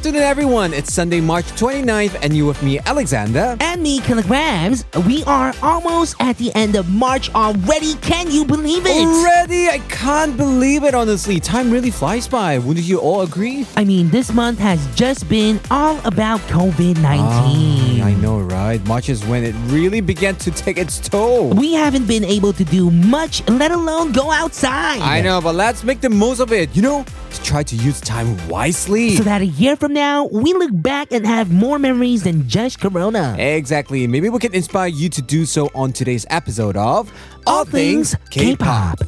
afternoon, 0.00 0.22
everyone. 0.22 0.72
It's 0.72 0.94
Sunday, 0.94 1.20
March 1.20 1.44
29th, 1.60 2.18
and 2.22 2.34
you 2.34 2.46
with 2.46 2.62
me, 2.62 2.78
Alexander. 2.78 3.54
And 3.60 3.82
me, 3.82 4.00
kilograms. 4.00 4.86
We 5.06 5.22
are 5.24 5.52
almost 5.62 6.16
at 6.20 6.38
the 6.38 6.50
end 6.54 6.74
of 6.74 6.88
March 6.88 7.28
already. 7.34 7.96
Can 7.96 8.30
you 8.30 8.46
believe 8.46 8.86
it? 8.86 8.96
Already? 8.96 9.68
I 9.68 9.78
can't 9.90 10.38
believe 10.38 10.84
it, 10.84 10.94
honestly. 10.94 11.38
Time 11.38 11.70
really 11.70 11.90
flies 11.90 12.26
by. 12.26 12.56
Wouldn't 12.56 12.86
you 12.86 12.98
all 12.98 13.20
agree? 13.20 13.66
I 13.76 13.84
mean, 13.84 14.08
this 14.08 14.32
month 14.32 14.58
has 14.58 14.80
just 14.94 15.28
been 15.28 15.60
all 15.70 16.00
about 16.06 16.40
COVID 16.48 16.96
19. 17.02 17.04
Ah, 17.04 18.06
I 18.06 18.14
know, 18.22 18.40
right? 18.40 18.82
March 18.86 19.10
is 19.10 19.22
when 19.26 19.44
it 19.44 19.54
really 19.66 20.00
began 20.00 20.34
to 20.36 20.50
take 20.50 20.78
its 20.78 20.98
toll. 20.98 21.50
We 21.50 21.74
haven't 21.74 22.06
been 22.06 22.24
able 22.24 22.54
to 22.54 22.64
do 22.64 22.90
much, 22.90 23.46
let 23.50 23.70
alone 23.70 24.12
go 24.12 24.30
outside. 24.30 25.02
I 25.02 25.20
know, 25.20 25.42
but 25.42 25.56
let's 25.56 25.84
make 25.84 26.00
the 26.00 26.08
most 26.08 26.40
of 26.40 26.52
it. 26.52 26.74
You 26.74 26.80
know, 26.80 27.04
to 27.29 27.43
try 27.43 27.63
to 27.63 27.75
use 27.75 27.99
time 28.01 28.35
wisely. 28.47 29.15
So 29.15 29.23
that 29.23 29.41
a 29.41 29.45
year 29.45 29.75
from 29.75 29.93
now, 29.93 30.25
we 30.31 30.53
look 30.53 30.71
back 30.73 31.11
and 31.11 31.25
have 31.25 31.51
more 31.51 31.79
memories 31.79 32.23
than 32.23 32.47
just 32.47 32.79
Corona. 32.79 33.35
Exactly. 33.37 34.07
Maybe 34.07 34.29
we 34.29 34.39
can 34.39 34.53
inspire 34.53 34.87
you 34.87 35.09
to 35.09 35.21
do 35.21 35.45
so 35.45 35.69
on 35.75 35.93
today's 35.93 36.25
episode 36.29 36.77
of 36.77 37.11
All 37.47 37.65
Things 37.65 38.15
K-Pop. 38.29 38.99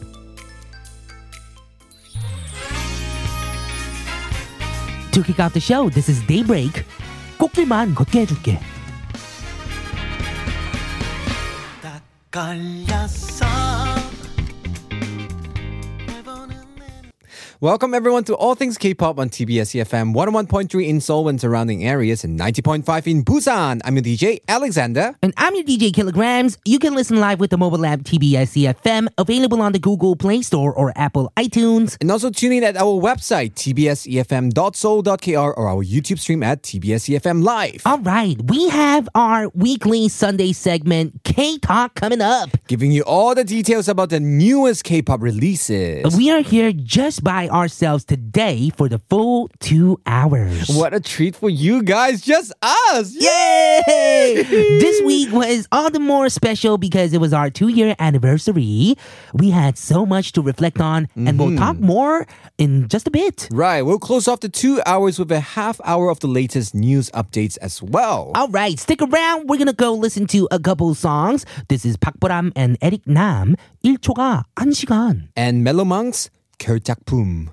To 5.12 5.24
kick 5.24 5.40
off 5.40 5.54
the 5.54 5.60
show, 5.60 5.90
this 5.90 6.10
is 6.10 6.22
Daybreak. 6.28 6.86
꽃길만 7.40 7.96
걷게 7.96 8.22
해줄게. 8.22 8.60
걸렸어 12.32 13.31
Welcome 17.63 17.95
everyone 17.95 18.25
to 18.25 18.35
All 18.35 18.57
Things 18.57 18.77
K-pop 18.77 19.21
on 19.21 19.31
TBS 19.31 19.81
EFM 19.81 20.17
101.3 20.17 20.89
in 20.89 21.01
Seoul 21.01 21.29
and 21.29 21.41
surrounding 21.41 21.87
areas 21.87 22.25
and 22.25 22.37
90.5 22.37 23.07
in 23.07 23.25
Busan. 23.25 23.81
I'm 23.85 23.95
your 23.95 24.03
DJ 24.03 24.41
Alexander. 24.49 25.15
And 25.23 25.33
I'm 25.37 25.55
your 25.55 25.63
DJ 25.63 25.95
Kilograms. 25.95 26.59
You 26.65 26.81
can 26.81 26.97
listen 26.97 27.21
live 27.21 27.39
with 27.39 27.51
the 27.51 27.59
mobile 27.59 27.87
app 27.87 28.01
TBS 28.01 28.75
EFM, 28.75 29.07
available 29.17 29.63
on 29.63 29.71
the 29.71 29.79
Google 29.79 30.17
Play 30.17 30.43
Store 30.43 30.75
or 30.75 30.93
Apple 30.97 31.33
iTunes. 31.37 31.97
And 32.01 32.11
also 32.11 32.31
tune 32.31 32.51
in 32.51 32.65
at 32.65 32.77
our 32.77 33.01
website 33.01 33.55
tbsefm.seoul.kr 33.55 35.39
or 35.39 35.69
our 35.69 35.85
YouTube 35.85 36.19
stream 36.19 36.43
at 36.43 36.65
TBS 36.65 37.17
EFM 37.17 37.45
Live. 37.45 37.83
All 37.87 38.01
right, 38.01 38.43
we 38.43 38.71
have 38.71 39.09
our 39.15 39.51
weekly 39.51 40.09
Sunday 40.09 40.51
segment 40.51 41.23
K 41.23 41.59
Talk 41.59 41.95
coming 41.95 42.23
up. 42.23 42.51
Giving 42.67 42.91
you 42.91 43.03
all 43.03 43.37
the 43.37 43.45
details 43.45 43.87
about 43.87 44.11
the 44.11 44.19
newest 44.19 44.83
K-pop 44.83 45.23
releases. 45.23 46.17
We 46.17 46.33
are 46.33 46.41
here 46.41 46.73
just 46.73 47.23
by 47.23 47.51
ourselves 47.52 48.06
today 48.06 48.70
for 48.70 48.88
the 48.88 49.00
full 49.10 49.50
two 49.60 50.00
hours. 50.06 50.70
What 50.70 50.94
a 50.94 51.00
treat 51.00 51.36
for 51.36 51.50
you 51.50 51.84
guys, 51.84 52.22
just 52.22 52.54
us! 52.62 53.14
Yay! 53.14 54.44
this 54.80 55.02
week 55.04 55.32
was 55.34 55.68
all 55.72 55.90
the 55.90 56.00
more 56.00 56.30
special 56.30 56.78
because 56.78 57.14
it 57.14 57.20
was 57.20 57.34
our 57.34 57.50
two 57.50 57.68
year 57.68 57.96
anniversary. 58.00 58.96
We 59.34 59.50
had 59.50 59.78
so 59.78 60.06
much 60.06 60.32
to 60.34 60.42
reflect 60.42 60.80
on, 60.80 61.08
and 61.16 61.38
we'll 61.38 61.58
talk 61.58 61.80
more 61.80 62.26
in 62.58 62.88
just 62.88 63.08
a 63.08 63.12
bit. 63.12 63.50
Right, 63.52 63.82
we'll 63.82 64.00
close 64.00 64.28
off 64.28 64.40
the 64.40 64.50
two 64.50 64.82
hours 64.86 65.20
with 65.20 65.32
a 65.32 65.40
half 65.40 65.82
hour 65.84 66.10
of 66.10 66.20
the 66.22 66.28
latest 66.28 66.74
news 66.74 67.10
updates 67.12 67.58
as 67.62 67.84
well. 67.84 68.32
All 68.36 68.48
right, 68.50 68.80
stick 68.80 69.02
around. 69.02 69.50
We're 69.50 69.58
gonna 69.58 69.74
go 69.74 69.94
listen 69.94 70.28
to 70.28 70.48
a 70.50 70.60
couple 70.60 70.94
songs. 70.96 71.46
This 71.68 71.86
is 71.86 71.98
박보람 71.98 72.54
and 72.56 72.78
Eric 72.82 73.06
Nam. 73.06 73.56
1초가 73.84 74.44
1시간. 74.56 75.30
And 75.36 75.66
Melomonks, 75.66 76.30
결작품. 76.62 77.50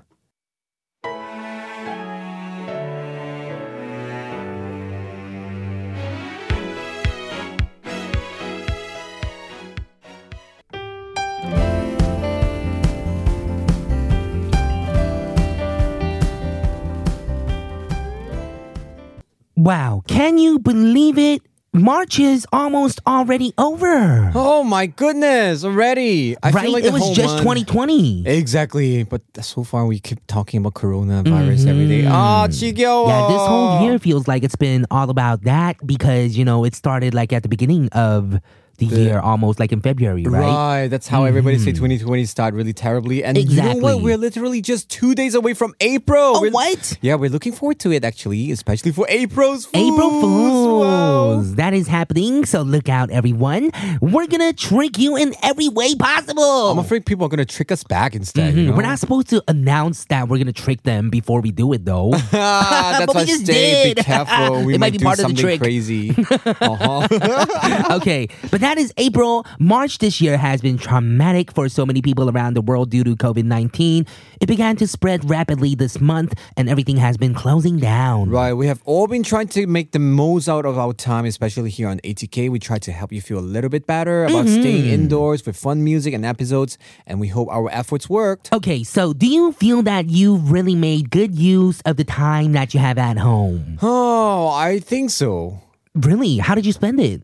Wow, 19.57 20.03
can 20.05 20.37
you 20.37 20.59
believe 20.59 21.17
it? 21.17 21.41
March 21.75 22.19
is 22.19 22.47
almost 22.53 23.01
already 23.05 23.51
over. 23.57 24.31
Oh 24.33 24.63
my 24.63 24.85
goodness, 24.85 25.65
already. 25.65 26.37
I 26.41 26.51
right? 26.51 26.63
feel 26.63 26.71
like 26.71 26.85
it 26.85 26.87
the 26.87 26.93
was 26.93 27.01
whole 27.03 27.13
just 27.13 27.43
month- 27.43 27.67
2020. 27.67 28.23
Exactly, 28.25 29.03
but 29.03 29.21
so 29.41 29.63
far 29.65 29.85
we 29.85 29.99
keep 29.99 30.25
talking 30.27 30.59
about 30.61 30.73
coronavirus 30.75 31.67
every 31.67 31.87
day. 31.89 32.05
Ah, 32.07 32.47
지겨워. 32.47 33.07
Mm-hmm. 33.07 33.09
Yeah, 33.11 33.27
this 33.27 33.43
whole 33.47 33.81
year 33.83 33.99
feels 33.99 34.25
like 34.25 34.43
it's 34.43 34.55
been 34.55 34.85
all 34.89 35.09
about 35.09 35.43
that 35.43 35.75
because, 35.85 36.37
you 36.37 36.45
know, 36.45 36.63
it 36.63 36.75
started 36.75 37.13
like 37.13 37.33
at 37.33 37.43
the 37.43 37.49
beginning 37.49 37.89
of 37.91 38.39
the, 38.80 38.86
year, 38.86 39.20
almost 39.20 39.60
like 39.60 39.70
in 39.72 39.80
February, 39.80 40.24
right? 40.24 40.40
Right, 40.40 40.88
that's 40.88 41.06
how 41.06 41.24
everybody 41.24 41.58
say 41.58 41.72
2020 41.72 42.24
started 42.24 42.56
really 42.56 42.72
terribly. 42.72 43.22
And 43.22 43.36
you 43.38 43.44
know 43.44 43.50
Exactly. 43.52 43.80
what? 43.82 44.02
We're 44.02 44.16
literally 44.16 44.60
just 44.60 44.88
two 44.90 45.14
days 45.14 45.34
away 45.34 45.54
from 45.54 45.74
April. 45.80 46.32
Oh, 46.36 46.40
We're- 46.40 46.50
what? 46.52 46.98
Yeah, 47.00 47.14
we're 47.14 47.30
looking 47.30 47.52
forward 47.52 47.78
to 47.80 47.92
it 47.92 48.04
actually, 48.04 48.50
especially 48.50 48.92
for 48.92 49.06
April's 49.08 49.66
Fools. 49.66 49.92
April 49.94 50.10
Fools. 50.20 50.86
Wow. 50.86 51.54
That 51.56 51.74
is 51.74 51.86
happening, 51.86 52.44
so 52.44 52.62
look 52.62 52.88
out, 52.88 53.10
everyone. 53.10 53.70
We're 54.00 54.26
gonna 54.26 54.52
trick 54.52 54.98
you 54.98 55.16
in 55.16 55.34
every 55.42 55.68
way 55.68 55.94
possible. 55.94 56.70
I'm 56.70 56.78
afraid 56.78 57.06
people 57.06 57.26
are 57.26 57.28
gonna 57.28 57.44
trick 57.44 57.70
us 57.72 57.84
back 57.84 58.14
instead. 58.14 58.54
you 58.54 58.64
Mhm. 58.64 58.66
know? 58.70 58.76
We're 58.76 58.82
not 58.82 58.98
supposed 58.98 59.28
to 59.30 59.42
announce 59.48 60.04
that 60.06 60.28
we're 60.28 60.38
gonna 60.38 60.52
trick 60.52 60.82
them 60.82 61.10
before 61.10 61.40
we 61.40 61.50
do 61.52 61.72
it, 61.72 61.84
though. 61.84 62.12
Ah, 62.32 62.96
that's 62.98 63.06
But 63.12 63.16
we 63.22 63.26
just 63.26 63.44
stay. 63.44 63.90
Be 63.90 63.94
did. 63.94 64.04
careful. 64.04 64.64
We 64.64 64.74
It 64.74 64.78
might 64.80 64.86
might, 64.86 64.92
be 64.92 64.98
do 64.98 65.04
part 65.04 65.18
of 65.18 65.22
the 65.24 65.28
something 65.28 65.44
trick. 65.44 65.60
crazy. 65.60 66.10
uh-huh. 66.10 67.96
okay, 67.96 68.28
but 68.50 68.60
that 68.60 68.69
is 68.78 68.92
April. 68.96 69.46
March 69.58 69.98
this 69.98 70.20
year 70.20 70.36
has 70.36 70.60
been 70.60 70.78
traumatic 70.78 71.52
for 71.52 71.68
so 71.68 71.84
many 71.86 72.02
people 72.02 72.28
around 72.30 72.54
the 72.54 72.60
world 72.60 72.90
due 72.90 73.04
to 73.04 73.16
COVID 73.16 73.44
19. 73.44 74.06
It 74.40 74.46
began 74.46 74.76
to 74.76 74.86
spread 74.86 75.28
rapidly 75.28 75.74
this 75.74 76.00
month, 76.00 76.34
and 76.56 76.68
everything 76.68 76.96
has 76.96 77.16
been 77.16 77.34
closing 77.34 77.78
down. 77.78 78.30
Right, 78.30 78.52
we 78.52 78.66
have 78.66 78.80
all 78.84 79.06
been 79.06 79.22
trying 79.22 79.48
to 79.48 79.66
make 79.66 79.92
the 79.92 79.98
most 79.98 80.48
out 80.48 80.64
of 80.66 80.78
our 80.78 80.92
time, 80.92 81.24
especially 81.24 81.70
here 81.70 81.88
on 81.88 81.98
ATK. 82.00 82.50
We 82.50 82.58
try 82.58 82.78
to 82.78 82.92
help 82.92 83.12
you 83.12 83.20
feel 83.20 83.38
a 83.38 83.40
little 83.40 83.70
bit 83.70 83.86
better 83.86 84.24
about 84.24 84.46
staying 84.48 84.84
Mm-hmm. 84.84 84.94
indoors 84.94 85.44
with 85.44 85.56
fun 85.56 85.82
music 85.84 86.14
and 86.14 86.24
episodes, 86.24 86.78
and 87.06 87.20
we 87.20 87.28
hope 87.28 87.48
our 87.50 87.68
efforts 87.70 88.08
worked. 88.08 88.52
Okay, 88.52 88.82
so 88.84 89.12
do 89.12 89.26
you 89.26 89.52
feel 89.52 89.82
that 89.82 90.08
you've 90.08 90.50
really 90.50 90.74
made 90.74 91.10
good 91.10 91.34
use 91.34 91.80
of 91.82 91.96
the 91.96 92.04
time 92.04 92.52
that 92.52 92.72
you 92.72 92.80
have 92.80 92.98
at 92.98 93.18
home? 93.18 93.78
Oh, 93.82 94.48
I 94.48 94.78
think 94.78 95.10
so. 95.10 95.60
Really? 95.94 96.38
How 96.38 96.54
did 96.54 96.64
you 96.64 96.72
spend 96.72 97.00
it? 97.00 97.22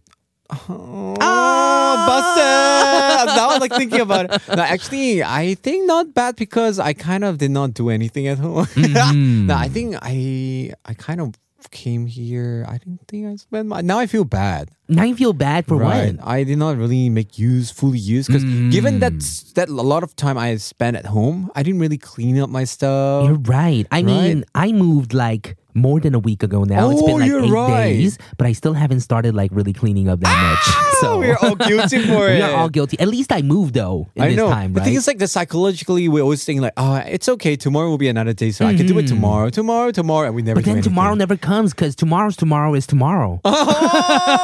Oh, 0.50 1.94
busted! 2.06 3.26
now 3.36 3.48
I'm 3.50 3.60
like 3.60 3.72
thinking 3.74 4.00
about 4.00 4.26
it. 4.32 4.42
No, 4.48 4.62
actually, 4.62 5.22
I 5.22 5.54
think 5.54 5.86
not 5.86 6.14
bad 6.14 6.36
because 6.36 6.78
I 6.78 6.92
kind 6.92 7.24
of 7.24 7.38
did 7.38 7.50
not 7.50 7.74
do 7.74 7.90
anything 7.90 8.26
at 8.28 8.38
home. 8.38 8.66
Mm-hmm. 8.76 9.46
no, 9.46 9.54
I 9.54 9.68
think 9.68 9.96
I 10.02 10.72
I 10.84 10.94
kind 10.94 11.20
of 11.20 11.34
came 11.70 12.06
here. 12.06 12.64
I 12.68 12.78
didn't 12.78 13.00
think 13.08 13.26
I 13.26 13.36
spent 13.36 13.68
my. 13.68 13.80
Now 13.80 13.98
I 13.98 14.06
feel 14.06 14.24
bad. 14.24 14.70
Now 14.88 15.02
you 15.04 15.16
feel 15.16 15.32
bad 15.32 15.66
for 15.66 15.76
right. 15.76 16.14
what? 16.16 16.26
I 16.26 16.44
did 16.44 16.58
not 16.58 16.76
really 16.78 17.08
make 17.10 17.38
use 17.38 17.70
fully 17.70 17.98
use 17.98 18.26
because 18.26 18.44
given 18.70 19.00
that 19.00 19.12
Mm. 19.14 19.54
that 19.54 19.68
a 19.68 19.72
lot 19.82 20.02
of 20.02 20.14
time 20.16 20.38
I 20.38 20.56
spent 20.56 20.96
at 20.96 21.06
home, 21.06 21.50
I 21.56 21.62
didn't 21.62 21.80
really 21.80 21.98
clean 21.98 22.38
up 22.38 22.48
my 22.50 22.64
stuff. 22.64 23.26
You're 23.26 23.42
right. 23.50 23.86
I 23.90 24.02
mean, 24.02 24.44
I 24.54 24.70
moved 24.72 25.12
like 25.14 25.56
more 25.76 26.00
than 26.00 26.14
a 26.14 26.18
week 26.18 26.42
ago 26.42 26.64
now. 26.64 26.90
it's 26.90 27.02
been 27.02 27.20
like 27.20 27.30
eight 27.30 27.50
right. 27.50 27.92
days, 27.92 28.18
but 28.38 28.46
I 28.46 28.52
still 28.52 28.72
haven't 28.72 29.00
started 29.00 29.34
like 29.34 29.50
really 29.52 29.72
cleaning 29.72 30.08
up 30.08 30.20
that 30.20 30.42
much. 30.50 30.76
So 30.96 31.18
we're 31.18 31.36
all 31.42 31.56
guilty 31.56 32.06
for 32.06 32.26
it. 32.30 32.36
we 32.36 32.40
are 32.40 32.54
all 32.56 32.70
guilty. 32.70 32.98
At 32.98 33.08
least 33.08 33.30
I 33.30 33.42
moved 33.42 33.74
though 33.74 34.08
in 34.14 34.22
I 34.22 34.28
this 34.28 34.36
know. 34.38 34.48
time, 34.48 34.72
the 34.72 34.80
right? 34.80 34.86
thing 34.86 34.94
is, 34.94 35.06
like, 35.06 35.18
the 35.18 35.28
psychologically, 35.28 36.08
we're 36.08 36.22
always 36.22 36.42
think 36.42 36.62
like, 36.62 36.72
oh, 36.78 36.96
it's 36.96 37.28
okay. 37.28 37.54
Tomorrow 37.54 37.90
will 37.90 37.98
be 37.98 38.08
another 38.08 38.32
day, 38.32 38.50
so 38.50 38.64
I 38.64 38.74
can 38.74 38.86
do 38.86 38.98
it 38.98 39.06
tomorrow, 39.06 39.50
tomorrow, 39.50 39.90
tomorrow, 39.90 40.28
and 40.28 40.34
we 40.34 40.40
never. 40.40 40.60
Mm-hmm. 40.60 40.70
but 40.70 40.74
then 40.76 40.82
tomorrow 40.82 41.14
never 41.14 41.36
comes 41.36 41.74
because 41.74 41.94
tomorrow's 41.94 42.34
tomorrow 42.34 42.72
is 42.72 42.86
tomorrow. 42.86 43.40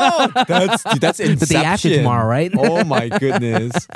Oh, 0.05 0.31
that's 0.47 0.83
that's 1.01 1.19
The 1.19 1.47
day 1.49 1.65
after 1.65 1.89
tomorrow, 1.89 2.27
right? 2.27 2.53
Oh 2.57 2.85
my 2.85 3.09
goodness. 3.09 3.89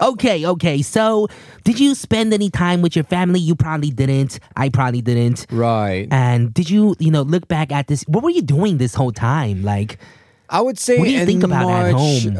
okay, 0.00 0.46
okay. 0.46 0.82
So, 0.82 1.28
did 1.64 1.78
you 1.78 1.94
spend 1.94 2.32
any 2.32 2.50
time 2.50 2.82
with 2.82 2.96
your 2.96 3.04
family? 3.04 3.40
You 3.40 3.54
probably 3.54 3.90
didn't. 3.90 4.40
I 4.56 4.68
probably 4.70 5.02
didn't. 5.02 5.46
right. 5.50 6.08
And 6.10 6.54
did 6.62 6.70
you, 6.70 6.94
you 7.00 7.10
know, 7.10 7.22
look 7.22 7.48
back 7.48 7.72
at 7.72 7.88
this? 7.88 8.02
What 8.06 8.22
were 8.22 8.30
you 8.30 8.42
doing 8.42 8.78
this 8.78 8.94
whole 8.94 9.10
time? 9.10 9.64
Like, 9.64 9.98
I 10.48 10.60
would 10.60 10.78
say. 10.78 10.96
What 10.98 11.06
do 11.06 11.10
you 11.10 11.20
in 11.20 11.26
think 11.26 11.42
about 11.42 11.68
at 11.68 11.92
home? 11.92 12.34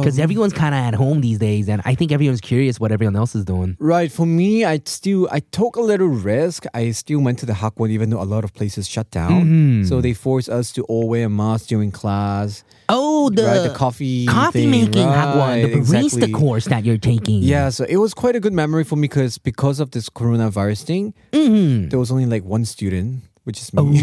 Because 0.00 0.18
everyone's 0.18 0.52
kind 0.52 0.74
of 0.74 0.80
at 0.80 0.94
home 0.94 1.20
these 1.20 1.38
days, 1.38 1.68
and 1.68 1.80
I 1.84 1.94
think 1.94 2.10
everyone's 2.10 2.40
curious 2.40 2.80
what 2.80 2.90
everyone 2.90 3.14
else 3.14 3.34
is 3.36 3.44
doing. 3.44 3.76
Right, 3.78 4.10
for 4.10 4.26
me, 4.26 4.64
I 4.64 4.80
still 4.86 5.28
I 5.30 5.40
took 5.40 5.76
a 5.76 5.80
little 5.80 6.08
risk. 6.08 6.64
I 6.74 6.90
still 6.90 7.20
went 7.20 7.38
to 7.40 7.46
the 7.46 7.52
Hagwon 7.52 7.90
even 7.90 8.10
though 8.10 8.22
a 8.22 8.24
lot 8.24 8.42
of 8.42 8.52
places 8.52 8.88
shut 8.88 9.10
down. 9.10 9.42
Mm-hmm. 9.42 9.84
So 9.84 10.00
they 10.00 10.14
forced 10.14 10.48
us 10.48 10.72
to 10.72 10.82
all 10.84 11.08
wear 11.08 11.28
masks 11.28 11.68
during 11.68 11.92
class. 11.92 12.64
Oh, 12.88 13.30
the, 13.30 13.44
right, 13.44 13.58
the 13.60 13.74
coffee 13.74 14.26
coffee 14.26 14.62
thing, 14.62 14.70
making 14.70 15.06
right, 15.06 15.16
hagwon, 15.16 15.62
the 15.62 15.78
barista 15.78 16.04
exactly. 16.04 16.32
course 16.32 16.64
that 16.66 16.84
you're 16.84 16.98
taking. 16.98 17.42
Yeah, 17.42 17.68
so 17.68 17.84
it 17.84 17.96
was 17.96 18.12
quite 18.12 18.34
a 18.34 18.40
good 18.40 18.52
memory 18.52 18.84
for 18.84 18.96
me 18.96 19.02
because 19.02 19.38
because 19.38 19.78
of 19.78 19.92
this 19.92 20.08
coronavirus 20.08 20.82
thing, 20.82 21.14
Mm-hmm. 21.32 21.88
there 21.90 21.98
was 21.98 22.10
only 22.10 22.26
like 22.26 22.44
one 22.44 22.64
student. 22.64 23.22
Which 23.44 23.60
is 23.60 23.70
oh, 23.76 23.84
me. 23.84 24.00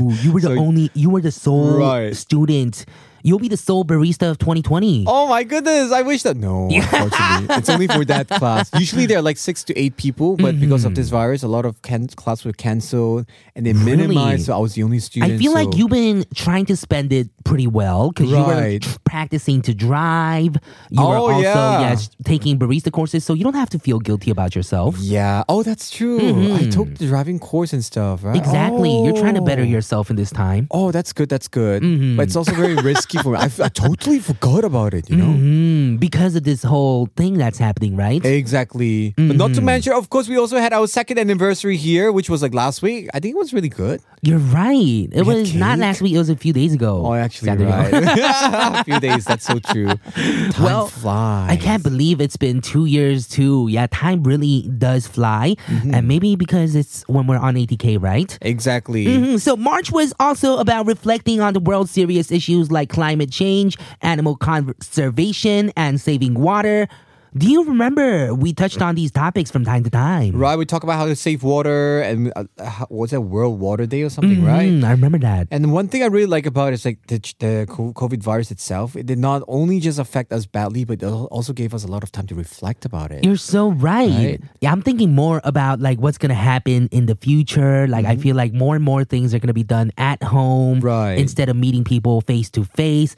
Oh, 0.00 0.12
you 0.22 0.32
were 0.32 0.40
the 0.46 0.48
So- 0.48 0.58
only, 0.58 0.90
you 0.94 1.10
were 1.10 1.20
the 1.20 1.32
sole 1.32 1.78
Right. 1.78 2.14
student. 2.16 2.84
You'll 3.22 3.40
be 3.40 3.48
the 3.48 3.56
sole 3.56 3.84
barista 3.84 4.30
of 4.30 4.38
2020. 4.38 5.02
Oh 5.08 5.26
my 5.26 5.42
goodness! 5.42 5.90
I 5.90 6.02
wish 6.02 6.22
that 6.22 6.36
no. 6.36 6.68
Unfortunately, 6.72 7.56
it's 7.56 7.68
only 7.68 7.88
for 7.88 8.04
that 8.04 8.28
class. 8.28 8.70
Usually 8.78 9.06
there 9.06 9.18
are 9.18 9.22
like 9.22 9.36
six 9.36 9.64
to 9.64 9.76
eight 9.76 9.96
people, 9.96 10.36
but 10.36 10.54
mm-hmm. 10.54 10.60
because 10.60 10.84
of 10.84 10.94
this 10.94 11.08
virus, 11.08 11.42
a 11.42 11.48
lot 11.48 11.64
of 11.64 11.82
can- 11.82 12.06
class 12.06 12.44
were 12.44 12.52
canceled 12.52 13.26
and 13.56 13.66
they 13.66 13.72
Really? 13.72 13.96
minimized. 13.96 14.46
So 14.46 14.54
I 14.54 14.58
was 14.58 14.74
the 14.74 14.84
only 14.84 15.00
student. 15.00 15.32
I 15.32 15.38
feel 15.38 15.52
like 15.52 15.74
you've 15.76 15.90
been 15.90 16.24
trying 16.36 16.66
to 16.66 16.76
spend 16.76 17.12
it 17.12 17.28
pretty 17.50 17.66
well 17.80 18.10
because 18.10 18.28
you 18.30 18.36
were 18.50 18.60
Right. 18.66 18.84
practicing 19.04 19.58
to 19.68 19.72
drive. 19.88 20.52
You 20.90 21.00
were 21.08 21.16
Oh, 21.16 21.30
also 21.30 21.40
yeah. 21.40 21.80
yes 21.86 22.10
taking 22.32 22.58
barista 22.58 22.90
courses, 22.98 23.24
so 23.26 23.30
you 23.38 23.44
don't 23.46 23.54
have 23.62 23.70
to 23.70 23.78
feel 23.78 23.98
guilty 24.08 24.30
about 24.36 24.50
yourself. 24.58 24.96
Yeah. 24.98 25.44
Oh, 25.48 25.62
that's 25.62 25.86
true. 25.98 26.18
I 26.60 26.62
took 26.76 26.88
the 27.00 27.06
driving 27.06 27.38
course 27.38 27.72
and 27.76 27.82
stuff, 27.84 28.16
right? 28.24 28.34
Mm-hmm. 28.34 28.44
Exactly. 28.44 28.92
You're 29.04 29.16
trying 29.24 29.34
to 29.40 29.44
better 29.50 29.62
Oh. 29.62 29.76
yourself 29.76 30.10
in 30.10 30.16
this 30.22 30.30
time. 30.44 30.66
Oh, 30.78 30.90
that's 30.96 31.12
good. 31.18 31.28
That's 31.28 31.48
good. 31.48 31.82
Mm-hmm. 31.82 32.16
But 32.16 32.24
it's 32.28 32.36
also 32.40 32.52
very 32.64 32.74
risky 32.92 33.18
for 33.22 33.30
me. 33.32 33.38
I, 33.38 33.44
f- 33.54 33.60
I 33.60 33.68
totally 33.86 34.18
forgot 34.30 34.64
about 34.64 34.92
it. 34.98 35.08
You 35.10 35.16
know. 35.22 35.32
Mm, 35.36 36.00
because 36.00 36.34
of 36.38 36.42
this 36.44 36.62
whole 36.72 37.08
thing 37.16 37.32
that's 37.38 37.58
happening, 37.58 37.94
right? 37.96 38.22
Exactly. 38.24 39.14
But 39.16 39.36
not 39.36 39.48
to 39.48 39.56
Mm-hmm. 39.56 39.64
mention, 39.64 39.92
of 39.92 40.10
course, 40.10 40.28
we 40.28 40.36
also 40.36 40.58
had 40.58 40.72
our 40.72 40.86
second 40.86 41.18
anniversary 41.18 41.76
here, 41.76 42.10
which 42.12 42.28
was 42.28 42.42
like 42.42 42.54
last 42.54 42.82
week. 42.82 43.08
I 43.14 43.20
think 43.20 43.34
it 43.36 43.38
was 43.38 43.52
really 43.54 43.68
good. 43.82 44.00
You're 44.26 44.38
right. 44.38 45.08
It 45.12 45.14
had 45.18 45.26
was 45.26 45.54
not 45.54 45.78
last 45.78 46.02
week. 46.02 46.14
It 46.14 46.18
was 46.18 46.28
a 46.30 46.36
few 46.36 46.52
days 46.52 46.74
ago. 46.74 47.06
Oh, 47.06 47.14
actually, 47.14 47.46
Saturday. 47.46 47.70
right. 47.70 47.92
a 48.80 48.84
few 48.84 48.98
days. 48.98 49.24
That's 49.24 49.44
so 49.44 49.60
true. 49.60 49.86
Time 49.94 50.52
Well, 50.64 50.88
flies. 50.88 51.50
I 51.52 51.56
can't 51.56 51.82
believe 51.82 52.20
it's 52.20 52.36
been 52.36 52.60
two 52.60 52.86
years 52.86 53.28
too. 53.28 53.68
Yeah, 53.70 53.86
time 53.92 54.24
really 54.24 54.62
does 54.78 55.06
fly, 55.06 55.54
Mm-hmm. 55.66 55.94
and 55.94 56.08
maybe 56.08 56.34
because 56.36 56.74
it's 56.74 57.02
when 57.08 57.26
we're 57.28 57.38
on 57.38 57.54
ATK, 57.54 58.02
right? 58.02 58.36
Exactly. 58.42 59.04
Mhm. 59.06 59.40
So 59.40 59.56
March 59.56 59.92
was 59.92 60.12
also 60.18 60.58
about 60.58 60.86
reflecting 60.86 61.40
on 61.40 61.54
the 61.54 61.60
world's 61.60 61.90
serious 61.92 62.32
issues 62.32 62.72
like 62.72 62.88
climate 62.88 63.30
change, 63.30 63.76
animal 64.02 64.34
conservation, 64.36 65.72
and 65.76 66.00
saving 66.00 66.34
water. 66.34 66.88
Do 67.36 67.50
you 67.50 67.64
remember 67.64 68.34
we 68.34 68.54
touched 68.54 68.80
on 68.80 68.94
these 68.94 69.10
topics 69.10 69.50
from 69.50 69.62
time 69.64 69.84
to 69.84 69.90
time? 69.90 70.32
Right. 70.34 70.56
We 70.56 70.64
talk 70.64 70.84
about 70.84 70.96
how 70.96 71.04
to 71.04 71.14
save 71.14 71.42
water 71.42 72.00
and 72.00 72.32
uh, 72.34 72.44
how, 72.64 72.86
what's 72.88 73.12
that 73.12 73.20
World 73.20 73.60
Water 73.60 73.84
Day 73.84 74.02
or 74.02 74.08
something, 74.10 74.42
right? 74.42 74.70
Mm, 74.70 74.84
I 74.84 74.92
remember 74.92 75.18
that. 75.18 75.48
And 75.50 75.70
one 75.70 75.88
thing 75.88 76.02
I 76.02 76.06
really 76.06 76.24
like 76.26 76.46
about 76.46 76.68
it 76.70 76.74
is 76.74 76.84
like 76.86 77.06
the, 77.08 77.18
the 77.38 77.66
COVID 77.68 78.22
virus 78.22 78.50
itself. 78.50 78.96
It 78.96 79.04
did 79.04 79.18
not 79.18 79.42
only 79.48 79.80
just 79.80 79.98
affect 79.98 80.32
us 80.32 80.46
badly, 80.46 80.84
but 80.84 81.02
it 81.02 81.06
also 81.06 81.52
gave 81.52 81.74
us 81.74 81.84
a 81.84 81.88
lot 81.88 82.02
of 82.02 82.10
time 82.10 82.26
to 82.28 82.34
reflect 82.34 82.86
about 82.86 83.10
it. 83.12 83.22
You're 83.22 83.36
so 83.36 83.68
right. 83.70 84.08
Right. 84.08 84.40
Yeah, 84.62 84.72
I'm 84.72 84.80
thinking 84.80 85.14
more 85.14 85.42
about 85.44 85.80
like 85.80 85.98
what's 85.98 86.16
gonna 86.18 86.34
happen 86.34 86.88
in 86.90 87.04
the 87.04 87.16
future. 87.16 87.86
Like 87.86 88.06
I 88.06 88.16
feel 88.16 88.34
like 88.34 88.54
more 88.54 88.76
and 88.76 88.84
more 88.84 89.04
things 89.04 89.34
are 89.34 89.38
gonna 89.40 89.52
be 89.52 89.62
done 89.64 89.92
at 89.98 90.22
home 90.22 90.76
Mm-hmm. 90.78 90.86
Right. 90.86 91.18
instead 91.18 91.48
of 91.50 91.56
meeting 91.56 91.84
people 91.84 92.20
face 92.22 92.48
to 92.50 92.64
face. 92.64 93.14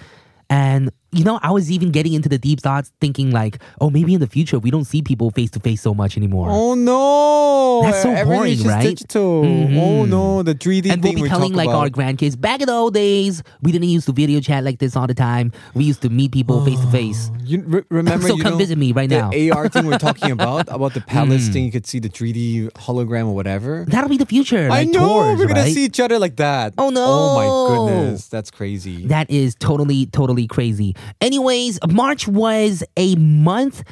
And 0.50 0.90
you 1.10 1.24
know, 1.24 1.38
I 1.42 1.50
was 1.50 1.70
even 1.70 1.90
getting 1.90 2.12
into 2.12 2.28
the 2.28 2.38
deep 2.38 2.60
thoughts, 2.60 2.92
thinking 3.00 3.30
like, 3.30 3.58
oh, 3.80 3.88
maybe 3.90 4.12
in 4.14 4.20
the 4.20 4.26
future 4.26 4.58
we 4.58 4.70
don't 4.70 4.84
see 4.84 5.00
people 5.02 5.30
face 5.30 5.50
to 5.52 5.60
face 5.60 5.80
so 5.80 5.94
much 5.94 6.16
anymore. 6.16 6.48
Oh 6.50 6.74
no! 6.74 7.80
That's 7.82 8.02
so 8.02 8.10
Everything's 8.10 8.28
boring, 8.38 8.54
just 8.56 8.66
right? 8.66 8.82
digital. 8.82 9.42
Mhm. 9.42 9.76
Oh 9.78 10.04
no, 10.04 10.42
the 10.42 10.54
3D 10.54 10.90
and 10.90 11.02
we'll 11.02 11.14
be 11.14 11.28
telling 11.28 11.54
like 11.54 11.68
about. 11.68 11.78
our 11.80 11.88
grandkids 11.88 12.38
back 12.38 12.60
in 12.60 12.66
the 12.66 12.72
old 12.74 12.94
days, 12.94 13.42
we 13.62 13.72
didn't 13.72 13.88
used 13.88 14.06
to 14.06 14.12
video 14.12 14.40
chat 14.40 14.64
like 14.64 14.78
this 14.78 14.96
all 14.96 15.06
the 15.06 15.14
time. 15.14 15.52
We 15.74 15.84
used 15.84 16.02
to 16.02 16.10
meet 16.10 16.32
people 16.32 16.64
face 16.64 16.80
to 16.80 16.86
face. 16.90 17.30
You 17.44 17.62
re- 17.62 17.82
remember? 17.90 18.26
So 18.28 18.36
you 18.36 18.42
come 18.42 18.52
know, 18.52 18.58
visit 18.58 18.76
me 18.76 18.92
right 18.92 19.08
now. 19.08 19.30
Mm. 19.30 19.54
AR 19.54 19.68
thing 19.68 19.86
we're 19.86 19.98
talking 19.98 20.30
about 20.38 20.68
about 20.68 20.94
the 20.94 21.00
palace 21.00 21.48
thing. 21.48 21.64
You 21.64 21.72
could 21.72 21.86
see 21.86 22.00
the 22.00 22.08
3D 22.10 22.70
hologram 22.72 23.26
or 23.26 23.34
whatever. 23.34 23.86
That'll 23.88 24.10
be 24.10 24.18
the 24.18 24.26
future. 24.26 24.66
I 24.66 24.84
like 24.84 24.88
know 24.88 25.08
tours, 25.08 25.38
we're 25.38 25.46
gonna 25.48 25.66
see 25.70 25.84
each 25.84 26.00
other 26.00 26.18
like 26.18 26.36
that. 26.36 26.74
Oh, 26.76 26.90
no. 26.90 27.04
Oh 27.06 27.34
my 27.36 27.94
goodness, 27.94 28.28
that's 28.28 28.50
crazy. 28.50 29.06
That 29.06 29.30
is 29.30 29.54
totally, 29.54 30.06
totally 30.06 30.46
crazy. 30.46 30.94
Anyways, 31.20 31.78
March 31.88 32.26
was 32.28 32.82
a 32.96 33.14
month 33.16 33.82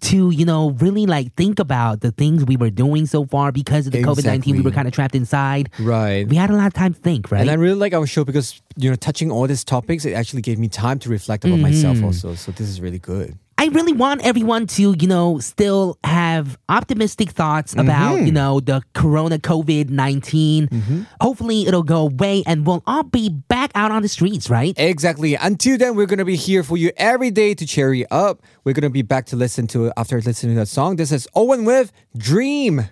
to, 0.00 0.30
you 0.30 0.44
know, 0.44 0.70
really 0.72 1.06
like 1.06 1.32
think 1.36 1.58
about 1.58 2.00
the 2.02 2.10
things 2.10 2.44
we 2.44 2.56
were 2.58 2.68
doing 2.68 3.06
so 3.06 3.24
far 3.24 3.50
because 3.50 3.86
of 3.86 3.92
the 3.92 4.02
COVID 4.02 4.24
19. 4.26 4.56
We 4.56 4.62
were 4.62 4.70
kind 4.70 4.86
of 4.86 4.92
trapped 4.92 5.14
inside. 5.14 5.70
right. 5.80 6.28
We 6.28 6.36
had 6.36 6.50
a 6.50 6.54
lot 6.54 6.66
of 6.66 6.74
time 6.74 6.92
to 6.92 7.00
think, 7.00 7.30
right? 7.30 7.40
And 7.40 7.50
I 7.50 7.54
really 7.54 7.78
like 7.78 7.94
our 7.94 8.06
show 8.06 8.22
because 8.24 8.60
you 8.76 8.90
know, 8.90 8.96
touching 8.96 9.30
all 9.30 9.46
these 9.46 9.64
topics, 9.64 10.04
it 10.04 10.12
actually 10.12 10.42
gave 10.42 10.58
me 10.58 10.68
time 10.68 10.98
to 10.98 11.08
reflect 11.08 11.44
about 11.46 11.60
myself 11.60 11.96
Mm-hmm. 11.96 12.04
also. 12.06 12.34
So 12.34 12.52
this 12.52 12.68
is 12.68 12.80
really 12.80 12.98
good. 12.98 13.38
I 13.66 13.68
really 13.70 13.92
want 13.92 14.24
everyone 14.24 14.68
to, 14.78 14.94
you 14.96 15.08
know, 15.08 15.40
still 15.40 15.98
have 16.04 16.56
optimistic 16.68 17.30
thoughts 17.30 17.72
about, 17.72 18.16
Mm-hmm. 18.16 18.26
you 18.26 18.32
know, 18.32 18.60
the 18.60 18.80
corona 18.94 19.38
COVID 19.40 19.90
19. 19.90 21.06
Hopefully 21.20 21.66
it'll 21.66 21.82
go 21.82 22.02
away 22.02 22.44
and 22.46 22.64
we'll 22.64 22.84
all 22.86 23.02
be 23.02 23.28
back 23.28 23.72
out 23.74 23.90
on 23.90 24.02
the 24.02 24.08
streets, 24.08 24.48
right? 24.48 24.72
Exactly. 24.76 25.34
Until 25.34 25.78
then, 25.78 25.96
we're 25.96 26.06
gonna 26.06 26.24
be 26.24 26.36
here 26.36 26.62
for 26.62 26.76
you 26.76 26.92
every 26.96 27.32
day 27.32 27.54
to 27.54 27.66
cheer 27.66 27.92
you 27.92 28.06
up. 28.12 28.40
We're 28.62 28.72
gonna 28.74 28.88
be 28.88 29.02
back 29.02 29.26
to 29.26 29.36
listen 29.36 29.66
to 29.68 29.92
after 29.96 30.20
listening 30.20 30.54
to 30.54 30.60
that 30.60 30.68
song. 30.68 30.94
This 30.94 31.10
is 31.10 31.26
Owen 31.34 31.64
with 31.64 31.90
Dream. 32.16 32.82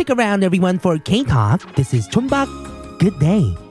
Stick 0.00 0.16
around, 0.16 0.42
everyone, 0.42 0.78
for 0.78 0.96
K 0.96 1.24
Talk. 1.24 1.76
This 1.76 1.92
is 1.92 2.08
Chumbak. 2.08 2.48
Good 3.00 3.18
day. 3.18 3.69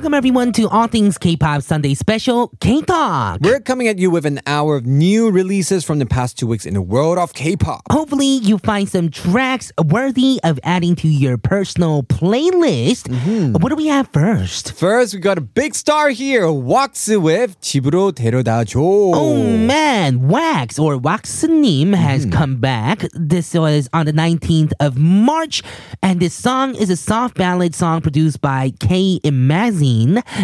Welcome 0.00 0.14
everyone 0.14 0.50
to 0.54 0.68
All 0.68 0.88
Things 0.88 1.16
K-pop 1.16 1.62
Sunday 1.62 1.94
Special 1.94 2.48
K 2.60 2.82
Talk. 2.82 3.38
We're 3.40 3.60
coming 3.60 3.86
at 3.86 3.98
you 4.00 4.10
with 4.10 4.26
an 4.26 4.40
hour 4.44 4.74
of 4.74 4.84
new 4.84 5.30
releases 5.30 5.84
from 5.84 6.00
the 6.00 6.06
past 6.06 6.36
two 6.36 6.48
weeks 6.48 6.66
in 6.66 6.74
the 6.74 6.82
world 6.82 7.18
of 7.18 7.34
K-pop. 7.34 7.82
Hopefully, 7.92 8.26
you 8.26 8.58
find 8.58 8.88
some 8.88 9.10
tracks 9.10 9.70
worthy 9.84 10.40
of 10.42 10.58
adding 10.64 10.96
to 10.96 11.06
your 11.08 11.38
personal 11.38 12.02
playlist. 12.02 13.06
What 13.62 13.68
do 13.68 13.76
we 13.76 13.86
have 13.86 14.08
first? 14.12 14.72
First, 14.72 15.14
we 15.14 15.20
got 15.20 15.38
a 15.38 15.40
big 15.40 15.76
star 15.76 16.08
here, 16.10 16.50
Wax 16.50 17.06
with 17.08 17.60
집으로 17.60 18.10
데려다 18.12 18.64
줘. 18.64 18.80
Oh 18.80 19.56
man, 19.56 20.26
Wax 20.26 20.80
or 20.80 20.96
Waxnim 20.98 21.94
has 21.94 22.26
come 22.26 22.56
back. 22.56 23.06
This 23.14 23.54
was 23.54 23.88
on 23.92 24.06
the 24.06 24.12
19th 24.12 24.72
of 24.80 24.98
March, 24.98 25.62
and 26.02 26.18
this 26.18 26.34
song 26.34 26.74
is 26.74 26.90
a 26.90 26.96
soft 26.96 27.36
ballad 27.36 27.72
song 27.72 28.00
produced 28.00 28.40
by 28.40 28.72
K 28.80 29.20
Imagine 29.22 29.76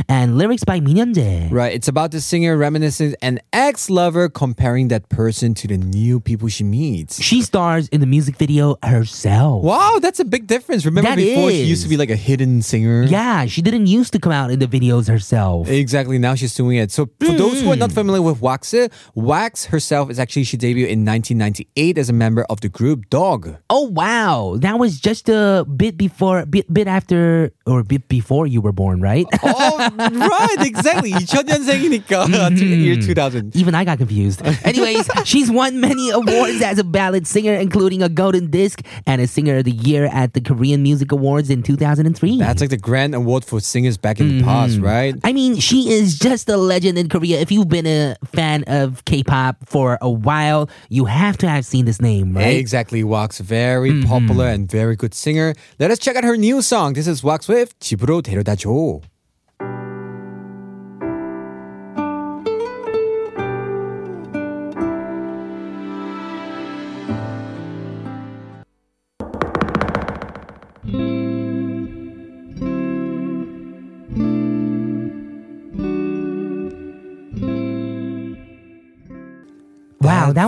and 0.09 0.37
lyrics 0.37 0.63
by 0.63 0.79
Minyeonjae. 0.79 1.51
Right, 1.51 1.73
it's 1.73 1.87
about 1.87 2.11
the 2.11 2.19
singer 2.21 2.57
reminiscing 2.57 3.15
an 3.21 3.39
ex-lover 3.53 4.29
comparing 4.29 4.89
that 4.89 5.07
person 5.09 5.53
to 5.55 5.67
the 5.67 5.77
new 5.77 6.19
people 6.19 6.47
she 6.49 6.63
meets. 6.63 7.21
She 7.21 7.41
stars 7.41 7.87
in 7.89 8.01
the 8.01 8.07
music 8.07 8.35
video 8.37 8.75
herself. 8.83 9.63
Wow, 9.63 9.99
that's 10.01 10.19
a 10.19 10.25
big 10.25 10.47
difference. 10.47 10.85
Remember 10.85 11.09
That 11.09 11.15
before 11.15 11.49
she 11.51 11.63
used 11.63 11.83
to 11.83 11.89
be 11.89 11.97
like 11.97 12.09
a 12.09 12.15
hidden 12.15 12.61
singer? 12.61 13.03
Yeah, 13.03 13.45
she 13.45 13.61
didn't 13.61 13.87
used 13.87 14.11
to 14.13 14.19
come 14.19 14.31
out 14.33 14.51
in 14.51 14.59
the 14.59 14.67
videos 14.67 15.07
herself. 15.07 15.69
Exactly. 15.69 16.17
Now 16.17 16.35
she's 16.35 16.53
doing 16.55 16.77
it. 16.77 16.91
So 16.91 17.05
for 17.19 17.31
those 17.33 17.61
who 17.61 17.71
are 17.71 17.75
Mm. 17.75 17.79
not 17.79 17.91
familiar 17.91 18.21
with 18.21 18.41
Wax, 18.41 18.73
Wax 19.15 19.65
herself 19.65 20.09
is 20.09 20.19
actually 20.19 20.43
she 20.43 20.57
debuted 20.57 20.89
in 20.89 21.05
1998 21.05 21.97
as 21.97 22.09
a 22.09 22.13
member 22.13 22.43
of 22.49 22.59
the 22.61 22.69
group 22.69 23.09
Dog. 23.09 23.55
Oh 23.69 23.87
wow, 23.87 24.57
that 24.59 24.79
was 24.79 24.99
just 24.99 25.29
a 25.29 25.65
bit 25.75 25.97
before, 25.97 26.45
bit 26.45 26.71
bit 26.73 26.87
after, 26.87 27.51
or 27.65 27.83
bit 27.83 28.07
before 28.09 28.47
you 28.47 28.59
were 28.61 28.71
born, 28.73 28.99
right? 29.01 29.25
oh, 29.42 29.78
right, 29.98 30.56
exactly. 30.66 31.12
2000년생이니까 31.12 32.26
Mm-hmm. 32.32 32.80
year 32.80 32.96
2000. 32.96 33.56
Even 33.56 33.74
I 33.74 33.84
got 33.84 33.98
confused. 33.98 34.42
Anyways, 34.64 35.08
she's 35.24 35.50
won 35.50 35.80
many 35.80 36.10
awards 36.10 36.62
as 36.62 36.78
a 36.78 36.84
ballad 36.84 37.26
singer, 37.26 37.54
including 37.54 38.02
a 38.02 38.08
Golden 38.08 38.50
Disc 38.50 38.80
and 39.06 39.20
a 39.20 39.26
Singer 39.26 39.58
of 39.58 39.64
the 39.64 39.72
Year 39.72 40.06
at 40.12 40.34
the 40.34 40.40
Korean 40.40 40.82
Music 40.82 41.12
Awards 41.12 41.50
in 41.50 41.62
2003. 41.62 42.38
That's 42.38 42.60
like 42.60 42.70
the 42.70 42.76
grand 42.76 43.14
award 43.14 43.44
for 43.44 43.60
singers 43.60 43.96
back 43.96 44.20
in 44.20 44.28
the 44.28 44.32
Mm-hmm. 44.32 44.48
past, 44.48 44.78
right? 44.78 45.14
I 45.24 45.32
mean, 45.32 45.58
she 45.60 45.90
is 45.92 46.18
just 46.18 46.48
a 46.48 46.56
legend 46.56 46.96
in 46.98 47.08
Korea. 47.08 47.38
If 47.40 47.52
you've 47.52 47.68
been 47.68 47.86
a 47.86 48.16
fan 48.34 48.64
of 48.66 49.04
K-pop 49.04 49.56
for 49.68 49.98
a 50.00 50.10
while, 50.10 50.68
you 50.88 51.04
have 51.04 51.36
to 51.38 51.48
have 51.48 51.64
seen 51.66 51.84
this 51.84 52.00
name, 52.00 52.34
right? 52.34 52.46
Mm-hmm. 52.56 52.58
Exactly, 52.64 53.04
Wax. 53.04 53.38
Very 53.40 54.02
popular 54.04 54.46
and 54.48 54.70
very 54.70 54.96
good 54.96 55.14
singer. 55.14 55.54
Let 55.78 55.90
us 55.90 55.98
check 55.98 56.16
out 56.16 56.24
her 56.24 56.36
new 56.36 56.62
song. 56.62 56.94
This 56.94 57.06
is 57.06 57.22
Wax 57.22 57.46
with 57.48 57.78
집으로 57.80 58.22
데려다 58.22 58.56
줘. 58.56 59.00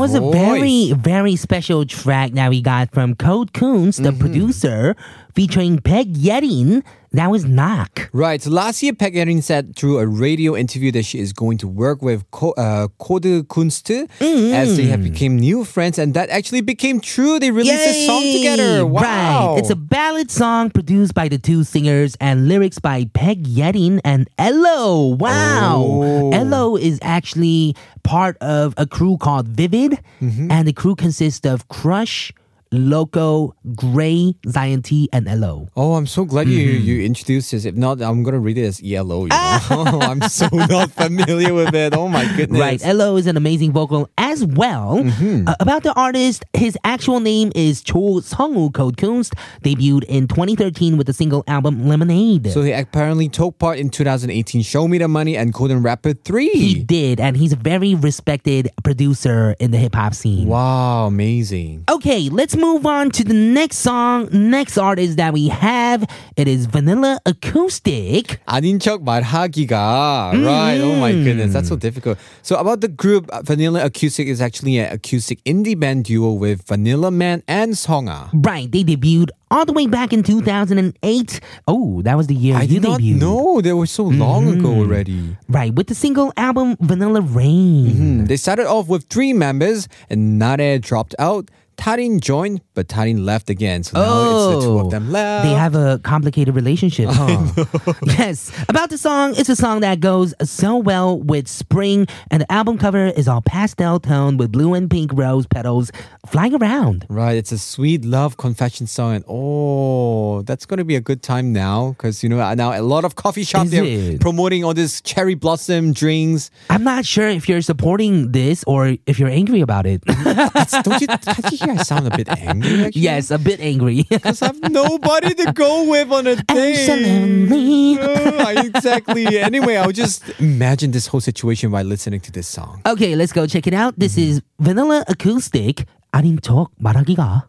Was 0.10 0.16
a 0.18 0.32
very, 0.32 0.92
very 0.94 1.36
special 1.36 1.86
track 1.86 2.32
that 2.32 2.50
we 2.50 2.62
got 2.64 2.92
from 2.92 3.14
Code 3.14 3.54
Kunst, 3.54 4.02
the 4.02 4.10
Mm-hmm. 4.10 4.20
producer, 4.20 4.96
featuring 5.36 5.78
Baek 5.78 6.12
Yerin. 6.16 6.84
That 7.12 7.32
was 7.32 7.44
Knock. 7.44 8.10
Right. 8.14 8.40
So 8.42 8.52
last 8.52 8.84
year, 8.84 8.94
Baek 8.94 9.16
Yerin 9.16 9.42
said 9.42 9.76
through 9.76 9.98
a 9.98 10.06
radio 10.06 10.56
interview 10.56 10.92
that 10.92 11.04
she 11.06 11.18
is 11.20 11.34
going 11.34 11.58
to 11.60 11.68
work 11.68 12.04
with 12.04 12.30
Ko- 12.30 12.52
uh, 12.52 12.88
Code 13.00 13.48
Kunst 13.50 13.90
as 14.22 14.78
they 14.78 14.86
have 14.86 15.04
become 15.04 15.38
new 15.40 15.66
friends, 15.66 15.98
and 15.98 16.14
that 16.14 16.30
actually 16.30 16.62
became 16.62 17.00
true. 17.00 17.40
They 17.40 17.50
released 17.50 17.88
a 17.90 18.06
song 18.06 18.22
together. 18.22 18.86
Wow. 18.86 19.02
Right. 19.02 19.56
It's 19.60 19.72
a 19.72 19.76
ballad 19.76 20.30
song 20.30 20.70
produced 20.70 21.16
by 21.16 21.28
the 21.30 21.40
two 21.40 21.64
singers 21.64 22.16
and 22.22 22.48
lyrics 22.48 22.78
by 22.78 23.06
Baek 23.06 23.44
Yerin 23.44 24.00
and 24.06 24.30
Elo. 24.38 25.16
Wow. 25.16 25.78
Oh. 25.82 26.32
Elo 26.32 26.76
is 26.78 27.00
actually 27.02 27.76
part 28.04 28.38
of 28.38 28.74
a 28.78 28.86
crew 28.86 29.18
called 29.18 29.48
Vivid, 29.48 30.00
Mm-hmm. 30.22 30.52
and 30.52 30.68
the 30.68 30.74
crew 30.74 30.96
consists 30.96 31.46
of 31.46 31.68
Crush, 31.70 32.32
Loco, 32.72 33.56
Gray, 33.76 34.36
Zion 34.48 34.84
T, 34.84 35.10
and 35.12 35.28
Elo. 35.28 35.70
Oh, 35.76 35.96
I'm 35.96 36.06
so 36.06 36.24
glad 36.24 36.48
you 36.48 36.60
you 36.60 37.04
introduced 37.04 37.52
this. 37.52 37.66
If 37.66 37.76
not, 37.76 38.00
I'm 38.02 38.22
gonna 38.22 38.40
read 38.40 38.58
it 38.60 38.66
as 38.66 38.82
ELO. 38.84 39.24
You 39.24 39.30
know? 39.30 39.60
I'm 40.02 40.22
so 40.30 40.48
not 40.52 40.92
familiar 40.92 41.54
with 41.54 41.74
it. 41.74 41.96
Oh 41.96 42.08
my 42.08 42.26
goodness. 42.36 42.60
Right. 42.60 42.86
Elo 42.86 43.18
is 43.18 43.26
an 43.26 43.38
amazing 43.38 43.72
vocal 43.72 44.08
as 44.18 44.46
well. 44.46 45.00
Mm-hmm. 45.00 45.48
Uh, 45.48 45.56
about 45.60 45.82
the 45.82 45.94
artist, 45.94 46.46
his 46.54 46.78
actual 46.84 47.20
name 47.20 47.52
is 47.56 47.82
Cho 47.82 48.20
Sungwoo 48.22 48.72
Code 48.72 48.98
Kunst, 48.98 49.34
debuted 49.64 50.04
in 50.04 50.28
2013 50.28 50.98
with 50.98 51.08
the 51.08 51.14
single 51.14 51.44
album 51.48 51.88
Lemonade. 51.88 52.52
So 52.52 52.62
he 52.62 52.72
apparently 52.72 53.30
took 53.30 53.58
part 53.58 53.80
in 53.80 53.90
2018 53.90 54.62
Show 54.62 54.88
Me 54.88 55.00
the 55.00 55.08
Money 55.08 55.36
and 55.38 55.52
Golden 55.54 55.82
Rapper 55.82 56.14
3. 56.14 56.50
he 56.50 56.84
did, 56.84 57.20
and 57.20 57.36
he's 57.36 57.54
a 57.54 57.56
very 57.56 57.96
respected 57.96 58.70
producer 58.84 59.56
in 59.60 59.72
the 59.72 59.78
hip 59.78 59.96
hop 59.96 60.14
scene. 60.14 60.48
Wow, 60.48 61.08
amazing. 61.08 61.86
Okay, 61.90 62.30
let's 62.30 62.59
move 62.59 62.85
on 62.85 63.11
to 63.13 63.23
the 63.23 63.33
next 63.33 63.79
song, 63.79 64.29
next 64.33 64.77
artist 64.77 65.17
that 65.19 65.33
we 65.33 65.49
have. 65.49 66.05
It 66.37 66.49
is 66.49 66.67
Vanilla 66.67 67.21
Acoustic. 67.25 68.39
아닌 68.47 68.79
척 68.81 69.03
말하기가. 69.05 70.33
Right. 70.35 70.81
Oh 70.83 70.97
my 70.97 71.13
goodness. 71.13 71.53
That's 71.53 71.69
so 71.69 71.77
difficult. 71.77 72.19
So 72.43 72.57
about 72.57 72.81
the 72.81 72.89
group, 72.89 73.31
uh, 73.31 73.43
Vanilla 73.43 73.85
Acoustic 73.85 74.27
is 74.27 74.41
actually 74.41 74.79
an 74.79 74.93
acoustic 74.93 75.43
indie 75.45 75.79
band 75.79 76.05
duo 76.05 76.33
with 76.33 76.67
Vanilla 76.67 77.11
Man 77.11 77.43
and 77.47 77.79
Songa. 77.79 78.31
Right, 78.35 78.71
they 78.71 78.83
debuted 78.83 79.31
all 79.51 79.65
the 79.65 79.73
way 79.73 79.87
back 79.87 80.13
in 80.13 80.23
2008. 80.25 81.41
Oh, 81.69 82.03
that 82.03 82.17
was 82.17 82.27
the 82.27 82.35
year 82.35 82.57
I 82.57 82.63
you 82.63 82.81
did 82.81 82.83
not 82.83 83.01
debuted. 83.01 83.21
know 83.21 83.61
they 83.61 83.73
were 83.73 83.87
so 83.87 84.03
long 84.03 84.49
ago 84.49 84.75
already. 84.75 85.37
Right, 85.49 85.73
with 85.73 85.87
the 85.87 85.95
single 85.95 86.33
album 86.37 86.77
Vanilla 86.81 87.21
Rain. 87.21 87.91
Hmm, 87.95 88.25
They 88.27 88.37
started 88.37 88.67
off 88.67 88.89
with 88.89 89.05
three 89.09 89.33
members, 89.33 89.87
and 90.11 90.39
Nare 90.41 90.79
dropped 90.81 91.15
out. 91.21 91.49
Tarin 91.80 92.20
joined, 92.20 92.60
but 92.74 92.90
Tarin 92.90 93.24
left 93.24 93.50
again. 93.50 93.84
So 93.84 93.98
now 93.98 94.50
it's 94.50 94.56
the 94.56 94.70
two 94.70 94.80
of 94.80 94.88
oh, 94.88 94.90
them 94.90 95.14
left. 95.14 95.46
Oh. 95.46 95.50
They 95.50 95.56
have 95.56 95.76
a 95.76 96.00
complicated 96.04 96.54
relationship, 96.54 97.10
huh? 97.14 97.66
yes. 98.04 98.52
About 98.68 98.90
the 98.90 98.98
song, 98.98 99.34
it's 99.38 99.48
a 99.48 99.56
song 99.56 99.80
that 99.80 100.02
goes 100.02 100.34
so 100.44 100.76
well 100.76 101.18
with 101.18 101.48
spring, 101.48 102.06
and 102.32 102.42
the 102.42 102.52
album 102.52 102.78
cover 102.78 103.08
is 103.08 103.30
all 103.30 103.42
pastel 103.42 103.98
tone 104.02 104.36
with 104.36 104.52
blue 104.52 104.74
and 104.74 104.90
pink 104.90 105.12
rose 105.14 105.48
petals 105.48 105.90
flying 106.28 106.54
around. 106.54 107.06
Right, 107.08 107.38
it's 107.38 107.54
a 107.54 107.58
sweet 107.58 108.04
love 108.04 108.36
confession 108.36 108.86
song, 108.86 109.16
and 109.16 109.26
oh, 109.30 110.42
that's 110.42 110.66
gonna 110.66 110.84
be 110.84 110.98
a 110.98 111.02
good 111.02 111.24
time 111.24 111.54
now 111.54 111.92
because 111.92 112.24
you 112.24 112.30
know 112.30 112.54
now 112.56 112.78
a 112.78 112.84
lot 112.84 113.06
of 113.06 113.16
coffee 113.16 113.46
shops 113.46 113.70
they're 113.70 114.18
promoting 114.18 114.66
all 114.66 114.74
this 114.74 115.00
cherry 115.00 115.34
blossom 115.34 115.94
drinks. 115.94 116.52
I'm 116.70 116.84
not 116.84 117.06
sure 117.06 117.30
if 117.30 117.48
you're 117.48 117.62
supporting 117.62 118.34
this 118.34 118.66
or 118.68 118.98
if 119.06 119.18
you're 119.18 119.30
angry 119.30 119.62
about 119.62 119.86
it. 119.86 120.04
Don't 120.04 121.00
you? 121.00 121.08
Don't 121.69 121.69
you 121.69 121.69
hear 121.69 121.77
I 121.79 121.83
sound 121.85 122.07
a 122.09 122.17
bit 122.17 122.29
angry? 122.29 122.85
Actually? 122.85 123.03
yes, 123.03 123.31
a 123.31 123.39
bit 123.39 123.61
angry. 123.61 124.05
because 124.09 124.41
I 124.43 124.47
have 124.47 124.61
nobody 124.73 125.35
to 125.35 125.53
go 125.53 125.85
with 125.85 126.11
on 126.11 126.27
a 126.27 126.37
date. 126.37 126.87
so 126.87 126.95
lonely. 126.97 127.99
Uh, 128.01 128.65
exactly. 128.65 129.27
Anyway, 129.39 129.77
I'll 129.77 129.93
just 129.93 130.25
imagine 130.41 130.91
this 130.93 131.07
whole 131.07 131.21
situation 131.21 131.71
while 131.71 131.85
listening 131.85 132.21
to 132.21 132.33
this 132.33 132.49
song. 132.49 132.81
okay, 132.87 133.15
let's 133.15 133.33
go 133.33 133.47
check 133.47 133.67
it 133.67 133.75
out. 133.75 133.95
This 133.99 134.17
is 134.17 134.41
Vanilla 134.59 135.05
Acoustic. 135.09 135.85
아닌 136.13 136.39
척 136.41 136.71
말하기가. 136.81 137.49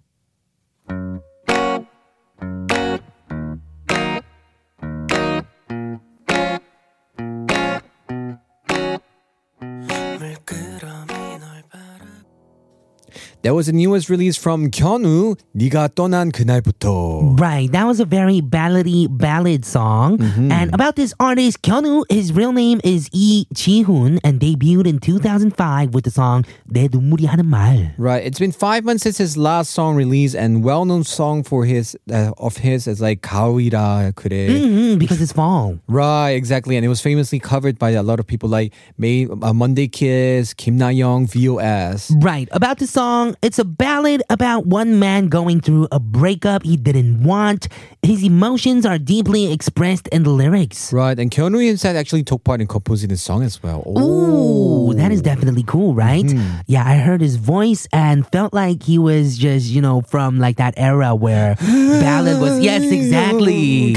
That 13.44 13.54
was 13.54 13.68
the 13.68 13.74
newest 13.74 14.10
release 14.10 14.38
from 14.38 14.70
Kyonu, 14.72 15.38
네가 15.56 15.90
떠난 15.96 16.32
그날부터. 16.32 17.40
Right, 17.40 17.72
that 17.72 17.86
was 17.86 18.00
a 18.00 18.06
very 18.06 18.42
ballady 18.42 19.08
ballad 19.10 19.66
song. 19.66 20.18
Mm-hmm. 20.18 20.52
And 20.52 20.74
about 20.74 20.96
this 20.96 21.14
artist, 21.20 21.62
Kyonu, 21.62 22.04
his 22.10 22.34
real 22.34 22.52
name 22.52 22.82
is 22.84 23.10
Lee 23.14 23.48
Ji-hoon 23.54 24.20
and 24.24 24.40
debuted 24.40 24.88
in 24.88 25.00
2005 25.00 25.94
with 25.94 26.04
the 26.04 26.12
song 26.12 26.44
내 26.72 26.88
눈물이 26.92 27.26
하는 27.26 27.46
말. 27.46 27.94
Right, 27.98 28.24
it's 28.26 28.40
been 28.40 28.52
five 28.52 28.84
months 28.84 29.04
since 29.04 29.18
his 29.18 29.38
last 29.38 29.72
song 29.72 29.96
release, 29.96 30.34
and 30.36 30.64
well-known 30.64 31.04
song 31.04 31.44
for 31.44 31.66
his 31.66 31.96
uh, 32.12 32.32
of 32.38 32.58
his 32.58 32.88
is 32.88 33.02
like 33.02 33.22
가을이라 33.22 34.14
그래. 34.14 34.50
Mhm, 34.50 35.00
because 35.00 35.22
it's 35.22 35.34
fall. 35.34 35.78
Right, 35.88 36.32
exactly, 36.32 36.76
and 36.76 36.86
it 36.86 36.90
was 36.90 37.02
famously 37.02 37.40
covered 37.40 37.78
by 37.78 37.92
a 37.92 38.04
lot 38.04 38.20
of 38.20 38.28
people 38.28 38.50
like 38.50 38.74
May, 38.98 39.28
uh, 39.28 39.54
Monday 39.54 39.88
Kiss, 39.88 40.54
Kim 40.54 40.78
Na 40.78 40.90
Young, 40.90 41.28
VOS. 41.28 42.12
Right, 42.22 42.48
about 42.52 42.80
the 42.80 42.88
song, 42.88 43.29
song, 43.31 43.39
it's 43.43 43.59
a 43.59 43.65
ballad 43.65 44.23
about 44.31 44.67
one 44.67 44.99
man 44.99 45.29
going 45.29 45.61
through 45.61 45.89
a 45.93 46.01
breakup 46.01 46.63
he 46.63 46.77
didn't 46.77 47.23
want. 47.23 47.69
His 48.03 48.23
emotions 48.23 48.87
are 48.87 48.99
deeply 48.99 49.53
expressed 49.53 50.09
in 50.09 50.23
the 50.23 50.31
lyrics. 50.31 50.93
Right, 50.93 51.19
and 51.19 51.31
Kyunwoo 51.31 51.67
himself 51.67 51.97
actually 51.97 52.25
took 52.25 52.45
part 52.45 52.61
in 52.61 52.67
composing 52.67 53.09
the 53.09 53.17
song 53.17 53.43
as 53.43 53.63
well. 53.63 53.83
Ooh, 53.87 54.91
Ooh 54.91 54.95
that 54.95 55.13
is 55.13 55.23
definitely 55.23 55.63
cool, 55.63 55.95
right? 55.95 56.25
Mm-hmm. 56.25 56.61
Yeah, 56.67 56.85
I 56.87 56.97
heard 56.97 57.21
his 57.21 57.37
voice 57.37 57.87
and 57.93 58.27
felt 58.27 58.53
like 58.53 58.83
he 58.83 58.99
was 58.99 59.39
just, 59.39 59.67
you 59.67 59.81
know, 59.81 60.03
from 60.03 60.39
like 60.39 60.57
that 60.57 60.75
era 60.77 61.15
where 61.15 61.57
ballad 61.57 62.41
was, 62.41 62.61
yes, 62.61 62.83
exactly. 62.93 63.95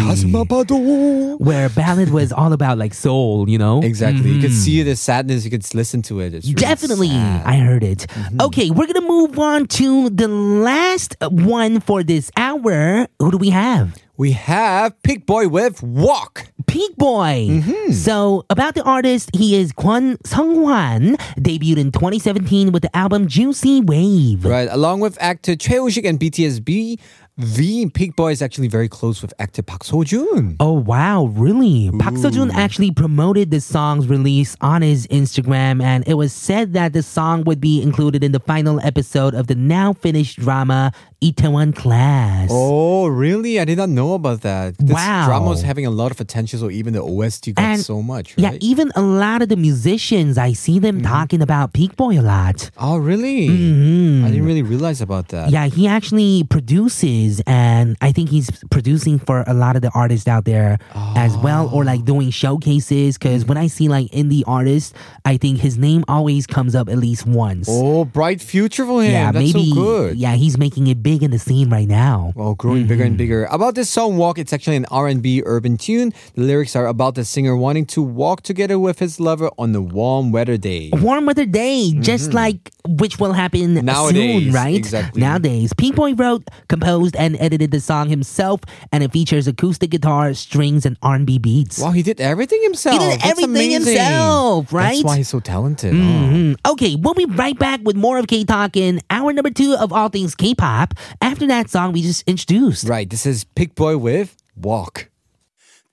where 1.38 1.70
ballad 1.70 2.10
was 2.10 2.32
all 2.32 2.54
about 2.54 2.78
like 2.78 2.94
soul, 2.94 3.50
you 3.50 3.58
know? 3.58 3.82
Exactly. 3.82 4.22
Mm-hmm. 4.22 4.36
You 4.36 4.42
could 4.42 4.52
mm-hmm. 4.52 4.60
see 4.60 4.84
the 4.84 4.96
sadness, 4.96 5.44
you 5.46 5.52
could 5.52 5.74
listen 5.74 6.02
to 6.04 6.20
it. 6.20 6.34
It's 6.34 6.48
really 6.48 6.56
definitely, 6.56 7.10
sad. 7.10 7.46
I 7.46 7.58
heard 7.58 7.84
it. 7.84 8.00
Mm-hmm. 8.00 8.42
Okay, 8.42 8.70
we're 8.70 8.88
going 8.88 9.02
to 9.02 9.02
move 9.02 9.23
on 9.32 9.68
to 9.68 10.10
the 10.10 10.28
last 10.28 11.16
one 11.22 11.80
for 11.80 12.04
this 12.04 12.32
hour. 12.38 13.08
Who 13.20 13.32
do 13.32 13.38
we 13.38 13.50
have? 13.50 13.98
we 14.16 14.32
have 14.34 15.02
Peak 15.02 15.26
Boy 15.26 15.48
with 15.48 15.82
Walk. 15.82 16.52
Peak 16.68 16.96
Boy. 16.98 17.48
Mm-hmm. 17.50 17.92
So, 17.94 18.46
about 18.50 18.76
the 18.76 18.84
artist, 18.84 19.32
he 19.36 19.56
is 19.56 19.74
Kwon 19.74 20.18
Sung-hwan, 20.26 21.18
debuted 21.38 21.78
in 21.78 21.92
2017 21.92 22.72
with 22.72 22.84
the 22.84 22.96
album 22.96 23.28
Juicy 23.28 23.82
Wave. 23.82 24.46
Right, 24.46 24.70
along 24.72 25.00
with 25.00 25.18
actor 25.20 25.56
Choi 25.56 25.82
Woo-sik 25.82 26.06
and 26.06 26.20
BTSB, 26.20 27.00
V 27.38 27.90
Peak 27.90 28.16
Boy 28.16 28.32
is 28.32 28.44
actually 28.44 28.68
very 28.68 28.88
close 28.88 29.24
with 29.24 29.34
actor 29.40 29.64
Park 29.64 29.82
Seo-joon. 29.82 30.56
Oh 30.60 30.74
wow, 30.74 31.26
really? 31.26 31.90
Park 31.98 32.14
Seo-joon 32.14 32.52
actually 32.52 32.92
promoted 32.92 33.50
the 33.50 33.60
song's 33.60 34.06
release 34.06 34.56
on 34.62 34.84
his 34.84 35.08
Instagram 35.08 35.82
and 35.82 36.08
it 36.08 36.14
was 36.14 36.32
said 36.32 36.74
that 36.74 36.94
the 36.94 37.02
song 37.02 37.44
would 37.46 37.60
be 37.60 37.82
included 37.82 38.24
in 38.24 38.34
the 38.34 38.40
final 38.40 38.80
episode 38.82 39.34
of 39.34 39.48
the 39.48 39.56
now 39.56 39.94
finished 39.94 40.38
drama 40.38 40.92
Itaewon 41.24 41.74
Class. 41.74 42.50
Oh, 42.52 43.08
really? 43.08 43.60
I 43.60 43.66
did 43.66 43.78
not 43.78 43.90
know 43.90 44.14
about 44.14 44.42
that. 44.42 44.78
This 44.78 44.94
Wow. 44.94 45.26
drama 45.26 45.48
was 45.48 45.62
having 45.62 45.86
a 45.86 45.90
lot 45.90 46.12
of 46.12 46.20
attention, 46.20 46.60
so 46.60 46.70
even 46.70 46.94
the 46.94 47.02
OST 47.02 47.54
got 47.54 47.64
And- 47.64 47.82
so 47.82 48.02
much, 48.02 48.34
Yeah, 48.38 48.58
even 48.60 48.92
a 48.96 49.02
lot 49.02 49.42
of 49.42 49.48
the 49.50 49.56
musicians, 49.56 50.38
I 50.38 50.52
see 50.54 50.80
them 50.80 50.98
Mm-hmm. 50.98 51.08
talking 51.08 51.42
about 51.42 51.72
Peak 51.74 51.96
Boy 51.96 52.20
a 52.20 52.22
lot. 52.22 52.70
oh, 52.78 52.98
really? 52.98 53.48
Mhm. 53.48 54.26
I 54.26 54.32
didn't 54.32 54.46
really 54.46 54.64
realize 54.64 55.00
about 55.02 55.30
that. 55.30 55.50
Yeah, 55.52 55.68
he 55.68 55.88
actually 55.88 56.44
produces, 56.50 57.42
and 57.46 57.96
I 58.02 58.12
think 58.12 58.30
he's 58.30 58.50
producing 58.72 59.20
for 59.20 59.44
a 59.48 59.54
lot 59.54 59.76
of 59.78 59.82
the 59.82 59.92
artists 59.94 60.28
out 60.28 60.46
there 60.46 60.78
as 61.16 61.38
well, 61.38 61.70
or 61.72 61.86
like 61.86 62.04
doing 62.06 62.32
showcases. 62.32 63.18
Because 63.18 63.46
when 63.46 63.58
I 63.58 63.68
see 63.68 63.88
like 63.88 64.10
indie 64.12 64.44
artists, 64.48 64.94
I 65.24 65.38
think 65.38 65.60
his 65.60 65.78
name 65.78 66.04
always 66.08 66.48
comes 66.48 66.74
up 66.76 66.90
at 66.90 66.98
least 66.98 67.26
once. 67.28 67.68
Oh, 67.70 68.06
bright 68.06 68.42
future 68.42 68.86
for 68.86 69.04
him. 69.04 69.12
yeah, 69.12 69.32
That's 69.32 69.54
maybe. 69.54 69.70
so 69.70 69.76
good. 69.76 70.18
Yeah, 70.18 70.36
he's 70.36 70.58
making 70.58 70.88
it 70.88 71.04
big 71.04 71.13
big 71.14 71.24
in 71.24 71.32
the 71.32 71.40
scene 71.40 71.70
right 71.70 71.88
now. 71.88 72.34
Well, 72.36 72.56
growing 72.56 72.88
bigger 72.88 73.04
Mm-hmm. 73.04 73.08
and 73.08 73.18
bigger. 73.18 73.46
About 73.52 73.76
this 73.76 73.90
song 73.90 74.18
"Walk," 74.18 74.38
it's 74.40 74.54
actually 74.54 74.78
an 74.78 74.86
R&B 74.90 75.44
urban 75.46 75.78
tune. 75.78 76.14
The 76.36 76.42
lyrics 76.42 76.76
are 76.76 76.88
about 76.88 77.14
the 77.16 77.24
singer 77.26 77.56
wanting 77.56 77.86
to 77.88 78.02
walk 78.02 78.42
together 78.42 78.78
with 78.80 78.98
his 79.00 79.20
lover 79.20 79.50
on 79.58 79.74
the 79.74 79.82
warm 79.82 80.32
weather 80.32 80.58
day. 80.58 80.90
A 80.94 80.98
warm 80.98 81.26
weather 81.26 81.46
day, 81.46 81.94
just 82.00 82.34
like 82.34 82.72
which 82.88 83.20
will 83.20 83.34
happen 83.34 83.54
Mm-hmm. 83.76 83.86
Nowadays, 83.86 84.44
soon, 84.46 84.54
right? 84.54 84.76
exactly. 84.76 85.22
Nowadays, 85.22 85.74
Peak 85.78 85.96
Boy 85.96 86.14
wrote, 86.16 86.44
composed, 86.68 87.16
and 87.16 87.38
edited 87.40 87.70
the 87.72 87.80
song 87.80 88.10
himself, 88.10 88.60
and 88.92 89.04
it 89.04 89.12
features 89.12 89.48
acoustic 89.48 89.92
guitar, 89.92 90.34
strings, 90.34 90.86
and 90.86 90.98
R&B 91.04 91.38
beats. 91.40 91.80
Wow, 91.80 91.92
he 91.92 92.02
did 92.02 92.20
everything 92.20 92.62
himself. 92.64 92.94
He 92.96 93.00
did 93.06 93.20
That's 93.20 93.30
everything 93.32 93.52
amazing. 93.76 93.94
himself, 93.98 94.74
right? 94.74 94.92
That's 94.94 95.04
why 95.04 95.18
he's 95.18 95.30
so 95.30 95.40
talented. 95.40 95.94
Oh. 95.94 95.98
Mhm. 95.98 96.56
Okay, 96.74 96.96
we'll 96.96 97.14
be 97.14 97.26
right 97.26 97.58
back 97.58 97.80
with 97.84 97.96
more 97.96 98.18
of 98.18 98.28
K 98.28 98.44
Talk 98.44 98.76
in 98.76 99.02
hour 99.10 99.32
number 99.34 99.52
two 99.52 99.76
of 99.80 99.94
all 99.94 100.10
things 100.10 100.34
K-pop 100.36 100.94
after 101.22 101.48
that 101.48 101.70
song 101.70 101.94
we 101.94 102.02
just 102.02 102.24
introduced. 102.28 102.88
Right. 102.88 103.10
This 103.10 103.26
is 103.26 103.44
Peak 103.44 103.76
Boy 103.76 103.98
with 103.98 104.36
Walk. 104.56 105.10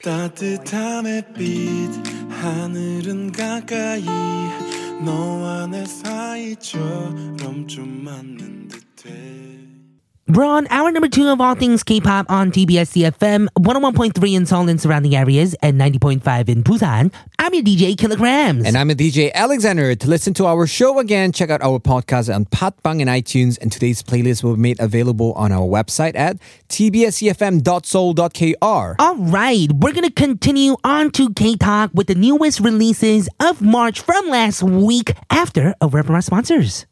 따뜻한 0.02 1.06
햇빛 1.06 1.90
하늘은 2.30 3.32
가까이 3.32 4.04
너와 5.04 5.66
내 5.66 5.84
사이처럼 5.84 7.66
좀 7.68 8.04
맞는 8.04 8.68
듯해 8.68 9.49
we're 10.36 10.44
on 10.44 10.66
hour 10.68 10.92
number 10.92 11.08
two 11.08 11.28
of 11.28 11.40
all 11.40 11.54
things 11.54 11.82
K-pop 11.82 12.30
on 12.30 12.52
TBS 12.52 13.10
EFM, 13.10 13.48
101.3 13.58 14.36
in 14.36 14.46
Seoul 14.46 14.68
and 14.68 14.80
surrounding 14.80 15.16
areas, 15.16 15.54
and 15.62 15.80
90.5 15.80 16.48
in 16.48 16.62
Busan. 16.62 17.12
I'm 17.38 17.54
your 17.54 17.62
DJ 17.62 17.96
Kilograms. 17.98 18.64
And 18.64 18.76
I'm 18.76 18.90
a 18.90 18.94
DJ 18.94 19.32
Alexander. 19.32 19.94
To 19.94 20.08
listen 20.08 20.34
to 20.34 20.46
our 20.46 20.66
show 20.66 20.98
again, 20.98 21.32
check 21.32 21.50
out 21.50 21.62
our 21.62 21.78
podcast 21.78 22.34
on 22.34 22.44
Podbbang 22.44 23.00
and 23.00 23.08
iTunes. 23.10 23.58
And 23.60 23.72
today's 23.72 24.02
playlist 24.02 24.44
will 24.44 24.54
be 24.54 24.60
made 24.60 24.78
available 24.78 25.32
on 25.32 25.52
our 25.52 25.66
website 25.66 26.16
at 26.16 26.36
tbsefm.seoul.kr. 26.68 28.94
All 28.98 29.16
right, 29.16 29.72
we're 29.72 29.92
gonna 29.92 30.10
continue 30.10 30.76
on 30.84 31.10
to 31.12 31.32
K 31.34 31.56
Talk 31.56 31.90
with 31.94 32.06
the 32.06 32.14
newest 32.14 32.60
releases 32.60 33.28
of 33.40 33.62
March 33.62 34.00
from 34.00 34.28
last 34.28 34.62
week 34.62 35.12
after 35.30 35.74
a 35.80 35.88
word 35.88 36.06
from 36.06 36.14
our 36.14 36.22
sponsors. 36.22 36.86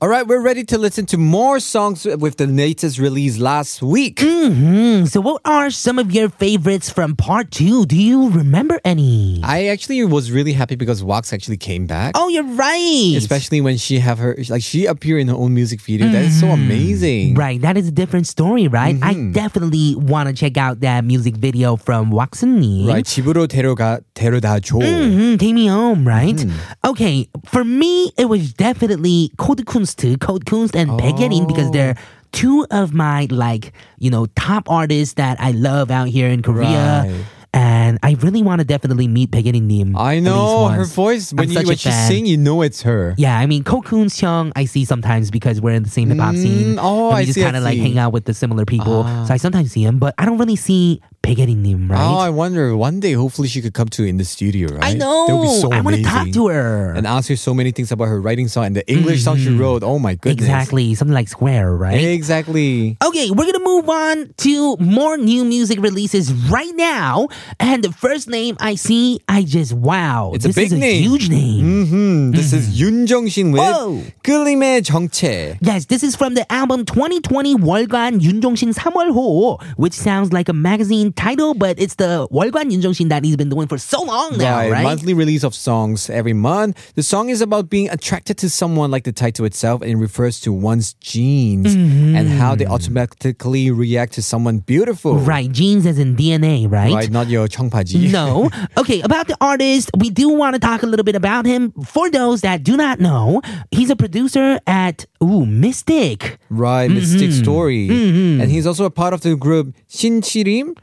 All 0.00 0.08
right, 0.08 0.26
we're 0.26 0.42
ready 0.42 0.64
to 0.64 0.78
listen 0.78 1.06
to 1.06 1.16
more 1.16 1.58
songs 1.60 2.04
with 2.04 2.36
the 2.36 2.46
latest 2.46 2.98
release 2.98 3.38
last 3.38 3.82
week. 3.82 4.20
Hmm, 4.20 5.04
so, 5.04 5.20
what 5.20 5.40
are 5.44 5.70
some 5.70 5.98
of 5.98 6.12
your 6.12 6.28
favorites 6.28 6.90
from 6.90 7.16
part 7.16 7.50
two? 7.50 7.86
Do 7.86 7.96
you 7.96 8.28
remember 8.30 8.80
any? 8.84 9.40
I 9.42 9.66
actually 9.66 10.04
was 10.04 10.30
really 10.30 10.52
happy 10.52 10.76
because 10.76 11.02
Wax 11.02 11.32
actually 11.32 11.56
came 11.56 11.86
back. 11.86 12.12
oh, 12.14 12.28
you're 12.28 12.44
right. 12.44 13.14
Especially 13.16 13.60
when 13.60 13.76
she 13.76 13.98
have 14.00 14.18
her 14.18 14.36
like 14.48 14.62
she 14.62 14.86
appeared 14.86 15.20
in 15.22 15.28
her 15.28 15.34
own 15.34 15.54
music 15.54 15.80
video. 15.80 16.08
That 16.08 16.24
is 16.24 16.38
so 16.38 16.48
amazing. 16.48 17.34
Right, 17.34 17.60
that 17.62 17.76
is 17.76 17.88
a 17.88 17.92
different 17.92 18.26
story, 18.26 18.68
right? 18.68 18.96
I 19.02 19.14
definitely 19.32 19.94
want 19.96 20.28
to 20.28 20.34
check 20.34 20.56
out 20.56 20.80
that 20.80 21.04
music 21.04 21.36
video 21.36 21.76
from 21.76 22.10
Waxuni. 22.10 22.86
Right, 22.86 23.04
집으로 23.04 23.46
데려가 23.46 24.00
데려다 24.14 24.60
줘. 24.60 24.78
Mm-hmm, 24.78 25.36
take 25.38 25.54
me 25.54 25.66
home, 25.66 26.06
right? 26.06 26.36
Mm-hmm. 26.36 26.88
Okay, 26.90 27.28
for 27.46 27.64
me, 27.64 28.12
it 28.18 28.26
was 28.28 28.52
definitely 28.52 29.30
Code 29.38 29.64
Kunst, 29.95 30.19
Code 30.19 30.45
Kunst, 30.45 30.75
and 30.75 30.89
Baek 30.91 31.17
Yerin 31.17 31.47
because 31.47 31.67
Oh. 31.67 31.71
they're 31.71 31.95
two 32.31 32.65
of 32.71 32.93
my 32.93 33.27
like 33.29 33.73
you 33.99 34.09
know 34.09 34.25
top 34.35 34.69
artists 34.69 35.15
that 35.15 35.39
I 35.39 35.51
love 35.51 35.91
out 35.91 36.07
here 36.07 36.29
in 36.29 36.41
Korea. 36.41 37.03
Right. 37.07 37.25
And 37.53 37.99
I 38.01 38.13
really 38.21 38.41
want 38.41 38.59
to 38.59 38.65
definitely 38.65 39.09
meet 39.09 39.29
Baek 39.29 39.43
Yerin 39.43 39.63
Nim. 39.63 39.97
I 39.97 40.19
know 40.19 40.69
her 40.69 40.85
voice 40.85 41.33
when 41.33 41.51
I'm 41.51 41.51
you 41.51 41.67
when 41.67 41.75
she 41.75 41.91
sing, 41.91 42.25
you 42.25 42.37
know 42.37 42.61
it's 42.61 42.83
her. 42.83 43.13
Yeah, 43.17 43.37
I 43.37 43.45
mean, 43.45 43.65
Kokun 43.65 44.05
Seong, 44.07 44.53
I 44.55 44.63
see 44.63 44.85
sometimes 44.85 45.29
because 45.31 45.59
we're 45.59 45.73
in 45.75 45.83
the 45.83 45.89
same 45.89 46.09
hip 46.11 46.19
hop 46.19 46.35
scene. 46.35 46.79
oh, 46.79 47.09
and 47.09 47.15
we 47.17 47.21
I 47.23 47.25
just 47.25 47.37
kind 47.37 47.57
of 47.57 47.63
like 47.63 47.77
hang 47.77 47.97
out 47.97 48.13
with 48.13 48.23
the 48.23 48.33
similar 48.33 48.63
people. 48.63 49.03
Ah. 49.05 49.25
So 49.25 49.33
I 49.33 49.37
sometimes 49.37 49.73
see 49.73 49.83
him, 49.83 49.99
but 49.99 50.15
I 50.17 50.23
don't 50.25 50.37
really 50.37 50.55
see 50.55 51.01
picketing 51.21 51.63
him, 51.63 51.91
right? 51.91 52.01
Oh, 52.01 52.17
I 52.17 52.29
wonder. 52.29 52.75
One 52.75 52.99
day, 52.99 53.13
hopefully, 53.13 53.47
she 53.47 53.61
could 53.61 53.73
come 53.73 53.87
to 53.89 54.03
in 54.03 54.17
the 54.17 54.25
studio, 54.25 54.69
right? 54.73 54.83
I 54.83 54.93
know. 54.93 55.27
That 55.27 55.35
would 55.35 55.43
be 55.43 55.61
so 55.61 55.71
I 55.71 55.81
want 55.81 55.97
to 55.97 56.03
talk 56.03 56.31
to 56.31 56.47
her 56.47 56.93
and 56.93 57.07
ask 57.07 57.29
her 57.29 57.35
so 57.35 57.53
many 57.53 57.71
things 57.71 57.91
about 57.91 58.05
her 58.05 58.19
writing 58.21 58.47
song 58.47 58.65
and 58.65 58.75
the 58.75 58.87
English 58.91 59.19
mm-hmm. 59.19 59.23
song 59.23 59.37
she 59.37 59.49
mm-hmm. 59.49 59.61
wrote. 59.61 59.83
Oh 59.83 59.99
my 59.99 60.15
goodness! 60.15 60.45
Exactly, 60.45 60.95
something 60.95 61.13
like 61.13 61.27
Square, 61.27 61.75
right? 61.75 62.01
Exactly. 62.01 62.97
Okay, 63.03 63.31
we're 63.31 63.45
gonna 63.45 63.63
move 63.63 63.89
on 63.89 64.33
to 64.47 64.77
more 64.77 65.17
new 65.17 65.45
music 65.45 65.79
releases 65.81 66.33
right 66.49 66.75
now, 66.75 67.29
and 67.59 67.83
the 67.83 67.91
first 67.91 68.27
name 68.27 68.57
I 68.59 68.75
see, 68.75 69.19
I 69.27 69.43
just 69.43 69.73
wow. 69.73 70.31
It's 70.33 70.45
this 70.45 70.55
a 70.55 70.59
big 70.59 70.65
is 70.67 70.73
a 70.73 70.77
name, 70.77 71.03
huge 71.03 71.29
name. 71.29 71.65
Mm-hmm. 71.65 72.01
Mm-hmm. 72.01 72.31
This 72.31 72.53
is 72.53 72.69
mm. 72.69 72.79
Yoon 72.79 73.07
Jong 73.07 73.27
Shin 73.27 73.51
with 73.51 73.61
Whoa. 73.61 74.01
끌림의 74.23 75.57
Yes, 75.61 75.85
this 75.85 76.03
is 76.03 76.15
from 76.15 76.35
the 76.35 76.49
album 76.51 76.85
2020 76.85 77.55
월간 77.55 78.21
윤종신 78.21 78.73
3월호, 78.73 79.61
which 79.77 79.93
sounds 79.93 80.31
like 80.31 80.49
a 80.49 80.53
magazine 80.53 81.10
title, 81.14 81.54
but 81.54 81.78
it's 81.78 81.94
the 81.96 82.26
월간 82.30 82.70
윤종신 82.72 83.08
that 83.08 83.24
he's 83.24 83.36
been 83.36 83.48
doing 83.48 83.66
for 83.66 83.78
so 83.78 84.02
long 84.02 84.36
now, 84.38 84.68
right? 84.70 84.82
Monthly 84.82 85.14
release 85.14 85.42
of 85.44 85.54
songs 85.54 86.08
every 86.10 86.32
month. 86.32 86.94
The 86.94 87.02
song 87.02 87.28
is 87.28 87.40
about 87.40 87.68
being 87.70 87.88
attracted 87.90 88.38
to 88.38 88.50
someone 88.50 88.90
like 88.90 89.04
the 89.04 89.12
title 89.12 89.44
itself 89.44 89.82
and 89.82 90.00
refers 90.00 90.40
to 90.40 90.52
one's 90.52 90.94
genes 90.94 91.74
Mm-hmm. 91.76 92.16
and 92.16 92.28
how 92.28 92.54
they 92.54 92.66
automatically 92.66 93.70
react 93.70 94.12
to 94.14 94.22
someone 94.22 94.58
beautiful. 94.58 95.16
Right, 95.18 95.50
genes 95.50 95.86
as 95.86 95.98
in 95.98 96.16
DNA, 96.16 96.70
right? 96.70 96.92
Right, 96.92 97.10
not 97.10 97.28
your 97.28 97.48
청바지. 97.48 98.10
No. 98.10 98.50
Okay, 98.78 99.00
about 99.02 99.26
the 99.28 99.36
artist, 99.40 99.90
we 99.98 100.10
do 100.10 100.28
want 100.28 100.54
to 100.54 100.60
talk 100.60 100.82
a 100.82 100.86
little 100.86 101.04
bit 101.04 101.16
about 101.16 101.44
him. 101.46 101.72
For 101.84 102.08
those 102.10 102.40
that 102.42 102.62
do 102.62 102.76
not 102.76 103.00
know, 103.00 103.42
he's 103.70 103.90
a 103.90 103.96
producer 103.96 104.60
at 104.66 105.04
Ooh, 105.22 105.44
Mystic. 105.46 106.38
Right, 106.50 106.86
Mm-hmm. 106.90 106.94
Mystic 106.94 107.32
Story. 107.32 107.88
And 107.88 108.50
he's 108.50 108.66
also 108.66 108.84
a 108.84 108.90
part 108.90 109.12
of 109.14 109.20
the 109.22 109.34
group 109.36 109.74
신치림. 109.88 110.76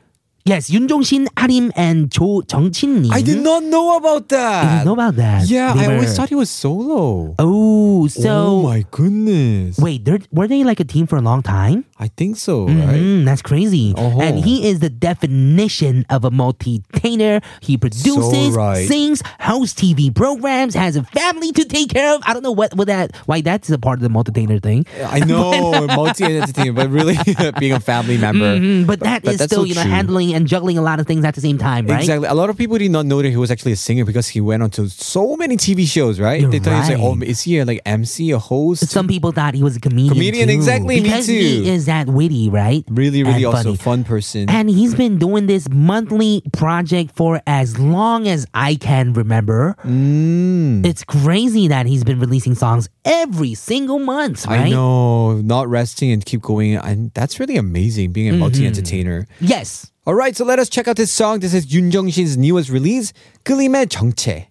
Yes, 0.49 0.71
Yun 0.71 0.89
Jong 0.89 1.03
Shin, 1.03 1.27
Arim, 1.37 1.71
and 1.77 2.11
Cho 2.11 2.43
Jung 2.51 2.73
Chin 2.73 3.13
I 3.13 3.21
did 3.21 3.45
not 3.45 3.65
know 3.65 3.99
about 3.99 4.31
that. 4.31 4.65
I 4.65 4.71
didn't 4.71 4.87
know 4.87 4.95
about 4.95 5.17
that. 5.17 5.47
Yeah, 5.47 5.75
they 5.75 5.85
I 5.85 5.89
were... 5.89 5.95
always 5.97 6.17
thought 6.17 6.31
he 6.31 6.35
was 6.35 6.49
solo. 6.49 7.35
Oh, 7.39 8.09
so. 8.09 8.31
Oh 8.31 8.63
my 8.63 8.83
goodness. 8.91 9.79
Wait, 9.79 10.09
were 10.33 10.49
they 10.49 10.65
like 10.65 10.81
a 10.81 10.85
team 10.85 11.07
for 11.07 11.19
a 11.19 11.21
long 11.21 11.43
time? 11.43 11.85
I 11.99 12.09
think 12.09 12.39
so, 12.39 12.67
mm-hmm, 12.67 12.81
right? 12.81 13.25
That's 13.27 13.43
crazy. 13.43 13.93
Uh-huh. 13.95 14.23
And 14.23 14.39
he 14.39 14.71
is 14.71 14.81
the 14.81 14.89
definition 14.89 16.07
of 16.09 16.25
a 16.25 16.31
multi-tainer. 16.31 17.45
He 17.61 17.77
produces, 17.77 18.15
so 18.15 18.51
right. 18.57 18.89
sings, 18.89 19.21
hosts 19.41 19.79
TV 19.79 20.15
programs, 20.15 20.75
has 20.75 20.97
a 20.97 21.03
family 21.03 21.53
to 21.53 21.65
take 21.67 21.91
care 21.91 22.15
of. 22.15 22.23
I 22.25 22.33
don't 22.33 22.43
know 22.43 22.53
what, 22.53 22.73
what 22.75 22.87
that 22.87 23.15
why 23.27 23.43
that's 23.43 23.69
a 23.69 23.77
part 23.77 23.99
of 23.99 24.03
the 24.03 24.09
multi-tainer 24.09 24.63
thing. 24.63 24.87
I 25.05 25.21
know 25.21 25.87
multi-entertainer, 25.95 26.73
but 26.73 26.89
really 26.89 27.19
being 27.59 27.73
a 27.73 27.81
family 27.81 28.17
member. 28.17 28.57
Mm-hmm, 28.57 28.87
but, 28.87 29.01
that 29.01 29.25
is 29.25 29.25
that 29.25 29.25
but 29.25 29.35
is 29.35 29.43
still 29.43 29.61
so 29.61 29.65
you 29.65 29.75
know 29.75 29.83
true. 29.83 29.91
handling 29.91 30.38
and 30.39 30.47
juggling 30.47 30.79
a 30.79 30.83
lot 30.83 31.01
of 31.01 31.07
things 31.07 31.25
at 31.25 31.35
the 31.35 31.41
same 31.43 31.59
time, 31.59 31.87
right? 31.87 31.99
Exactly. 32.01 32.29
A 32.29 32.35
lot 32.35 32.49
of 32.49 32.57
people 32.57 32.79
did 32.79 32.91
not 32.91 33.05
know 33.05 33.21
that 33.21 33.29
he 33.31 33.37
was 33.37 33.51
actually 33.51 33.73
a 33.73 33.77
singer 33.77 34.05
because 34.05 34.29
he 34.29 34.41
went 34.41 34.63
on 34.63 34.71
to 34.71 34.89
so 34.89 35.37
many 35.37 35.57
TV 35.57 35.87
shows, 35.87 36.19
right? 36.21 36.41
You're 36.41 36.51
they 36.51 36.61
thought 36.61 36.75
he 36.75 36.81
was 36.81 36.89
like, 36.91 36.99
oh, 37.01 37.19
is 37.23 37.43
he 37.43 37.59
a, 37.59 37.65
like 37.65 37.81
MC, 37.85 38.31
a 38.31 38.39
host? 38.39 38.89
Some 38.89 39.09
people 39.09 39.33
thought 39.33 39.55
he 39.55 39.63
was 39.63 39.77
a 39.77 39.81
comedian. 39.81 40.15
Comedian, 40.15 40.49
too, 40.49 40.55
exactly, 40.55 40.97
me 40.97 41.03
Because 41.03 41.27
too. 41.27 41.33
he 41.33 41.69
is 41.69 41.87
that 41.87 42.07
witty, 42.07 42.49
right? 42.49 42.85
really, 42.89 43.23
really 43.25 43.45
And 43.45 43.55
also 43.55 43.63
funny. 43.75 43.77
fun 43.77 44.05
person. 44.05 44.49
And 44.49 44.71
he's 44.71 44.95
been 44.95 45.19
doing 45.19 45.47
this 45.47 45.69
monthly 45.69 46.43
project 46.53 47.11
for 47.17 47.43
as 47.47 47.79
long 47.79 48.29
as 48.29 48.47
I 48.55 48.77
can 48.77 49.13
remember. 49.13 49.77
Mm. 49.85 50.87
It's 50.87 51.03
crazy 51.05 51.69
that 51.69 51.87
he's 51.87 52.05
been 52.05 52.21
releasing 52.21 52.55
songs 52.55 52.89
every 53.05 53.55
single 53.55 53.99
month, 53.99 54.47
right? 54.47 54.67
I 54.67 54.71
know, 54.71 55.41
not 55.41 55.69
resting 55.69 56.11
and 56.13 56.25
keep 56.25 56.41
going. 56.43 56.77
And 56.77 57.11
that's 57.15 57.41
really 57.41 57.57
amazing 57.57 58.13
being 58.13 58.29
a 58.29 58.33
Mm-hmm. 58.33 58.41
multi 58.41 58.67
entertainer. 58.67 59.27
Yes. 59.41 59.91
Alright, 60.09 60.37
so 60.37 60.47
let 60.47 60.59
us 60.59 60.71
check 60.71 60.89
out 60.89 60.97
this 60.97 61.13
song. 61.13 61.41
This 61.41 61.53
is 61.53 61.67
Yoon 61.67 61.91
Jong 61.91 62.09
Shin's 62.09 62.39
newest 62.39 62.71
release, 62.71 63.13
끌림의 63.45 63.89
정체. 63.89 64.47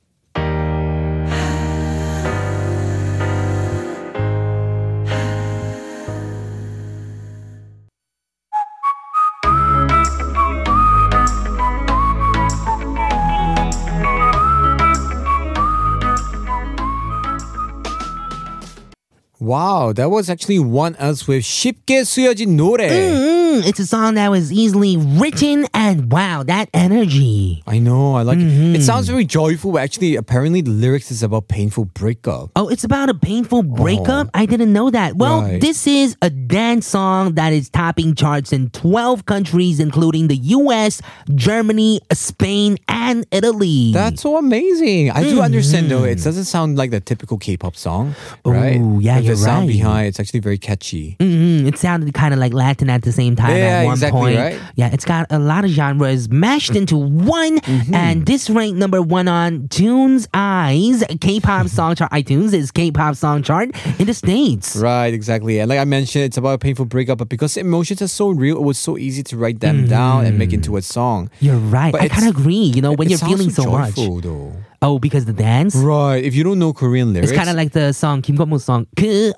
Wow, 19.39 19.93
that 19.93 20.11
was 20.11 20.29
actually 20.29 20.59
ONEUS 20.59 21.27
with 21.27 21.43
쉽게 21.43 22.03
쓰여진 22.03 22.55
노래. 22.55 22.89
Mm-hmm. 22.89 23.46
Mm, 23.61 23.67
it's 23.67 23.79
a 23.79 23.85
song 23.85 24.15
that 24.15 24.29
was 24.31 24.51
easily 24.51 24.97
written, 24.97 25.65
and 25.73 26.11
wow, 26.11 26.43
that 26.43 26.69
energy. 26.73 27.63
I 27.67 27.79
know. 27.79 28.15
I 28.15 28.21
like 28.23 28.37
it. 28.37 28.41
Mm-hmm. 28.43 28.75
It 28.75 28.83
sounds 28.83 29.07
very 29.07 29.25
joyful, 29.25 29.71
but 29.73 29.81
actually, 29.81 30.15
apparently, 30.15 30.61
the 30.61 30.71
lyrics 30.71 31.11
is 31.11 31.23
about 31.23 31.47
painful 31.47 31.85
breakup. 31.85 32.51
Oh, 32.55 32.67
it's 32.69 32.83
about 32.83 33.09
a 33.09 33.13
painful 33.13 33.63
breakup? 33.63 34.29
I 34.33 34.45
didn't 34.45 34.73
know 34.73 34.89
that. 34.89 35.15
Well, 35.15 35.27
Oh. 35.39 35.41
Right. 35.43 35.61
this 35.61 35.85
is 35.87 36.15
a 36.21 36.29
dance 36.29 36.87
song 36.87 37.33
that 37.35 37.53
is 37.53 37.69
topping 37.69 38.15
charts 38.15 38.51
in 38.53 38.69
12 38.71 39.25
countries, 39.25 39.79
including 39.79 40.27
the 40.27 40.37
US, 40.37 41.01
Germany, 41.35 41.99
Spain, 42.13 42.77
and 42.87 43.25
Italy. 43.31 43.91
That's 43.93 44.21
so 44.21 44.37
amazing. 44.37 45.11
I 45.11 45.23
do 45.23 45.41
understand 45.41 45.89
though. 45.91 46.01
Mm-hmm. 46.01 46.19
It 46.19 46.23
doesn't 46.23 46.45
sound 46.45 46.77
like 46.77 46.91
the 46.91 46.99
typical 46.99 47.37
K-pop 47.37 47.75
song, 47.75 48.15
right? 48.45 48.77
Ooh, 48.79 48.99
yeah, 49.01 49.15
But 49.17 49.23
you're 49.25 49.35
the 49.35 49.41
sound 49.41 49.67
right. 49.67 49.77
behind 49.77 50.07
it's 50.07 50.19
actually 50.19 50.39
very 50.39 50.57
catchy. 50.57 51.15
Mhm, 51.19 51.67
It 51.67 51.77
sounded 51.77 52.13
kind 52.13 52.33
of 52.33 52.39
like 52.39 52.53
Latin 52.53 52.89
at 52.89 53.03
the 53.03 53.11
same 53.11 53.35
time 53.35 53.46
Yeah, 53.55 53.79
at 53.79 53.85
one 53.85 53.93
exactly, 53.93 54.19
point. 54.21 54.37
right? 54.37 54.59
Yeah, 54.75 54.89
it's 54.91 55.05
got 55.05 55.27
a 55.29 55.39
lot 55.39 55.63
of 55.65 55.71
genres 55.71 56.29
mashed 56.29 56.75
into 56.75 56.97
one, 56.97 57.59
Mm-hmm. 57.59 57.93
and 57.93 58.25
this 58.25 58.49
ranked 58.49 58.77
number 58.77 59.01
one 59.01 59.27
on 59.27 59.67
Tunes 59.69 60.27
Eyes 60.33 61.03
K-pop 61.21 61.67
song 61.77 61.95
chart. 61.95 62.11
iTunes 62.11 62.53
is 62.53 62.71
K-pop 62.71 63.15
song 63.15 63.43
chart 63.43 63.69
in 63.99 64.07
the 64.07 64.13
states. 64.13 64.75
Right, 64.75 65.13
exactly. 65.13 65.59
And 65.59 65.69
like 65.69 65.79
I 65.79 65.85
mentioned, 65.85 66.25
it's 66.25 66.37
about 66.37 66.53
a 66.53 66.57
painful 66.57 66.85
breakup, 66.85 67.17
but 67.19 67.29
because 67.29 67.57
emotions 67.57 68.01
are 68.01 68.07
so 68.07 68.29
real, 68.29 68.57
it 68.57 68.63
was 68.63 68.77
so 68.77 68.97
easy 68.97 69.23
to 69.23 69.37
write 69.37 69.59
them 69.59 69.87
down 69.87 70.25
and 70.25 70.37
make 70.37 70.53
into 70.53 70.77
a 70.77 70.81
song. 70.81 71.29
You're 71.39 71.57
right. 71.57 71.91
But 71.91 72.01
I 72.01 72.07
kind 72.09 72.27
of 72.29 72.37
agree. 72.37 72.55
You 72.55 72.81
know, 72.81 72.93
when 72.93 73.09
you're 73.09 73.19
feeling 73.19 73.49
so 73.49 73.71
much. 73.71 73.95
joyful, 73.95 74.21
though. 74.21 74.53
Oh, 74.81 74.99
because 74.99 75.25
the 75.25 75.33
dance? 75.33 75.75
Right. 75.75 76.23
If 76.23 76.35
you 76.35 76.43
don't 76.43 76.59
know 76.59 76.71
Korean 76.71 77.11
lyrics, 77.11 77.31
it's 77.31 77.37
kind 77.37 77.49
of 77.49 77.55
like 77.55 77.71
the 77.71 77.93
song 77.93 78.21
Kim 78.21 78.37
Kwon 78.37 78.61
song. 78.61 78.85
그 78.95 79.33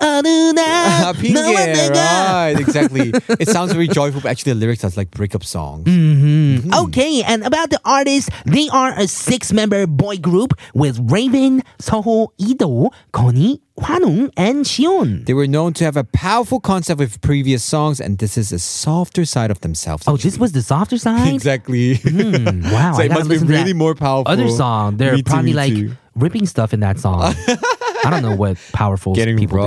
Right. 1.30 2.56
Exactly. 2.60 3.12
it 3.40 3.48
sounds 3.48 3.72
very 3.72 3.88
joyful, 3.88 4.20
but 4.20 4.30
actually 4.30 4.52
the 4.52 4.60
lyrics 4.60 4.84
are 4.84 4.90
like 4.96 5.10
breakup 5.12 5.42
songs. 5.44 5.86
Mhm. 5.86 6.60
Mhm. 6.60 6.84
Okay, 6.86 7.22
and 7.22 7.42
about 7.44 7.70
the 7.70 7.80
artists, 7.84 8.28
they 8.44 8.68
are 8.68 8.92
a 8.98 9.08
six-member 9.08 9.86
boy 9.86 10.18
group 10.18 10.52
with 10.74 10.98
Ravn, 11.08 11.62
Seoho, 11.80 12.28
Ido, 12.36 12.90
Connie, 13.12 13.60
Hwanwoong, 13.80 14.30
and 14.36 14.64
Xion. 14.64 15.24
They 15.26 15.34
were 15.34 15.46
known 15.46 15.72
to 15.74 15.84
have 15.84 15.96
a 15.96 16.04
powerful 16.04 16.60
concept 16.60 16.98
with 16.98 17.20
previous 17.20 17.62
songs, 17.62 18.00
and 18.00 18.18
this 18.18 18.36
is 18.36 18.52
a 18.52 18.58
softer 18.58 19.24
side 19.24 19.50
of 19.50 19.60
themselves. 19.60 20.04
Oh, 20.06 20.16
this 20.16 20.38
was 20.38 20.52
the 20.52 20.62
softer 20.62 20.98
side. 20.98 21.34
exactly. 21.34 21.96
Hmm, 21.96 22.62
wow, 22.70 22.92
so 22.96 23.02
I 23.02 23.06
it 23.06 23.10
must 23.12 23.30
be 23.30 23.38
really 23.38 23.72
more 23.72 23.94
powerful. 23.94 24.30
Other 24.30 24.48
song, 24.48 24.96
they're 24.96 25.14
Me 25.14 25.22
probably 25.22 25.50
me 25.50 25.54
like 25.54 25.74
too. 25.74 25.96
Ripping 26.14 26.46
stuff 26.46 26.72
in 26.74 26.80
that 26.80 26.98
song. 26.98 27.34
I 28.02 28.08
don't 28.08 28.22
know 28.22 28.34
what 28.34 28.56
powerful 28.72 29.14
Getting 29.14 29.36
people 29.36 29.58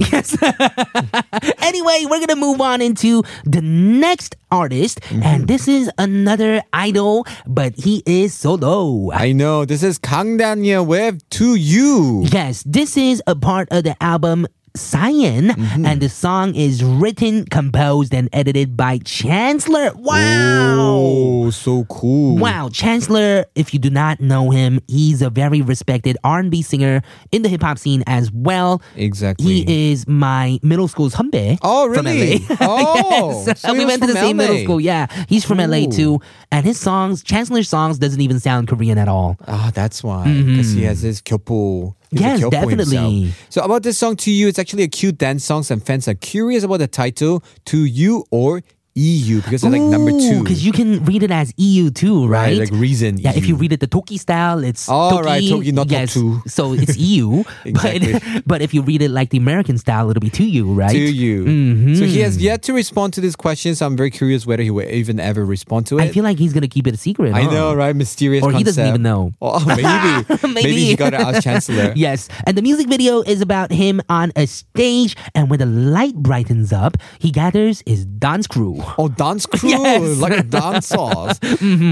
do. 0.00 0.06
Yes. 0.12 0.36
anyway, 1.58 2.04
we're 2.08 2.18
gonna 2.26 2.36
move 2.40 2.60
on 2.60 2.80
into 2.82 3.22
the 3.44 3.60
next 3.62 4.36
artist, 4.50 5.00
Mm-hmm. 5.00 5.22
and 5.22 5.48
this 5.48 5.68
is 5.68 5.90
another 5.98 6.62
idol, 6.72 7.26
but 7.46 7.74
he 7.76 8.02
is 8.06 8.34
solo. 8.34 9.12
I 9.12 9.32
know. 9.32 9.64
This 9.64 9.82
is 9.82 9.98
Kang 9.98 10.36
Daniel 10.36 10.84
with 10.84 11.28
To 11.30 11.54
You. 11.54 12.24
Yes, 12.32 12.62
this 12.66 12.96
is 12.96 13.22
a 13.26 13.36
part 13.36 13.68
of 13.70 13.84
the 13.84 13.94
album 14.02 14.46
Cyan, 14.76 15.48
Mm-hmm. 15.48 15.86
and 15.86 16.00
the 16.00 16.08
song 16.08 16.54
is 16.54 16.82
written, 16.84 17.44
composed, 17.46 18.14
and 18.14 18.28
edited 18.32 18.76
by 18.76 18.98
Chancellor. 18.98 19.92
Wow! 19.94 20.76
Oh, 20.78 21.50
so 21.50 21.84
cool. 21.84 22.36
Wow, 22.38 22.68
Chancellor, 22.70 23.46
if 23.54 23.72
you 23.72 23.80
do 23.80 23.90
not 23.90 24.20
know 24.20 24.50
him, 24.50 24.80
he's 24.88 25.22
a 25.22 25.30
very 25.30 25.62
respected 25.62 26.16
R&B 26.24 26.62
singer 26.62 27.02
in 27.32 27.42
the 27.42 27.48
hip 27.48 27.62
hop 27.62 27.78
scene 27.78 28.02
as 28.06 28.30
well. 28.32 28.82
Exactly. 28.96 29.62
He 29.64 29.92
is 29.92 30.06
my 30.06 30.58
middle 30.62 30.88
school's 30.88 31.14
humbe. 31.14 31.58
Oh, 31.62 31.92
From 31.92 32.06
really? 32.06 32.38
LA. 32.50 32.56
Oh, 32.60 33.44
Yes. 33.46 33.60
so 33.60 33.72
we 33.74 33.84
went 33.84 34.02
to 34.02 34.06
the 34.06 34.14
from 34.14 34.22
same 34.22 34.36
middle 34.36 34.58
school. 34.58 34.80
Yeah, 34.80 35.06
he's 35.28 35.44
from 35.44 35.58
LA 35.58 35.86
too, 35.86 36.20
and 36.50 36.64
his 36.64 36.78
songs, 36.78 37.22
Chancellor's 37.22 37.68
songs, 37.68 37.98
doesn't 37.98 38.20
even 38.20 38.40
sound 38.40 38.68
Korean 38.68 38.98
at 38.98 39.08
all. 39.08 39.36
Ah, 39.46 39.70
that's 39.74 40.02
why. 40.02 40.24
Because 40.24 40.72
he 40.72 40.82
has 40.84 41.00
his 41.02 41.20
kyopo. 41.22 41.94
Yes, 42.20 42.48
definitely. 42.48 43.32
So 43.48 43.62
about 43.62 43.82
this 43.82 43.98
song, 43.98 44.16
To 44.16 44.30
You, 44.30 44.48
it's 44.48 44.58
actually 44.58 44.82
a 44.82 44.88
cute 44.88 45.18
dance 45.18 45.44
song. 45.44 45.62
Some 45.62 45.80
fans 45.80 46.08
are 46.08 46.14
curious 46.14 46.64
about 46.64 46.78
the 46.78 46.88
title, 46.88 47.42
To 47.66 47.78
You 47.78 48.24
or 48.30 48.62
EU, 48.96 49.42
because 49.42 49.62
they're 49.62 49.70
like 49.70 49.80
number 49.80 50.10
two. 50.10 50.42
because 50.42 50.64
you 50.64 50.72
can 50.72 51.04
read 51.04 51.22
it 51.22 51.30
as 51.30 51.52
EU 51.56 51.90
too, 51.90 52.26
right? 52.26 52.58
Right, 52.58 52.58
like 52.58 52.70
reason 52.80 53.18
Yeah, 53.18 53.32
if 53.34 53.46
you 53.46 53.56
read 53.56 53.72
it 53.72 53.80
the 53.80 53.86
Toki 53.86 54.16
style, 54.18 54.64
it's 54.64 54.88
Oh, 54.88 55.10
Toki, 55.10 55.22
right, 55.24 55.48
Toki, 55.48 55.72
not 55.72 55.90
yes, 55.90 56.16
Toku. 56.16 56.50
So 56.50 56.72
it's 56.72 56.96
EU. 56.96 57.44
Exactly. 57.64 58.12
But 58.12 58.42
but 58.56 58.62
if 58.62 58.72
you 58.72 58.80
read 58.80 59.02
it 59.02 59.10
like 59.10 59.30
the 59.30 59.36
American 59.36 59.76
style, 59.76 60.08
it'll 60.08 60.20
be 60.20 60.30
to 60.30 60.44
you, 60.44 60.72
right? 60.72 60.90
To 60.90 60.98
you. 60.98 61.44
Mm-hmm. 61.44 61.94
So 61.96 62.04
he 62.04 62.20
has 62.20 62.38
yet 62.40 62.62
to 62.64 62.72
respond 62.72 63.12
to 63.14 63.20
this 63.20 63.36
question. 63.36 63.74
So 63.74 63.84
I'm 63.86 63.96
very 63.96 64.10
curious 64.10 64.46
whether 64.46 64.62
he 64.62 64.70
will 64.70 64.88
even 64.88 65.20
ever 65.20 65.44
respond 65.44 65.86
to 65.88 65.98
it. 65.98 66.04
I 66.04 66.08
feel 66.08 66.24
like 66.24 66.38
he's 66.38 66.54
gonna 66.54 66.68
keep 66.68 66.86
it 66.86 66.94
a 66.94 66.96
secret. 66.96 67.34
I 67.34 67.42
huh? 67.42 67.50
know, 67.50 67.74
right? 67.74 67.94
Mysterious 67.94 68.42
Or 68.42 68.52
he 68.52 68.64
doesn't 68.64 68.86
even 68.86 69.02
know. 69.02 69.32
Oh, 69.42 69.62
maybe. 69.66 70.54
Maybe. 70.54 70.84
he 70.86 70.96
got 70.96 71.10
to 71.10 71.18
ask 71.18 71.42
Chancellor. 71.42 71.92
Yes, 71.96 72.28
and 72.46 72.56
the 72.56 72.62
music 72.62 72.88
video 72.88 73.20
is 73.20 73.40
about 73.42 73.70
him 73.70 74.00
on 74.08 74.32
a 74.36 74.46
stage, 74.46 75.16
and 75.34 75.50
when 75.50 75.58
the 75.58 75.66
light 75.66 76.14
brightens 76.14 76.72
up, 76.72 76.96
he 77.18 77.30
gathers 77.30 77.82
his 77.84 78.06
dance 78.06 78.46
crew. 78.46 78.82
Oh, 78.98 79.08
dance 79.24 79.46
crew, 79.46 79.70
Yes. 79.70 80.00
Mm-hmm. 80.02 80.20
like 80.20 80.38
a 80.38 80.42
dance 80.42 80.86
sauce. 80.94 81.38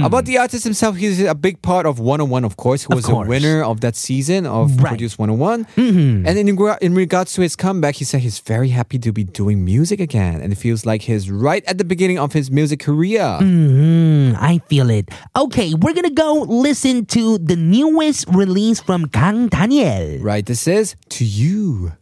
About 0.07 0.25
the 0.25 0.39
artist 0.39 0.65
himself, 0.65 0.97
he's 0.97 1.21
a 1.23 1.35
big 1.35 1.61
part 1.63 1.87
of 1.87 1.99
101, 1.99 2.45
of 2.45 2.57
course, 2.57 2.85
who 2.85 2.95
was 2.95 3.07
course. 3.07 3.27
a 3.27 3.29
winner 3.29 3.63
of 3.63 3.81
that 3.81 3.97
season 3.97 4.47
of 4.47 4.71
Right. 4.71 4.77
Mm-hmm. 4.77 4.85
Produce 4.87 5.19
101. 5.19 5.67
And 5.77 6.27
in, 6.39 6.49
in 6.81 6.95
regards 6.95 7.33
to 7.35 7.43
his 7.43 7.57
comeback, 7.57 7.97
he 7.97 8.05
said 8.05 8.21
he's 8.21 8.39
very 8.39 8.69
happy 8.69 8.99
to 8.99 9.13
be 9.13 9.25
doing 9.25 9.65
music 9.65 10.01
again. 10.01 10.41
And 10.41 10.53
it 10.53 10.57
feels 10.57 10.85
like 10.87 11.03
he's 11.03 11.31
right 11.31 11.65
at 11.67 11.79
the 11.79 11.85
beginning 11.85 12.19
of 12.19 12.33
his 12.33 12.51
music 12.51 12.81
career. 12.81 13.23
Mm, 13.41 14.37
I 14.41 14.59
feel 14.69 14.91
it. 14.91 15.09
Okay, 15.37 15.75
we're 15.75 15.95
gonna 15.95 16.11
go 16.11 16.45
listen 16.49 17.07
to 17.07 17.39
the 17.39 17.57
newest 17.57 18.27
release 18.29 18.81
from 18.81 19.09
Kang 19.09 19.49
Daniel. 19.49 20.19
Right, 20.23 20.45
this 20.47 20.67
is 20.69 20.95
To 21.11 21.25
You. 21.25 21.93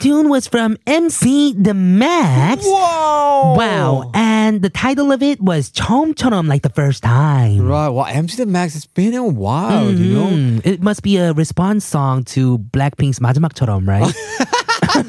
tune 0.00 0.28
was 0.28 0.46
from 0.46 0.76
MC 0.86 1.54
The 1.54 1.74
Max. 1.74 2.64
Whoa! 2.64 3.54
Wow, 3.56 4.10
and 4.14 4.62
the 4.62 4.70
title 4.70 5.12
of 5.12 5.22
it 5.22 5.40
was 5.40 5.70
처음처럼, 5.70 6.48
like 6.48 6.62
the 6.62 6.70
first 6.70 7.02
time. 7.02 7.62
Right, 7.62 7.88
well, 7.88 8.06
MC 8.06 8.36
The 8.36 8.46
Max, 8.46 8.76
it's 8.76 8.86
been 8.86 9.14
a 9.14 9.24
while, 9.24 9.90
you 9.90 10.14
know? 10.14 10.26
Mm, 10.26 10.66
it 10.66 10.82
must 10.82 11.02
be 11.02 11.16
a 11.16 11.32
response 11.32 11.84
song 11.84 12.24
to 12.24 12.58
Blackpink's 12.58 13.20
마지막처럼, 13.20 13.86
right? 13.86 14.14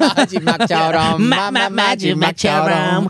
마지막처럼 0.01 1.21
마- 1.21 1.51
마- 1.51 1.69
마지막처럼. 1.69 3.09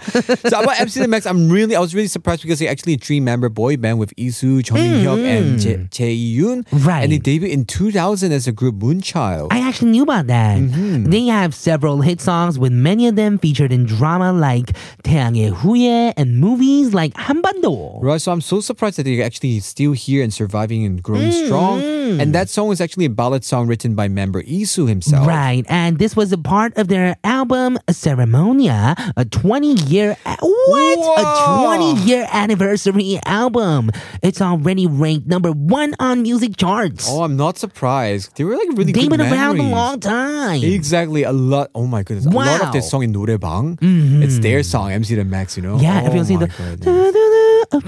so 0.50 0.60
about 0.60 0.80
MC 0.80 1.00
The 1.00 1.08
Max, 1.08 1.26
I'm 1.26 1.50
really 1.50 1.76
I 1.76 1.80
was 1.80 1.94
really 1.96 2.08
surprised 2.08 2.42
because 2.44 2.60
they 2.60 2.68
actually 2.68 2.94
a 2.94 2.98
three 2.98 3.20
member 3.20 3.50
boy 3.50 3.78
band 3.78 4.00
with 4.00 4.14
Isu, 4.16 4.68
Jung 4.68 4.80
Min 4.80 5.04
Hyuk, 5.06 5.20
and 5.26 5.60
Je- 5.60 5.78
Jae 5.92 6.16
Yoon. 6.36 6.64
Mm. 6.70 6.86
Right. 6.86 7.04
And 7.04 7.12
they 7.12 7.20
debuted 7.20 7.50
in 7.52 7.66
2000 7.66 8.32
as 8.32 8.48
a 8.48 8.52
group 8.52 8.76
Moonchild. 8.76 9.48
I 9.52 9.60
actually 9.68 9.92
knew 9.92 10.04
about 10.04 10.28
that. 10.28 10.58
Mm-hmm. 10.60 11.06
They 11.10 11.26
have 11.28 11.54
several 11.56 12.02
hit 12.02 12.22
songs 12.22 12.58
with 12.60 12.72
many 12.72 13.08
of 13.08 13.16
them 13.16 13.38
featured 13.38 13.72
in 13.72 13.86
drama 13.86 14.32
like 14.34 14.74
태양의 15.04 15.52
후예 15.54 16.14
and 16.18 16.38
movies 16.40 16.94
like 16.94 17.14
한반도. 17.14 18.00
Right, 18.02 18.22
so 18.22 18.32
I'm 18.32 18.42
so 18.42 18.60
surprised 18.62 18.98
that 18.98 19.04
they're 19.04 19.24
actually 19.26 19.60
still 19.60 19.92
here 19.94 20.24
and 20.24 20.34
surviving 20.34 20.86
and 20.86 21.02
growing 21.02 21.28
Mm-hmm. 21.28 21.46
strong. 21.48 21.82
And 22.22 22.34
that 22.34 22.48
song 22.50 22.72
is 22.72 22.80
actually 22.80 23.04
a 23.06 23.10
ballad 23.10 23.44
song 23.44 23.68
written 23.68 23.94
by 23.94 24.08
member 24.08 24.42
Isu 24.44 24.88
himself. 24.88 25.28
Right, 25.28 25.66
and 25.68 26.00
this 26.00 26.16
was 26.16 26.32
a 26.32 26.38
part 26.38 26.72
of 26.78 26.81
their 26.82 27.16
album 27.24 27.78
Ceremonia, 27.90 28.96
a 29.16 29.26
20 29.26 29.74
year 29.86 30.18
what? 30.26 30.98
Whoa. 30.98 31.16
A 31.22 31.78
20 31.94 32.02
year 32.02 32.28
anniversary 32.32 33.20
album. 33.26 33.92
It's 34.24 34.42
already 34.42 34.88
ranked 34.88 35.28
number 35.28 35.52
1 35.52 35.96
on 36.00 36.22
music 36.24 36.58
charts. 36.58 37.06
Oh, 37.10 37.22
I'm 37.24 37.38
not 37.38 37.58
surprised. 37.58 38.36
They 38.36 38.44
were 38.44 38.56
like 38.58 38.70
really 38.74 38.92
They've 38.92 39.08
good 39.10 39.18
been 39.18 39.22
around 39.22 39.60
a 39.60 39.64
memories. 39.64 39.72
long 39.76 40.00
time. 40.00 40.64
Exactly, 40.64 41.24
a 41.24 41.32
lot. 41.32 41.70
Oh 41.76 41.86
my 41.86 42.02
goodness, 42.04 42.26
a 42.26 42.30
lot 42.30 42.48
Wow. 42.62 42.68
of 42.68 42.74
their 42.74 42.82
song 42.82 43.04
in 43.04 43.14
노래방. 43.14 43.78
It's 44.24 44.40
their 44.40 44.64
song, 44.64 44.92
MC 44.92 45.16
The 45.16 45.24
Max. 45.26 45.58
You 45.58 45.64
know. 45.64 45.78
Yeah, 45.80 46.02
oh 46.02 46.06
everyone's 46.08 46.28
seen 46.28 46.40
my 46.40 46.48
the 46.48 46.54
goodness. 46.58 47.68
of 47.72 47.84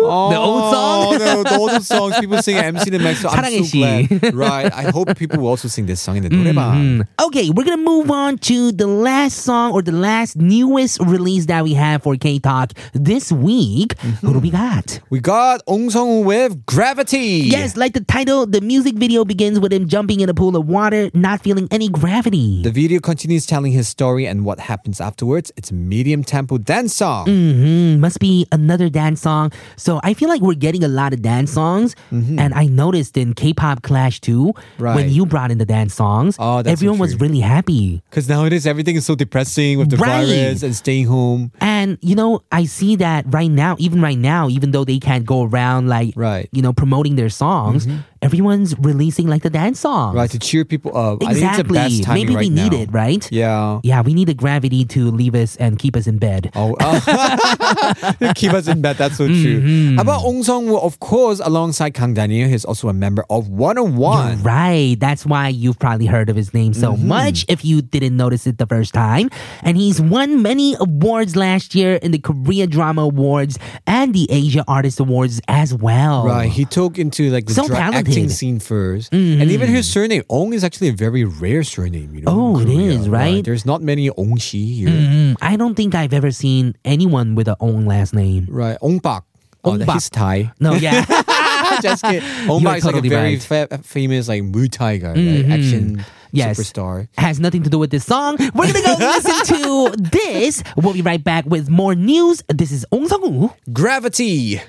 the 0.30 0.38
old 0.38 0.72
song. 0.72 1.18
the, 1.18 1.42
the 1.48 1.56
old 1.56 1.82
songs 1.82 2.18
people 2.18 2.40
sing 2.42 2.56
MC 2.56 2.90
The 2.90 2.98
Max. 2.98 3.20
So 3.20 3.28
I'm 3.28 3.44
사랑의 3.44 3.58
so 3.58 3.64
시. 3.64 3.78
glad. 3.78 4.34
Right. 4.34 4.72
I 4.72 4.90
hope 4.90 5.16
people 5.16 5.40
will 5.40 5.48
also 5.48 5.68
sing 5.68 5.86
this 5.86 6.00
song 6.00 6.16
in 6.16 6.22
the 6.22 6.30
노래방. 6.30 7.06
Okay, 7.20 7.50
we're 7.50 7.64
gonna 7.64 7.76
move 7.76 8.10
on 8.10 8.38
to 8.50 8.72
the 8.72 8.86
last 8.86 9.38
song 9.44 9.72
or 9.72 9.82
the 9.82 9.92
last 9.92 10.36
newest 10.36 11.00
release 11.00 11.46
that 11.46 11.64
we 11.64 11.74
have 11.74 12.02
for 12.02 12.16
K 12.16 12.38
Talk 12.38 12.72
this 12.92 13.30
week. 13.32 13.98
Who 14.22 14.32
do 14.32 14.38
we 14.40 14.50
got? 14.50 15.00
We 15.10 15.20
got 15.20 15.62
Ong 15.66 15.90
Song 15.90 16.24
with 16.24 16.64
Gravity. 16.66 17.48
Yes, 17.48 17.76
like 17.76 17.92
the 17.94 18.04
title, 18.04 18.46
the 18.46 18.60
music 18.60 18.94
video 18.96 19.24
begins 19.24 19.58
with 19.60 19.72
him 19.72 19.88
jumping 19.88 20.20
in 20.20 20.28
a 20.28 20.34
pool 20.34 20.56
of 20.56 20.66
water, 20.68 21.10
not 21.14 21.40
feeling 21.42 21.68
any 21.70 21.88
gravity. 21.88 22.62
The 22.62 22.70
video 22.70 23.00
continues 23.00 23.46
telling 23.46 23.72
his 23.72 23.88
story 23.88 24.26
and 24.26 24.44
what 24.44 24.58
happens 24.60 25.00
afterwards. 25.00 25.52
It's 25.56 25.70
a 25.70 25.74
medium 25.74 26.22
tempo 26.24 26.58
dance 26.58 26.94
song. 26.94 27.26
hmm 27.26 27.98
must 28.00 28.18
be 28.20 28.46
another 28.52 28.88
dance 28.88 29.20
song. 29.22 29.50
So 29.76 29.89
so 29.91 29.99
I 30.05 30.13
feel 30.13 30.29
like 30.29 30.39
we're 30.39 30.53
getting 30.53 30.85
a 30.85 30.87
lot 30.87 31.11
of 31.11 31.21
dance 31.21 31.51
songs. 31.51 31.97
Mm-hmm. 32.13 32.39
And 32.39 32.53
I 32.53 32.63
noticed 32.67 33.17
in 33.17 33.33
K-pop 33.33 33.81
Clash 33.81 34.21
too, 34.21 34.53
when 34.77 35.09
you 35.09 35.25
brought 35.25 35.51
in 35.51 35.57
the 35.57 35.65
dance 35.65 35.93
songs, 35.93 36.37
Oh, 36.39 36.61
that's 36.61 36.67
so 36.67 36.71
everyone 36.71 36.97
was 36.99 37.19
really 37.19 37.41
happy. 37.41 38.01
Because 38.09 38.29
nowadays 38.29 38.65
everything 38.65 38.95
is 38.95 39.05
so 39.05 39.15
depressing 39.15 39.79
with 39.79 39.89
the 39.89 39.97
Right. 39.97 40.25
virus 40.25 40.63
and 40.63 40.73
staying 40.73 41.07
home. 41.07 41.51
And 41.59 41.97
you 42.01 42.15
know, 42.15 42.41
I 42.53 42.63
see 42.63 42.95
that 42.97 43.25
right 43.27 43.51
now, 43.51 43.75
even 43.79 44.01
right 44.01 44.17
now, 44.17 44.47
even 44.47 44.71
though 44.71 44.85
they 44.85 44.97
can't 44.97 45.25
go 45.25 45.43
around 45.43 45.89
like 45.89 46.13
Right. 46.15 46.47
you 46.53 46.61
know, 46.61 46.71
promoting 46.71 47.17
their 47.17 47.27
songs, 47.29 47.85
mm-hmm. 47.85 47.97
Everyone's 48.21 48.77
releasing 48.79 49.27
like 49.27 49.41
the 49.43 49.49
dance 49.49 49.79
songs. 49.79 50.15
Right, 50.15 50.29
to 50.29 50.39
cheer 50.39 50.63
people 50.65 50.95
up. 50.95 51.23
I 51.23 51.33
think 51.33 51.45
it's 51.45 51.57
the 51.57 51.61
Exactly. 51.61 51.73
best 51.77 52.07
Maybe 52.07 52.35
right 52.35 52.41
we 52.41 52.49
need 52.49 52.71
now. 52.71 52.77
it, 52.79 52.91
right? 52.93 53.31
Yeah. 53.31 53.79
Yeah, 53.83 54.01
we 54.01 54.13
need 54.13 54.27
the 54.27 54.33
gravity 54.33 54.85
to 54.85 55.09
leave 55.11 55.33
us 55.35 55.55
and 55.57 55.79
keep 55.79 55.95
us 55.95 56.05
in 56.07 56.17
bed. 56.19 56.51
Oh, 56.55 56.75
oh. 56.79 58.31
keep 58.35 58.53
us 58.53 58.67
in 58.67 58.81
bed. 58.81 58.97
That's 58.97 59.17
so 59.17 59.27
true. 59.27 59.61
Mm-hmm. 59.61 59.95
How 59.95 60.01
about 60.03 60.23
Ong 60.23 60.43
Song 60.43 60.67
Woo? 60.67 60.77
Of 60.79 60.99
course, 60.99 61.39
alongside 61.39 61.93
Kang 61.93 62.13
Daniel, 62.13 62.47
he's 62.49 62.65
also 62.65 62.89
a 62.89 62.93
member 62.93 63.25
of 63.29 63.49
101. 63.49 64.43
Right. 64.43 64.95
That's 64.99 65.25
why 65.25 65.47
you've 65.49 65.79
probably 65.79 66.05
heard 66.05 66.29
of 66.29 66.35
his 66.35 66.53
name 66.53 66.73
so 66.73 66.91
Mm-hmm. 66.93 67.07
much 67.07 67.45
if 67.47 67.63
you 67.63 67.81
didn't 67.81 68.17
notice 68.17 68.45
it 68.45 68.57
the 68.57 68.65
first 68.67 68.93
time. 68.93 69.29
And 69.63 69.77
he's 69.77 70.01
won 70.01 70.41
many 70.41 70.75
awards 70.79 71.35
last 71.35 71.73
year 71.73 71.95
in 71.95 72.11
the 72.11 72.19
Korea 72.19 72.67
Drama 72.67 73.03
Awards 73.03 73.57
and 73.87 74.13
the 74.13 74.27
Asia 74.29 74.63
Artist 74.67 74.99
Awards 74.99 75.39
as 75.47 75.73
well. 75.73 76.25
Right, 76.25 76.49
he 76.51 76.65
took 76.65 76.99
into 76.99 77.29
like 77.31 77.45
the 77.45 77.53
So 77.53 77.67
dra- 77.67 77.77
talented. 77.77 78.10
Acting 78.11 78.29
scene 78.29 78.59
1st 78.59 79.09
and 79.11 79.49
even 79.51 79.69
his 79.69 79.89
surname 79.89 80.23
Ong 80.29 80.53
is 80.53 80.63
actually 80.63 80.89
a 80.89 80.93
very 80.93 81.23
rare 81.23 81.63
surname. 81.63 82.13
You 82.15 82.21
know, 82.21 82.31
Oh, 82.31 82.59
it 82.59 82.65
Korea. 82.65 82.91
is, 82.91 83.09
right? 83.09 83.43
There's 83.43 83.65
not 83.65 83.81
many 83.81 84.09
Ong 84.09 84.37
Shi 84.37 84.65
here. 84.73 84.89
Mm, 84.89 85.35
I 85.41 85.55
don't 85.55 85.75
think 85.75 85.95
I've 85.95 86.13
ever 86.13 86.31
seen 86.31 86.75
anyone 86.85 87.35
with 87.35 87.47
a 87.47 87.55
own 87.59 87.85
last 87.85 88.13
name. 88.13 88.47
Right, 88.49 88.77
Ong 88.81 88.99
Bak. 88.99 89.23
Oh, 89.63 89.71
Ong 89.73 89.79
Bak. 89.85 89.93
he's 89.93 90.09
Thai. 90.09 90.51
No, 90.59 90.73
yeah. 90.73 91.05
Just 91.81 92.03
kidding. 92.03 92.27
Ong 92.49 92.63
Bak 92.63 92.77
is 92.79 92.85
like 92.85 92.95
a 92.95 93.01
very 93.01 93.35
right. 93.35 93.41
fa- 93.69 93.79
famous 93.83 94.27
like 94.27 94.43
Muay 94.43 94.69
Thai 94.71 94.97
guy, 94.97 95.13
right? 95.13 95.45
Action 95.49 96.03
Yes. 96.33 96.57
superstar. 96.57 97.07
Has 97.17 97.39
nothing 97.41 97.61
to 97.63 97.69
do 97.69 97.77
with 97.77 97.91
this 97.91 98.05
song. 98.05 98.37
We're 98.55 98.71
gonna 98.71 98.81
go 98.81 98.95
listen 98.99 99.55
to 99.55 99.91
this. 99.97 100.63
We'll 100.77 100.93
be 100.93 101.01
right 101.01 101.21
back 101.21 101.45
with 101.45 101.69
more 101.69 101.93
news. 101.93 102.41
This 102.47 102.71
is 102.71 102.85
Ong 102.91 103.07
Sung-woo. 103.09 103.51
Gravity. 103.73 104.61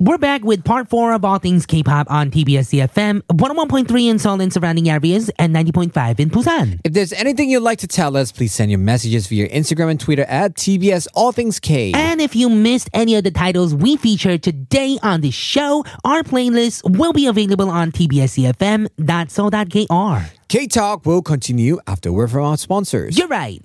We're 0.00 0.18
back 0.18 0.42
with 0.42 0.64
part 0.64 0.88
four 0.88 1.12
of 1.12 1.24
All 1.24 1.38
Things 1.38 1.66
K-pop 1.66 2.10
on 2.10 2.32
TBS 2.32 2.88
EFM, 2.88 3.20
101.3 3.28 4.10
in 4.10 4.18
Seoul 4.18 4.40
and 4.40 4.52
surrounding 4.52 4.90
areas, 4.90 5.30
and 5.38 5.54
90.5 5.54 6.18
in 6.18 6.30
Busan. 6.30 6.80
If 6.82 6.94
there's 6.94 7.12
anything 7.12 7.48
you'd 7.48 7.60
like 7.60 7.78
to 7.78 7.86
tell 7.86 8.16
us, 8.16 8.32
please 8.32 8.52
send 8.52 8.72
your 8.72 8.80
messages 8.80 9.28
via 9.28 9.48
Instagram 9.48 9.92
and 9.92 10.00
Twitter 10.00 10.24
at 10.24 10.54
TBS 10.54 11.06
All 11.14 11.30
Things 11.30 11.60
K. 11.60 11.92
And 11.94 12.20
if 12.20 12.34
you 12.34 12.50
missed 12.50 12.90
any 12.92 13.14
of 13.14 13.22
the 13.22 13.30
titles 13.30 13.72
we 13.72 13.96
featured 13.96 14.42
today 14.42 14.98
on 15.00 15.20
the 15.20 15.30
show, 15.30 15.84
our 16.04 16.24
playlist 16.24 16.98
will 16.98 17.12
be 17.12 17.28
available 17.28 17.70
on 17.70 17.92
tbscfm.so.kr. 17.92 20.30
K 20.48 20.66
Talk 20.66 21.06
will 21.06 21.22
continue 21.22 21.78
after 21.86 22.12
we're 22.12 22.26
from 22.26 22.44
our 22.44 22.56
sponsors. 22.56 23.16
You're 23.16 23.28
right. 23.28 23.62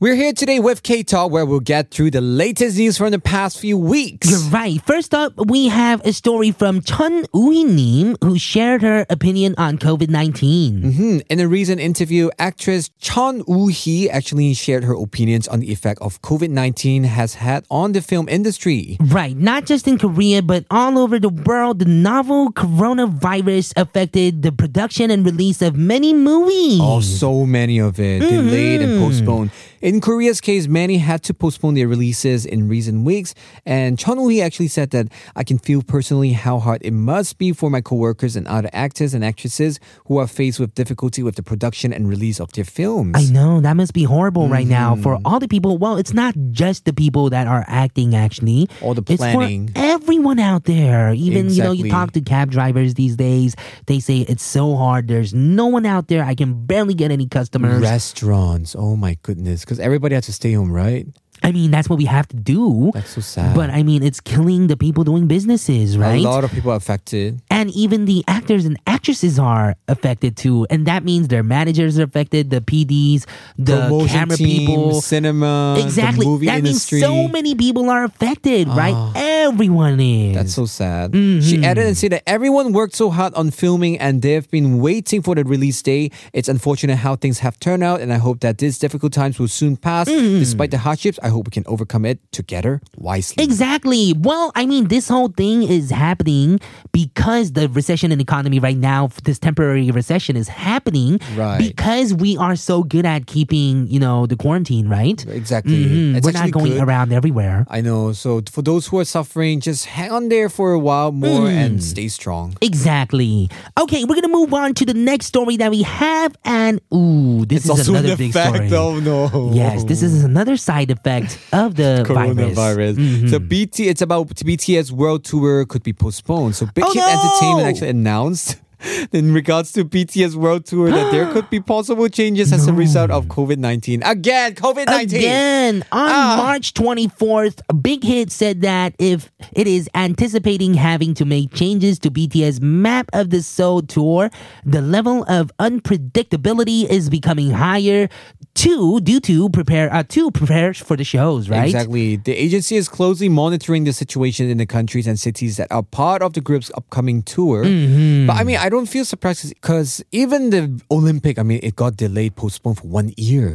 We're 0.00 0.16
here 0.16 0.32
today 0.32 0.58
with 0.58 0.82
K 0.82 1.04
Talk, 1.04 1.30
where 1.30 1.46
we'll 1.46 1.60
get 1.60 1.92
through 1.92 2.10
the 2.10 2.20
latest 2.20 2.76
news 2.76 2.98
from 2.98 3.12
the 3.12 3.20
past 3.20 3.60
few 3.60 3.78
weeks. 3.78 4.28
You're 4.28 4.50
right. 4.50 4.82
First 4.84 5.14
up, 5.14 5.32
we 5.46 5.68
have 5.68 6.04
a 6.04 6.12
story 6.12 6.50
from 6.50 6.82
Chun 6.82 7.24
Ui-nim, 7.34 8.16
who 8.20 8.36
shared 8.36 8.82
her 8.82 9.06
opinion 9.08 9.54
on 9.56 9.78
COVID-19. 9.78 10.94
Hmm, 10.96 11.18
In 11.30 11.38
a 11.38 11.46
recent 11.46 11.80
interview, 11.80 12.28
actress 12.40 12.90
Chun 13.00 13.44
Woo-hee 13.46 14.10
actually 14.10 14.52
shared 14.54 14.82
her 14.82 14.94
opinions 14.94 15.46
on 15.46 15.60
the 15.60 15.70
effect 15.70 16.02
of 16.02 16.20
COVID-19 16.22 17.04
has 17.04 17.34
had 17.34 17.64
on 17.70 17.92
the 17.92 18.02
film 18.02 18.28
industry. 18.28 18.96
Right, 19.00 19.36
not 19.36 19.64
just 19.64 19.86
in 19.86 19.96
Korea, 19.98 20.42
but 20.42 20.64
all 20.72 20.98
over 20.98 21.20
the 21.20 21.28
world, 21.30 21.78
the 21.78 21.84
novel 21.86 22.50
coronavirus 22.52 23.72
affected 23.76 24.42
the 24.42 24.50
production 24.50 25.12
and 25.12 25.24
release 25.24 25.62
of 25.62 25.76
many 25.76 26.12
movies. 26.12 26.80
Oh, 26.82 27.00
so 27.00 27.46
many 27.46 27.78
of 27.78 28.00
it 28.00 28.18
delayed 28.18 28.82
and 28.82 29.00
postponed. 29.00 29.52
In 29.84 30.00
Korea's 30.00 30.40
case, 30.40 30.66
many 30.66 30.96
had 30.96 31.22
to 31.24 31.34
postpone 31.34 31.74
their 31.74 31.86
releases 31.86 32.46
in 32.46 32.70
recent 32.70 33.04
weeks. 33.04 33.34
And 33.66 33.98
Chun 33.98 34.18
Woo-hee 34.18 34.40
actually 34.40 34.68
said 34.68 34.88
that 34.92 35.08
I 35.36 35.44
can 35.44 35.58
feel 35.58 35.82
personally 35.82 36.32
how 36.32 36.58
hard 36.58 36.80
it 36.82 36.92
must 36.92 37.36
be 37.36 37.52
for 37.52 37.68
my 37.68 37.82
coworkers 37.82 38.34
and 38.34 38.48
other 38.48 38.70
actors 38.72 39.12
and 39.12 39.22
actresses 39.22 39.78
who 40.06 40.16
are 40.16 40.26
faced 40.26 40.58
with 40.58 40.74
difficulty 40.74 41.22
with 41.22 41.34
the 41.36 41.42
production 41.42 41.92
and 41.92 42.08
release 42.08 42.40
of 42.40 42.50
their 42.52 42.64
films. 42.64 43.12
I 43.14 43.30
know 43.30 43.60
that 43.60 43.74
must 43.74 43.92
be 43.92 44.04
horrible 44.04 44.48
right 44.48 44.66
now 44.66 44.96
for 44.96 45.16
Mm-hmm. 45.16 45.26
all 45.26 45.38
the 45.38 45.48
people. 45.48 45.76
Well, 45.76 45.98
it's 45.98 46.14
not 46.14 46.34
just 46.50 46.86
the 46.86 46.94
people 46.94 47.28
that 47.28 47.46
are 47.46 47.66
acting 47.68 48.14
actually. 48.14 48.70
All 48.80 48.94
the 48.94 49.02
planning. 49.02 49.64
It's 49.68 49.72
for 49.78 49.84
everyone 49.84 50.38
out 50.38 50.64
there. 50.64 51.12
Even 51.12 51.50
you 51.50 51.62
know, 51.62 51.72
you 51.72 51.90
talk 51.90 52.12
to 52.12 52.22
cab 52.22 52.50
drivers 52.50 52.94
these 52.94 53.16
days. 53.16 53.54
They 53.84 54.00
say 54.00 54.20
it's 54.20 54.42
so 54.42 54.76
hard. 54.76 55.08
There's 55.08 55.34
no 55.34 55.66
one 55.66 55.84
out 55.84 56.08
there. 56.08 56.24
I 56.24 56.34
can 56.34 56.64
barely 56.64 56.94
get 56.94 57.10
any 57.10 57.26
customers. 57.28 57.82
Restaurants, 57.82 58.74
oh 58.78 58.96
my 58.96 59.18
goodness, 59.20 59.66
because 59.74 59.84
everybody 59.84 60.14
has 60.14 60.26
to 60.26 60.32
stay 60.32 60.52
home, 60.52 60.70
right? 60.70 61.06
I 61.44 61.52
mean, 61.52 61.70
that's 61.70 61.88
what 61.90 61.98
we 61.98 62.06
have 62.06 62.26
to 62.28 62.36
do. 62.36 62.90
That's 62.94 63.10
so 63.10 63.20
sad. 63.20 63.54
But 63.54 63.68
I 63.70 63.82
mean, 63.82 64.02
it's 64.02 64.20
killing 64.20 64.66
the 64.66 64.76
people 64.76 65.04
doing 65.04 65.26
businesses, 65.28 65.96
right? 65.98 66.18
A 66.24 66.28
lot 66.28 66.42
of 66.42 66.50
people 66.50 66.70
are 66.72 66.76
affected. 66.76 67.40
and 67.50 67.70
even 67.72 68.06
the 68.06 68.24
actors 68.26 68.64
and 68.64 68.76
actresses 68.86 69.38
are 69.38 69.76
affected 69.86 70.36
too. 70.36 70.66
And 70.70 70.86
that 70.86 71.04
means 71.04 71.28
their 71.28 71.42
managers 71.44 71.98
are 71.98 72.04
affected, 72.04 72.50
the 72.50 72.60
PDs, 72.60 73.26
the 73.58 73.76
Promotion 73.82 74.08
camera 74.08 74.36
team, 74.36 74.66
people. 74.66 75.00
cinema, 75.02 75.76
Exactly. 75.78 76.24
the 76.24 76.30
movie 76.30 76.46
that 76.46 76.58
industry. 76.58 77.02
Ah. 77.04 77.08
means 77.10 77.28
so 77.28 77.32
many 77.32 77.54
people 77.54 77.90
are 77.90 78.04
affected, 78.04 78.66
right? 78.68 78.96
Everyone 79.14 80.00
is. 80.00 80.34
That's 80.34 80.54
so 80.54 80.66
sad. 80.66 81.12
Mm-hmm. 81.12 81.40
She 81.46 81.62
added 81.64 81.86
and 81.86 81.96
said 81.96 82.12
that 82.12 82.22
everyone 82.26 82.72
worked 82.72 82.94
so 82.96 83.10
hard 83.10 83.34
on 83.34 83.50
filming 83.50 83.98
and 83.98 84.22
they've 84.22 84.48
been 84.50 84.78
waiting 84.80 85.20
for 85.22 85.34
the 85.34 85.44
release 85.44 85.82
day. 85.82 86.10
It's 86.32 86.48
unfortunate 86.48 86.96
how 86.96 87.16
things 87.16 87.40
have 87.40 87.60
turned 87.60 87.82
out, 87.84 88.00
and 88.00 88.12
I 88.12 88.16
hope 88.18 88.40
that 88.40 88.58
these 88.58 88.78
difficult 88.78 89.12
times 89.12 89.38
will 89.38 89.48
soon 89.48 89.76
pass. 89.76 90.08
Mm-hmm. 90.08 90.38
Despite 90.40 90.70
the 90.70 90.78
hardships, 90.78 91.18
I 91.22 91.28
hope 91.34 91.46
we 91.48 91.50
can 91.58 91.64
overcome 91.66 92.04
it 92.06 92.18
together 92.32 92.80
wisely. 92.96 93.42
Exactly. 93.42 94.14
Well, 94.16 94.52
I 94.54 94.64
mean, 94.66 94.88
this 94.88 95.08
whole 95.08 95.28
thing 95.28 95.62
is 95.64 95.90
happening 95.90 96.60
because 96.92 97.52
the 97.58 97.68
recession 97.68 98.12
in 98.12 98.18
the 98.18 98.22
economy 98.22 98.58
right 98.58 98.76
now, 98.76 99.10
this 99.24 99.38
temporary 99.38 99.90
recession 99.90 100.36
is 100.36 100.48
happening 100.48 101.18
Right. 101.36 101.58
because 101.58 102.14
we 102.14 102.36
are 102.38 102.56
so 102.56 102.82
good 102.82 103.04
at 103.06 103.26
keeping, 103.26 103.86
you 103.88 103.98
know, 104.00 104.26
the 104.26 104.36
quarantine, 104.36 104.88
right? 104.88 105.18
Exactly. 105.28 105.84
Mhm. 105.84 106.22
We're 106.24 106.32
not 106.32 106.50
going 106.50 106.72
good. 106.78 106.82
around 106.86 107.12
everywhere. 107.12 107.66
I 107.68 107.80
know. 107.80 108.12
So 108.12 108.42
for 108.50 108.62
those 108.62 108.86
who 108.88 108.98
are 109.00 109.04
suffering, 109.04 109.60
just 109.60 109.86
hang 109.86 110.10
on 110.10 110.28
there 110.28 110.48
for 110.48 110.72
a 110.72 110.78
while 110.78 111.10
more 111.12 111.48
Mm. 111.48 111.64
and 111.64 111.72
stay 111.82 112.08
strong. 112.08 112.54
Exactly. 112.60 113.48
Okay, 113.82 114.04
we're 114.04 114.14
gonna 114.20 114.28
move 114.40 114.52
on 114.54 114.74
to 114.74 114.84
the 114.84 114.94
next 114.94 115.26
story 115.26 115.56
that 115.56 115.70
we 115.70 115.82
have, 115.82 116.36
and 116.44 116.80
ooh, 116.92 117.44
this 117.46 117.64
It's 117.66 117.80
is 117.80 117.88
another 117.88 118.12
an 118.12 118.18
big 118.18 118.30
effect. 118.30 118.54
story. 118.54 118.72
Oh 118.74 119.00
no. 119.00 119.50
Yes, 119.54 119.84
this 119.84 120.02
is 120.02 120.22
another 120.24 120.56
side 120.56 120.90
effect 120.90 121.13
of 121.52 121.74
the 121.76 122.04
coronavirus. 122.08 122.54
virus. 122.54 122.96
Mm-hmm. 122.96 123.28
So 123.28 123.38
BT, 123.38 123.88
it's 123.88 124.02
about 124.02 124.28
BTS 124.28 124.90
world 124.90 125.24
tour 125.24 125.64
could 125.66 125.82
be 125.82 125.92
postponed. 125.92 126.56
So 126.56 126.66
Big 126.74 126.84
Oh, 126.84 126.92
Hit 126.92 127.00
no! 127.00 127.08
Entertainment 127.08 127.68
actually 127.68 127.90
announced. 127.90 128.60
In 129.12 129.32
regards 129.32 129.72
to 129.72 129.84
BTS 129.84 130.34
world 130.34 130.66
tour, 130.66 130.90
that 130.90 131.10
there 131.10 131.30
could 131.32 131.48
be 131.50 131.60
possible 131.60 132.08
changes 132.08 132.52
as 132.52 132.66
a 132.66 132.72
result 132.72 133.10
of 133.10 133.26
COVID 133.26 133.58
19. 133.58 134.02
Again, 134.02 134.54
COVID 134.54 134.86
19. 134.86 135.18
Again, 135.18 135.84
on 135.92 136.10
Ah. 136.10 136.34
March 136.36 136.74
24th, 136.74 137.60
Big 137.82 138.02
Hit 138.04 138.30
said 138.30 138.60
that 138.62 138.94
if 138.98 139.30
it 139.52 139.66
is 139.66 139.88
anticipating 139.94 140.74
having 140.74 141.14
to 141.14 141.24
make 141.24 141.52
changes 141.54 141.98
to 142.00 142.10
BTS 142.10 142.60
map 142.60 143.08
of 143.12 143.30
the 143.30 143.42
Soul 143.42 143.82
tour, 143.82 144.30
the 144.64 144.80
level 144.80 145.24
of 145.28 145.50
unpredictability 145.58 146.84
is 146.88 147.08
becoming 147.08 147.50
higher 147.50 148.08
to 148.54 149.00
due 149.00 149.20
to 149.20 149.48
prepare 149.50 149.92
uh, 149.92 150.02
to 150.08 150.30
prepare 150.30 150.74
for 150.74 150.96
the 150.96 151.04
shows, 151.04 151.48
right? 151.48 151.64
Exactly. 151.66 152.16
The 152.16 152.32
agency 152.32 152.76
is 152.76 152.88
closely 152.88 153.28
monitoring 153.28 153.84
the 153.84 153.92
situation 153.92 154.48
in 154.50 154.58
the 154.58 154.66
countries 154.66 155.06
and 155.06 155.18
cities 155.18 155.56
that 155.56 155.70
are 155.70 155.82
part 155.82 156.22
of 156.22 156.32
the 156.34 156.40
group's 156.40 156.70
upcoming 156.76 157.22
tour. 157.22 157.64
Mm-hmm. 157.64 158.26
But 158.26 158.36
I 158.36 158.44
mean, 158.44 158.56
I 158.56 158.68
don't 158.68 158.73
feel 158.86 159.04
surprised 159.04 159.48
because 159.48 160.02
even 160.10 160.50
the 160.50 160.80
Olympic, 160.90 161.38
I 161.38 161.42
mean, 161.42 161.60
it 161.62 161.76
got 161.76 161.96
delayed, 161.96 162.34
postponed 162.34 162.78
for 162.78 162.88
one 162.88 163.12
year. 163.16 163.54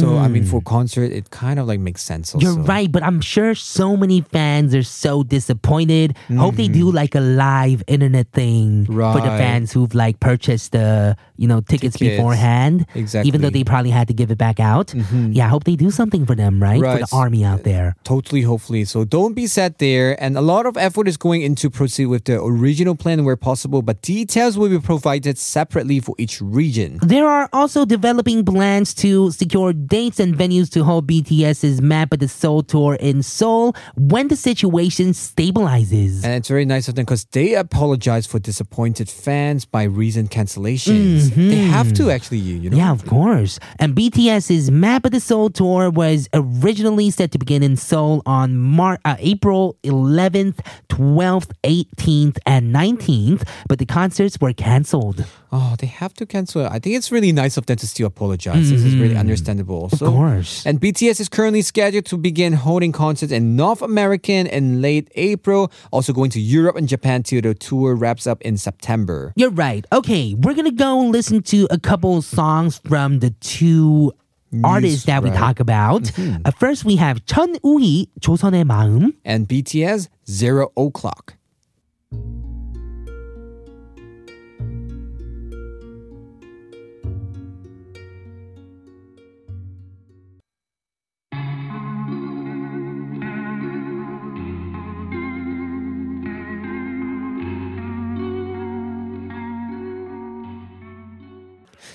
So 0.00 0.16
I 0.16 0.28
mean, 0.28 0.44
for 0.44 0.60
concert, 0.62 1.12
it 1.12 1.30
kind 1.30 1.58
of 1.60 1.66
like 1.66 1.80
makes 1.80 2.02
sense. 2.02 2.34
Also. 2.34 2.44
You're 2.46 2.58
right, 2.64 2.90
but 2.90 3.02
I'm 3.02 3.20
sure 3.20 3.54
so 3.54 3.96
many 3.96 4.20
fans 4.22 4.74
are 4.74 4.82
so 4.82 5.22
disappointed. 5.22 6.16
Hope 6.36 6.56
they 6.56 6.68
do 6.68 6.90
like 6.90 7.14
a 7.14 7.20
live 7.20 7.82
internet 7.86 8.32
thing 8.32 8.86
for 8.86 8.92
the 9.20 9.26
Mm-hmm. 9.26 9.36
Fans 9.36 9.72
who've 9.72 9.94
like 9.94 10.18
purchased 10.20 10.72
the 10.72 11.16
you 11.36 11.46
know 11.48 11.60
tickets, 11.60 11.96
Tickets. 11.98 12.16
beforehand. 12.16 12.86
Even 12.94 13.40
though 13.42 13.48
Mm-hmm. 13.48 13.52
they 13.52 13.64
probably 13.64 13.90
had 13.90 14.06
to 14.08 14.14
give 14.14 14.30
it 14.30 14.38
back 14.38 14.58
out. 14.60 14.94
Yeah, 14.94 15.46
I 15.46 15.48
hope 15.48 15.64
they 15.64 15.76
do 15.76 15.90
something 15.90 16.24
for 16.24 16.34
them, 16.34 16.62
right? 16.62 16.80
For 16.80 16.98
the 16.98 17.08
army 17.12 17.44
out 17.44 17.64
there. 17.64 17.96
Totally, 18.04 18.42
hopefully. 18.42 18.84
So 18.84 19.04
don't 19.04 19.34
be 19.34 19.46
sad 19.46 19.78
there. 19.78 20.16
And 20.22 20.36
a 20.36 20.40
lot 20.40 20.64
of 20.66 20.76
effort 20.76 21.08
is 21.08 21.16
going 21.16 21.42
into 21.42 21.68
proceed 21.70 22.06
with 22.06 22.24
the 22.24 22.40
original 22.42 22.94
plan 22.94 23.24
where 23.24 23.36
possible, 23.36 23.82
but 23.82 24.00
details 24.02 24.35
will 24.36 24.68
be 24.68 24.78
provided 24.78 25.38
separately 25.38 25.98
for 25.98 26.14
each 26.18 26.42
region. 26.42 26.98
There 27.00 27.26
are 27.26 27.48
also 27.54 27.86
developing 27.86 28.44
plans 28.44 28.92
to 28.96 29.30
secure 29.30 29.72
dates 29.72 30.20
and 30.20 30.34
venues 30.36 30.70
to 30.72 30.84
hold 30.84 31.08
BTS's 31.08 31.80
Map 31.80 32.12
of 32.12 32.18
the 32.18 32.28
Soul 32.28 32.62
tour 32.62 32.96
in 32.96 33.22
Seoul 33.22 33.74
when 33.96 34.28
the 34.28 34.36
situation 34.36 35.12
stabilizes. 35.12 36.22
And 36.22 36.34
it's 36.34 36.48
very 36.48 36.66
nice 36.66 36.86
of 36.86 36.96
them 36.96 37.06
because 37.06 37.24
they 37.32 37.54
apologize 37.54 38.26
for 38.26 38.38
disappointed 38.38 39.08
fans 39.08 39.64
by 39.64 39.84
recent 39.84 40.30
cancellations. 40.30 41.34
They 41.34 41.56
have 41.56 41.94
to 41.94 42.10
actually, 42.10 42.38
you 42.38 42.68
know. 42.68 42.76
Yeah, 42.76 42.92
of 42.92 43.06
course. 43.06 43.58
And 43.78 43.94
BTS's 43.96 44.70
Map 44.70 45.06
of 45.06 45.12
the 45.12 45.20
Soul 45.20 45.48
tour 45.48 45.88
was 45.88 46.28
originally 46.34 47.08
set 47.10 47.32
to 47.32 47.38
begin 47.38 47.62
in 47.62 47.76
Seoul 47.76 48.22
on 48.26 48.58
Mar- 48.58 48.98
uh, 49.06 49.16
April 49.18 49.78
11th, 49.82 50.58
12th, 50.90 51.52
18th, 51.64 52.36
and 52.44 52.74
19th, 52.74 53.48
but 53.66 53.78
the 53.78 53.86
concerts 54.25 54.41
were 54.41 54.51
canceled. 54.51 55.23
Oh, 55.51 55.75
they 55.77 55.85
have 55.85 56.13
to 56.15 56.25
cancel 56.25 56.65
it. 56.65 56.69
I 56.71 56.79
think 56.79 56.95
it's 56.97 57.11
really 57.11 57.31
nice 57.31 57.55
of 57.57 57.67
them 57.67 57.77
to 57.77 57.85
still 57.85 58.07
apologize. 58.07 58.71
This 58.71 58.81
is 58.81 58.95
really 58.95 59.15
understandable. 59.15 59.85
Of 59.85 59.93
Also. 59.93 60.09
course. 60.09 60.65
And 60.65 60.81
BTS 60.81 61.21
is 61.21 61.29
currently 61.29 61.61
scheduled 61.61 62.05
to 62.09 62.17
begin 62.17 62.53
holding 62.53 62.91
concerts 62.91 63.31
in 63.31 63.55
North 63.55 63.83
America 63.85 64.33
in 64.57 64.81
late 64.81 65.07
April, 65.13 65.69
also 65.91 66.13
going 66.13 66.31
to 66.33 66.41
Europe 66.41 66.75
and 66.81 66.87
Japan 66.89 67.21
till 67.21 67.41
the 67.45 67.53
tour 67.53 67.93
wraps 67.93 68.25
up 68.25 68.41
in 68.41 68.57
September. 68.57 69.33
You're 69.37 69.53
right. 69.53 69.85
Okay, 69.93 70.33
we're 70.33 70.57
gonna 70.57 70.73
go 70.73 70.97
listen 71.05 71.45
to 71.53 71.67
a 71.69 71.77
couple 71.77 72.25
songs 72.25 72.81
from 72.89 73.19
the 73.21 73.29
two 73.37 74.13
artists 74.63 75.05
that 75.05 75.21
we 75.21 75.29
right. 75.29 75.37
talk 75.37 75.59
about. 75.61 76.09
Uh, 76.17 76.49
first, 76.57 76.85
we 76.89 76.97
have 76.97 77.21
천우희 77.29 78.07
조선의 78.19 78.65
마음. 78.65 79.13
And 79.23 79.47
BTS, 79.47 80.09
Zero 80.25 80.71
O'Clock. 80.75 81.34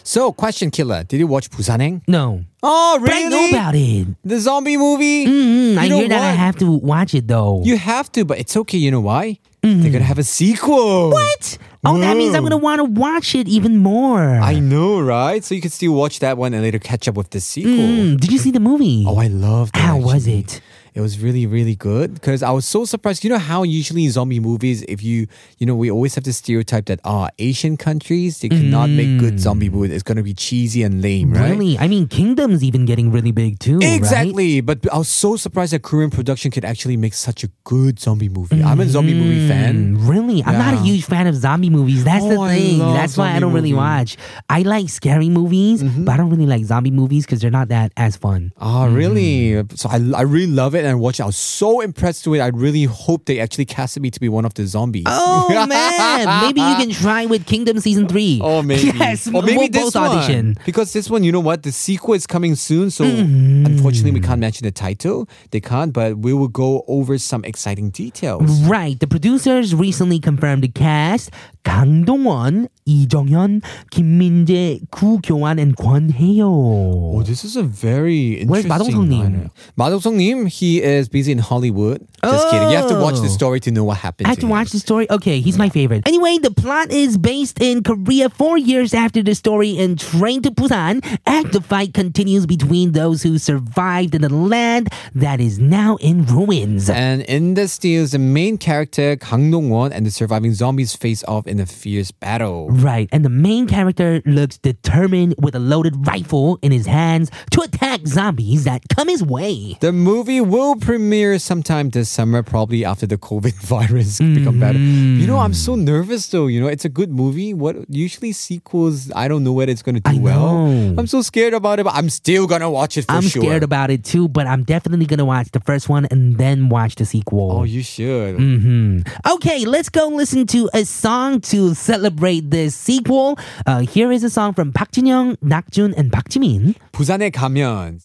So, 0.03 0.31
question 0.31 0.71
killer, 0.71 1.03
did 1.03 1.19
you 1.19 1.27
watch 1.27 1.49
Busanhaeng? 1.49 2.01
No, 2.07 2.43
Oh, 2.63 2.97
but 3.01 3.09
really? 3.09 3.25
I 3.25 3.29
know 3.29 3.49
about 3.49 3.75
it. 3.75 4.07
The 4.23 4.39
zombie 4.39 4.77
movie? 4.77 5.25
Mm, 5.25 5.77
I 5.77 5.85
hear 5.87 6.07
that 6.09 6.21
I 6.21 6.31
have 6.31 6.57
to 6.57 6.71
watch 6.71 7.13
it 7.15 7.27
though. 7.27 7.61
You 7.63 7.77
have 7.77 8.11
to, 8.13 8.23
but 8.25 8.37
it's 8.39 8.55
okay. 8.57 8.77
You 8.77 8.91
know 8.91 9.01
why? 9.01 9.39
They're 9.63 9.91
gonna 9.91 10.03
have 10.05 10.17
a 10.19 10.23
sequel. 10.23 11.11
what? 11.11 11.57
Oh, 11.85 11.97
that 11.99 12.17
means 12.17 12.33
I'm 12.35 12.43
gonna 12.43 12.57
want 12.57 12.79
to 12.79 12.83
watch 12.85 13.33
it 13.35 13.47
even 13.47 13.77
more. 13.77 14.21
I 14.21 14.59
know, 14.59 14.99
right? 14.99 15.43
So 15.43 15.53
you 15.55 15.61
could 15.61 15.71
still 15.71 15.93
watch 15.93 16.19
that 16.19 16.37
one 16.37 16.53
and 16.53 16.61
later 16.63 16.79
catch 16.79 17.07
up 17.07 17.15
with 17.15 17.29
the 17.31 17.39
sequel. 17.39 17.71
Mm, 17.73 18.19
did 18.19 18.31
you 18.31 18.37
see 18.39 18.51
the 18.51 18.59
movie? 18.59 19.05
Oh, 19.07 19.17
I 19.17 19.27
loved 19.27 19.75
it. 19.75 19.79
How 19.79 19.97
was 19.97 20.25
it? 20.27 20.61
It 20.93 20.99
was 20.99 21.19
really, 21.19 21.45
really 21.47 21.75
good 21.75 22.13
because 22.15 22.43
I 22.43 22.51
was 22.51 22.65
so 22.65 22.83
surprised. 22.83 23.23
You 23.23 23.29
know 23.29 23.37
how 23.39 23.63
usually 23.63 24.03
in 24.05 24.11
zombie 24.11 24.39
movies, 24.41 24.83
if 24.89 25.01
you, 25.01 25.27
you 25.57 25.65
know, 25.65 25.75
we 25.75 25.89
always 25.89 26.15
have 26.15 26.25
the 26.25 26.33
stereotype 26.33 26.85
that 26.87 26.99
ah, 27.05 27.29
Asian 27.39 27.77
countries 27.77 28.39
they 28.39 28.49
cannot 28.49 28.89
make 28.89 29.17
good 29.19 29.39
zombie 29.39 29.69
movies. 29.69 29.91
It's 29.91 30.03
gonna 30.03 30.23
be 30.23 30.33
cheesy 30.33 30.83
and 30.83 31.01
lame, 31.01 31.31
right? 31.33 31.51
Really? 31.51 31.77
I 31.77 31.87
mean, 31.87 32.07
Kingdom's 32.09 32.61
even 32.63 32.85
getting 32.85 33.09
really 33.11 33.31
big 33.31 33.59
too. 33.59 33.79
right? 33.79 33.93
Exactly, 33.93 34.59
but 34.59 34.79
I 34.91 34.97
was 34.97 35.07
so 35.07 35.37
surprised 35.37 35.71
that 35.73 35.81
Korean 35.81 36.09
production 36.09 36.51
could 36.51 36.65
actually 36.65 36.97
make 36.97 37.13
such 37.13 37.43
a 37.45 37.49
good 37.63 37.99
zombie 37.99 38.27
movie. 38.29 38.61
I'm 38.61 38.79
a 38.81 38.85
zombie 38.87 39.13
movie 39.13 39.47
fan. 39.47 39.95
Mm, 39.95 40.09
Really? 40.09 40.43
I'm 40.43 40.57
not 40.57 40.73
a 40.73 40.77
huge 40.83 41.05
fan 41.05 41.25
of 41.27 41.35
zombie 41.35 41.69
movies. 41.69 42.03
That's 42.03 42.25
the 42.25 42.35
Oh, 42.35 42.41
I 42.41 42.57
thing. 42.57 42.79
That's 42.79 43.15
why 43.17 43.31
I 43.35 43.39
don't 43.39 43.53
really 43.53 43.71
movie. 43.71 43.81
Mm-hmm. 43.81 43.97
watch. 43.99 44.17
I 44.49 44.61
like 44.63 44.89
scary 44.89 45.29
movies, 45.29 45.83
but 45.83 46.11
I 46.13 46.17
don't 46.17 46.29
really 46.29 46.47
like 46.47 46.65
zombie 46.65 46.91
movies 46.91 47.25
because 47.25 47.39
they're 47.39 47.49
not 47.51 47.69
that 47.69 47.93
as 47.95 48.17
fun. 48.17 48.51
Oh, 48.59 48.89
really? 48.89 49.63
So 49.75 49.87
I, 49.89 49.95
I 50.15 50.23
really 50.23 50.47
love 50.51 50.75
it 50.75 50.80
it 50.85 50.87
and 50.87 50.99
watched 50.99 51.19
it. 51.19 51.23
I 51.23 51.25
was 51.25 51.37
so 51.37 51.81
impressed 51.81 52.27
with 52.27 52.39
it. 52.39 52.43
I 52.43 52.47
really 52.47 52.83
hope 52.83 53.25
they 53.25 53.39
actually 53.39 53.65
casted 53.65 54.03
me 54.03 54.11
to 54.11 54.19
be 54.19 54.29
one 54.29 54.45
of 54.45 54.53
the 54.53 54.65
zombies. 54.65 55.05
Oh 55.07 55.47
man, 55.67 56.41
maybe 56.41 56.61
you 56.61 56.75
can 56.75 56.91
try 56.91 57.25
with 57.25 57.45
Kingdom 57.45 57.79
Season 57.79 58.07
Three. 58.07 58.39
Oh 58.51 58.61
maybe, 58.61 58.91
yes, 58.97 59.27
or 59.27 59.43
maybe 59.43 59.57
we'll 59.57 59.69
this 59.69 59.95
one 59.95 60.17
audition. 60.17 60.57
because 60.65 60.93
this 60.93 61.09
one, 61.09 61.23
you 61.23 61.31
know 61.31 61.39
what, 61.39 61.63
the 61.63 61.71
sequel 61.71 62.15
is 62.15 62.25
coming 62.27 62.55
soon. 62.55 62.89
So 62.89 63.05
mm-hmm. 63.05 63.65
unfortunately, 63.65 64.11
we 64.11 64.19
can't 64.19 64.39
mention 64.39 64.65
the 64.65 64.71
title. 64.71 65.29
They 65.51 65.59
can't, 65.61 65.93
but 65.93 66.17
we 66.17 66.33
will 66.33 66.47
go 66.47 66.83
over 66.87 67.17
some 67.17 67.45
exciting 67.45 67.91
details. 67.91 68.49
Right, 68.63 68.99
the 68.99 69.07
producers 69.07 69.75
recently 69.75 70.19
confirmed 70.19 70.63
the 70.63 70.69
cast: 70.69 71.31
Kang 71.63 72.03
Dong-won, 72.03 72.69
Lee 72.85 73.07
Jung-hyun, 73.11 73.63
Kim 73.91 74.17
Min-jae, 74.17 74.89
Koo 74.91 75.19
Kyo-hwan, 75.21 75.59
and 75.59 75.77
Kwon 75.77 76.11
Hae-hyo. 76.11 76.49
Oh, 76.49 77.23
this 77.23 77.45
is 77.45 77.55
a 77.55 77.63
very 77.63 78.41
interesting. 78.41 78.49
Where's 78.49 78.65
마동석님? 78.65 79.49
마동석님, 79.77 80.47
he 80.47 80.70
is 80.79 81.09
busy 81.09 81.31
in 81.31 81.37
Hollywood. 81.39 82.05
Just 82.23 82.49
kidding. 82.49 82.69
You 82.69 82.77
have 82.77 82.87
to 82.89 82.99
watch 82.99 83.15
the 83.15 83.25
Oh. 83.25 83.39
story 83.41 83.59
to 83.61 83.71
know 83.71 83.83
what 83.83 83.97
happened. 83.97 84.27
I 84.27 84.29
have 84.29 84.39
to 84.39 84.45
him. 84.45 84.49
watch 84.51 84.69
the 84.69 84.79
story. 84.79 85.09
Okay, 85.09 85.41
he's 85.41 85.57
my 85.57 85.69
favorite. 85.69 86.03
Anyway, 86.07 86.37
the 86.37 86.51
plot 86.51 86.91
is 86.91 87.17
based 87.17 87.59
in 87.61 87.81
Korea 87.83 88.29
four 88.29 88.57
years 88.57 88.93
after 88.93 89.23
the 89.23 89.33
story 89.35 89.71
in 89.71 89.95
Train 89.97 90.41
to 90.43 90.51
Busan. 90.51 91.01
Active 91.25 91.65
fight 91.65 91.93
continues 91.93 92.45
between 92.45 92.91
those 92.91 93.23
who 93.23 93.37
survived 93.39 94.13
in 94.13 94.21
the 94.21 94.29
land 94.33 94.89
that 95.15 95.41
is 95.41 95.57
now 95.57 95.95
in 95.97 96.25
ruins. 96.25 96.89
And 96.89 97.23
in 97.23 97.55
the 97.55 97.67
steals, 97.67 98.11
the 98.11 98.19
main 98.19 98.57
character 98.59 99.15
Kang 99.15 99.49
Dong-won 99.49 99.91
and 99.91 100.05
the 100.05 100.11
surviving 100.11 100.53
zombies 100.53 100.95
face 100.95 101.23
off 101.27 101.47
in 101.47 101.59
a 101.59 101.65
fierce 101.65 102.11
battle. 102.11 102.69
Right, 102.69 103.09
and 103.11 103.25
the 103.25 103.29
main 103.29 103.65
character 103.67 104.21
looks 104.25 104.57
determined 104.59 105.33
with 105.41 105.55
a 105.55 105.59
loaded 105.59 106.05
rifle 106.05 106.59
in 106.61 106.71
his 106.71 106.85
hands 106.85 107.31
to 107.51 107.61
attack 107.61 108.05
zombies 108.05 108.63
that 108.65 108.83
come 108.95 109.07
his 109.07 109.23
way. 109.23 109.77
The 109.81 109.91
movie 109.91 110.39
will 110.41 110.60
premiere 110.60 111.38
sometime 111.38 111.90
this 111.90 112.08
summer, 112.08 112.42
probably 112.42 112.84
after 112.84 113.06
the 113.06 113.16
COVID 113.16 113.54
virus 113.62 114.18
become 114.18 114.60
better. 114.60 114.78
You 114.78 115.26
know, 115.26 115.38
I'm 115.38 115.54
so 115.54 115.74
nervous 115.74 116.26
though. 116.28 116.46
You 116.46 116.60
know, 116.60 116.66
it's 116.68 116.84
a 116.84 116.88
good 116.88 117.10
movie. 117.10 117.54
What 117.54 117.76
usually 117.88 118.32
sequels, 118.32 119.10
I 119.14 119.28
don't 119.28 119.44
know 119.44 119.52
whether 119.52 119.72
it's 119.72 119.82
gonna 119.82 120.00
do 120.00 120.10
I 120.10 120.18
well. 120.18 120.66
know. 120.68 120.94
I'm 120.98 121.06
so 121.06 121.22
scared 121.22 121.54
about 121.54 121.78
it, 121.80 121.84
but 121.84 121.94
I'm 121.94 122.10
still 122.10 122.46
gonna 122.46 122.70
watch 122.70 122.96
it 122.96 123.06
for 123.06 123.12
I'm 123.12 123.22
sure. 123.22 123.42
scared 123.42 123.62
about 123.62 123.90
it 123.90 124.04
too, 124.04 124.28
but 124.28 124.46
I'm 124.46 124.64
definitely 124.64 125.06
gonna 125.06 125.24
watch 125.24 125.50
the 125.52 125.60
first 125.60 125.88
one 125.88 126.06
and 126.10 126.36
then 126.38 126.68
watch 126.68 126.96
the 126.96 127.04
sequel. 127.04 127.52
Oh, 127.52 127.64
you 127.64 127.82
should. 127.82 128.36
hmm 128.36 129.00
Okay, 129.28 129.64
let's 129.64 129.88
go 129.88 130.08
listen 130.08 130.46
to 130.48 130.68
a 130.74 130.84
song 130.84 131.40
to 131.52 131.74
celebrate 131.74 132.50
this 132.50 132.74
sequel. 132.74 133.38
Uh, 133.66 133.80
here 133.80 134.12
is 134.12 134.24
a 134.24 134.30
song 134.30 134.52
from 134.54 134.72
Park 134.72 134.92
Jin-young, 134.92 135.36
Nakjun, 135.36 135.94
and 135.96 136.12
Park 136.12 136.28
Jimin. 136.28 136.74
부산에 136.92 137.30
가면 137.30 138.00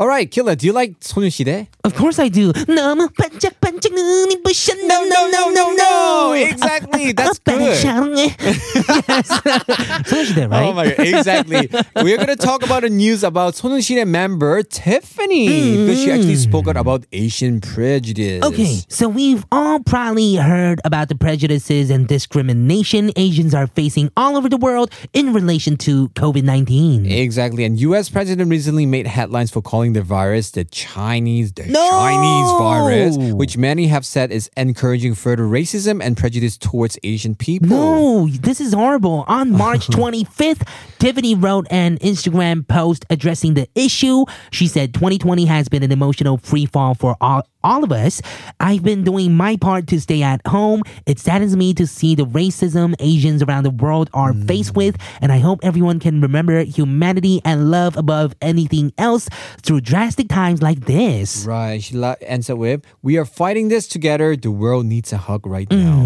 All 0.00 0.08
right, 0.08 0.30
Killer, 0.30 0.56
do 0.56 0.66
you 0.66 0.72
like 0.72 0.98
소녀시대? 1.00 1.66
Of 1.84 1.94
course 1.94 2.18
I 2.18 2.30
do. 2.30 2.54
너무 2.64 3.10
반짝반짝 3.12 3.92
눈이 3.92 4.42
부셔. 4.42 4.72
No, 4.88 5.04
no, 5.04 5.28
no, 5.28 5.50
no, 5.50 5.74
no. 5.76 6.32
Exactly, 6.32 7.12
that's 7.12 7.38
오빠는 7.38 7.58
good. 7.68 7.76
사랑해. 7.84 8.34
yes. 9.12 9.28
소녀시대, 10.08 10.48
right? 10.48 10.64
Oh 10.64 10.72
my 10.72 10.88
god, 10.88 11.06
exactly. 11.06 11.68
We're 11.96 12.16
gonna 12.16 12.36
talk 12.36 12.64
about 12.64 12.82
a 12.82 12.88
news 12.88 13.22
about 13.22 13.56
소녀시대 13.56 14.06
member 14.08 14.62
Tiffany 14.62 15.76
because 15.84 16.00
she 16.00 16.10
actually 16.10 16.36
spoke 16.36 16.66
out 16.66 16.78
about 16.78 17.04
Asian 17.12 17.60
prejudice. 17.60 18.42
Okay, 18.42 18.80
so 18.88 19.06
we've 19.06 19.44
all 19.52 19.80
probably 19.80 20.36
heard 20.36 20.80
about 20.86 21.10
the 21.10 21.14
prejudices 21.14 21.90
and 21.90 22.08
discrimination 22.08 23.12
Asians 23.16 23.52
are 23.52 23.66
facing 23.66 24.08
all 24.16 24.38
over 24.38 24.48
the 24.48 24.56
world 24.56 24.90
in 25.12 25.34
relation 25.34 25.76
to 25.84 26.08
COVID 26.16 26.42
19. 26.42 27.04
Exactly, 27.04 27.64
and 27.64 27.78
U.S. 27.80 28.08
president 28.08 28.48
recently 28.48 28.86
made 28.86 29.06
headlines 29.06 29.50
for 29.50 29.60
calling 29.60 29.83
the 29.93 30.01
virus 30.01 30.51
the 30.51 30.63
Chinese, 30.65 31.53
the 31.53 31.65
No! 31.65 31.89
Chinese 31.89 32.51
virus, 32.59 33.33
which 33.33 33.57
many 33.57 33.87
have 33.87 34.05
said 34.05 34.31
is 34.31 34.49
encouraging 34.57 35.15
further 35.15 35.43
racism 35.43 36.01
and 36.03 36.15
prejudice 36.17 36.57
towards 36.57 36.97
Asian 37.03 37.35
people. 37.35 37.69
No, 37.69 38.27
this 38.27 38.59
is 38.61 38.73
horrible. 38.73 39.25
On 39.27 39.51
March 39.51 39.87
25th, 39.89 40.67
Tiffany 40.99 41.35
wrote 41.35 41.67
an 41.69 41.97
Instagram 41.99 42.67
post 42.67 43.05
addressing 43.09 43.53
the 43.53 43.67
issue. 43.75 44.25
She 44.51 44.67
said 44.67 44.93
2020 44.93 45.45
has 45.45 45.69
been 45.69 45.83
an 45.83 45.91
emotional 45.91 46.37
free 46.37 46.65
fall 46.65 46.95
for 46.95 47.15
all, 47.21 47.43
all 47.65 47.83
of 47.83 47.91
us. 47.91 48.21
I've 48.61 48.83
been 48.83 49.03
doing 49.03 49.33
my 49.35 49.57
part 49.57 49.87
to 49.87 49.99
stay 49.99 50.21
at 50.21 50.45
home. 50.45 50.83
It 51.05 51.17
saddens 51.19 51.57
me 51.57 51.73
to 51.73 51.87
see 51.87 52.13
the 52.15 52.25
racism 52.25 52.93
Asians 52.99 53.41
around 53.41 53.63
the 53.63 53.71
world 53.73 54.09
are 54.13 54.33
faced 54.45 54.75
with, 54.75 54.95
and 55.21 55.31
I 55.33 55.39
hope 55.39 55.59
everyone 55.63 55.99
can 55.99 56.21
remember 56.21 56.63
humanity 56.63 57.41
and 57.43 57.71
love 57.71 57.97
above 57.97 58.33
anything 58.41 58.93
else 58.97 59.27
through 59.63 59.81
drastic 59.81 60.29
times 60.29 60.61
like 60.61 60.85
this. 60.85 61.45
Right. 61.45 61.81
She 61.81 61.95
la- 61.97 62.15
ends 62.21 62.49
up 62.49 62.57
with, 62.59 62.85
"We 63.01 63.17
are 63.17 63.25
fighting 63.25 63.67
this 63.73 63.87
together. 63.89 64.35
The 64.37 64.51
world 64.51 64.85
needs 64.85 65.11
a 65.11 65.17
hug 65.17 65.45
right 65.49 65.69
now." 65.71 66.05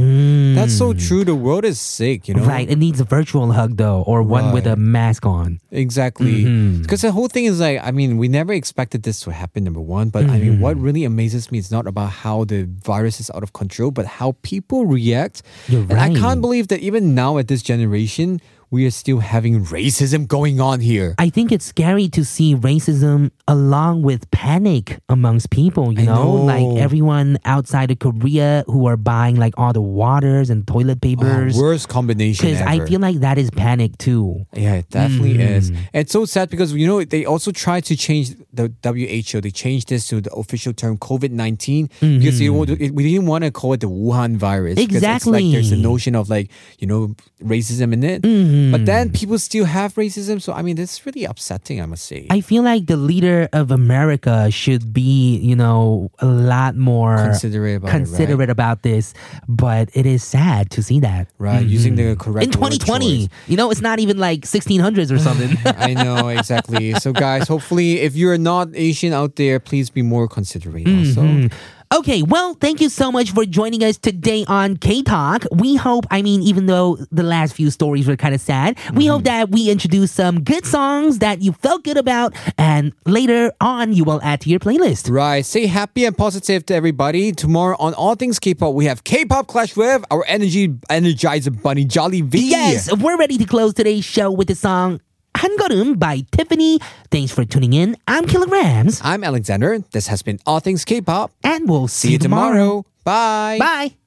That's 0.56 0.74
so 0.74 0.94
true. 0.94 1.24
The 1.28 1.36
world 1.36 1.66
is 1.66 1.80
sick. 1.80 2.28
You 2.28 2.36
know. 2.36 2.46
Right, 2.48 2.70
it 2.70 2.78
needs 2.80 3.00
a 3.04 3.04
virtual 3.04 3.52
hug 3.52 3.76
though, 3.78 4.02
or 4.08 4.24
one 4.24 4.54
with 4.56 4.66
a 4.66 4.76
mask 4.80 5.26
on. 5.26 5.60
Exactly. 5.72 6.46
Mm-hmm. 6.46 6.82
Because 6.84 7.02
the 7.02 7.12
whole 7.12 7.28
thing 7.28 7.46
is 7.46 7.60
like, 7.60 7.80
I 7.84 7.92
mean, 7.92 8.18
we 8.18 8.28
never 8.28 8.54
expected 8.54 9.04
this 9.04 9.20
to 9.28 9.32
happen, 9.36 9.64
number 9.68 9.82
one. 9.82 10.10
But 10.10 10.30
I 10.30 10.40
mean, 10.40 10.60
what 10.64 10.70
Mm-hmm. 10.80 10.86
really 10.86 11.04
amazes 11.04 11.49
me 11.52 11.60
is 11.60 11.72
not 11.72 11.88
about 11.88 12.12
how 12.12 12.44
the 12.44 12.64
virus 12.84 13.20
is 13.20 13.30
out 13.34 13.44
of 13.44 13.54
control, 13.54 13.92
but 13.92 14.06
how 14.06 14.36
people 14.42 14.86
react. 14.86 15.42
You're 15.68 15.82
And 15.82 16.00
I 16.00 16.14
can't 16.14 16.42
believe 16.42 16.68
that 16.70 16.80
even 16.80 17.16
now 17.16 17.38
at 17.38 17.48
this 17.48 17.62
generation, 17.62 18.42
we 18.72 18.86
are 18.86 18.92
still 18.92 19.20
having 19.20 19.66
racism 19.66 20.28
going 20.28 20.60
on 20.62 20.80
here. 20.80 21.16
I 21.18 21.30
think 21.30 21.52
it's 21.52 21.66
scary 21.66 22.08
to 22.10 22.24
see 22.24 22.56
racism 22.56 23.32
along 23.48 24.04
with 24.04 24.30
panic 24.32 25.00
amongst 25.10 25.50
people, 25.50 25.92
you 25.92 26.06
know? 26.06 26.38
know. 26.38 26.46
Like 26.46 26.78
everyone 26.82 27.40
outside 27.46 27.90
of 27.92 28.00
Korea 28.00 28.64
who 28.68 28.86
are 28.88 28.98
buying 28.98 29.36
like 29.38 29.54
all 29.58 29.74
the 29.74 29.82
waters 29.82 30.50
and 30.50 30.68
toilet 30.68 31.00
Oh, 31.02 31.08
papers. 31.08 31.58
worst 31.58 31.90
combination 31.90 32.46
Because. 32.46 32.62
I 32.62 32.86
feel 32.86 33.00
like 33.00 33.18
that 33.22 33.38
is 33.38 33.50
panic 33.52 33.98
too. 33.98 34.46
Yeah, 34.54 34.76
it 34.76 34.90
definitely 34.90 35.36
Mm. 35.38 35.58
is. 35.58 35.70
And 35.70 35.80
it's 35.94 36.12
so 36.12 36.26
sad 36.26 36.50
because 36.50 36.74
you 36.74 36.86
know 36.86 37.04
they 37.04 37.26
also 37.26 37.52
tried 37.52 37.86
to 37.86 37.96
change 37.96 38.36
the 38.54 38.72
WHO. 38.84 39.42
They 39.42 39.52
changed 39.52 39.90
this 39.90 40.08
to 40.10 40.22
the 40.22 40.32
official 40.34 40.74
term 40.74 40.98
COVID 40.98 41.32
19 41.32 41.90
because 42.02 42.38
they, 42.40 42.50
we 42.50 43.04
didn't 43.12 43.26
want 43.28 43.44
to 43.46 43.52
call 43.52 43.74
it 43.74 43.80
the 43.82 43.90
Wuhan 43.90 44.36
virus. 44.38 44.76
because 44.76 45.02
It's 45.04 45.26
like 45.26 45.44
there's 45.52 45.72
a 45.72 45.76
Mm-hmm. 45.76 45.84
Notion 45.90 46.16
of 46.16 46.30
like 46.30 46.50
you 46.80 46.88
know 46.88 47.16
racism 47.44 47.94
in 47.94 48.04
it, 48.04 48.22
Mm-hmm. 48.22 48.59
But 48.72 48.86
then 48.86 49.08
hmm. 49.08 49.14
people 49.14 49.40
still 49.40 49.66
have 49.66 49.96
racism. 49.96 50.42
So 50.42 50.54
I 50.54 50.62
mean, 50.62 50.76
that's 50.76 51.06
really 51.06 51.26
upsetting. 51.26 51.82
I 51.82 51.86
must 51.86 52.06
say. 52.06 52.28
I 52.30 52.42
feel 52.42 52.64
like 52.64 52.86
the 52.88 52.98
leader 52.98 53.50
of 53.54 53.72
America 53.72 54.52
should 54.52 54.94
be, 54.94 55.38
you 55.38 55.56
know, 55.56 56.12
a 56.20 56.26
lot 56.26 56.76
more 56.76 57.18
Considerate 57.18 57.78
about 57.78 57.96
it, 57.96 58.36
right? 58.36 58.50
about 58.50 58.84
this, 58.84 59.14
but 59.48 59.90
it 59.94 60.06
is 60.06 60.24
sad 60.24 60.70
to 60.72 60.84
see 60.84 61.00
that. 61.02 61.28
right, 61.38 61.66
using 61.66 61.96
the 61.96 62.04
mm-hmm. 62.04 62.22
correct 62.22 62.46
In 62.46 62.52
2020, 62.52 63.28
choice. 63.28 63.30
you 63.48 63.58
know, 63.58 63.72
it's 63.72 63.82
not 63.82 64.00
even 64.00 64.18
like 64.18 64.42
1600s 64.42 65.12
or 65.12 65.20
something. 65.20 65.58
I 65.66 65.94
know 65.94 66.30
exactly. 66.30 66.94
So 66.96 67.14
guys, 67.14 67.48
hopefully, 67.48 68.00
if 68.00 68.16
you're 68.16 68.38
not 68.38 68.70
Asian 68.74 69.14
out 69.14 69.36
there, 69.36 69.60
please 69.60 69.90
be 69.90 70.02
more 70.02 70.28
considerate. 70.28 70.86
Mm-hmm. 70.86 71.20
Also. 71.20 71.56
Mm-hmm. 71.92 72.00
Okay, 72.00 72.22
well, 72.24 72.54
thank 72.56 72.82
you 72.82 72.90
so 72.90 73.12
much 73.12 73.32
for 73.32 73.46
joining 73.46 73.84
us 73.84 73.98
today 73.98 74.46
on 74.48 74.78
K 74.78 75.02
Talk. 75.04 75.46
We 75.52 75.76
hope, 75.76 76.06
I 76.10 76.22
mean, 76.22 76.42
even 76.44 76.66
though 76.68 76.98
the 77.12 77.24
last 77.24 77.54
few 77.54 77.70
stories 77.72 78.08
were 78.08 78.16
kind 78.16 78.34
of 78.34 78.42
sad, 78.42 78.78
we 78.94 79.08
hope 79.08 79.24
that 79.24 79.50
we 79.50 79.70
introduced 79.70 80.16
some 80.16 80.44
good 80.44 80.66
songs 80.66 81.20
that 81.20 81.42
you 81.42 81.52
felt 81.52 81.84
good 81.84 81.98
about, 81.98 82.34
and 82.58 82.94
later 83.06 83.52
on 83.60 83.94
you 83.94 84.04
will 84.04 84.22
add 84.24 84.42
to 84.42 84.50
your 84.50 84.60
playlist. 84.60 85.12
Right. 85.12 85.46
Stay 85.46 85.66
happy 85.66 86.06
and 86.06 86.18
positive 86.18 86.66
to 86.68 86.76
everybody. 86.76 87.32
Tomorrow 87.32 87.76
on 87.80 87.94
All 87.96 88.16
Things 88.16 88.40
K-pop, 88.40 88.74
we 88.74 88.86
have 88.86 89.04
K-pop 89.04 89.48
Clash 89.48 89.76
with 89.76 90.06
our 90.12 90.24
energy 90.28 90.70
energizer 90.90 91.62
bunny 91.62 91.86
Jolly 91.86 92.22
V. 92.22 92.50
Yes, 92.50 92.96
we're 92.96 93.18
ready 93.18 93.38
to 93.38 93.46
close 93.46 93.74
today's 93.74 94.06
show 94.06 94.32
with 94.32 94.48
the 94.48 94.56
song 94.56 95.02
한걸음 95.39 95.99
by 95.99 96.25
Tiffany. 96.31 96.79
Thanks 97.11 97.33
for 97.33 97.45
tuning 97.45 97.73
in. 97.73 97.97
I'm 98.07 98.25
Kilograms, 98.27 99.01
I'm 99.05 99.25
Alexander. 99.25 99.79
This 99.93 100.07
has 100.09 100.23
been 100.23 100.39
All 100.47 100.61
Things 100.61 100.85
K-pop. 100.85 101.33
and 101.43 101.69
we'll 101.69 101.89
See 101.89 102.13
you 102.13 102.19
tomorrow. 102.19 102.87
Bye. 103.05 103.59
Bye. 103.59 103.98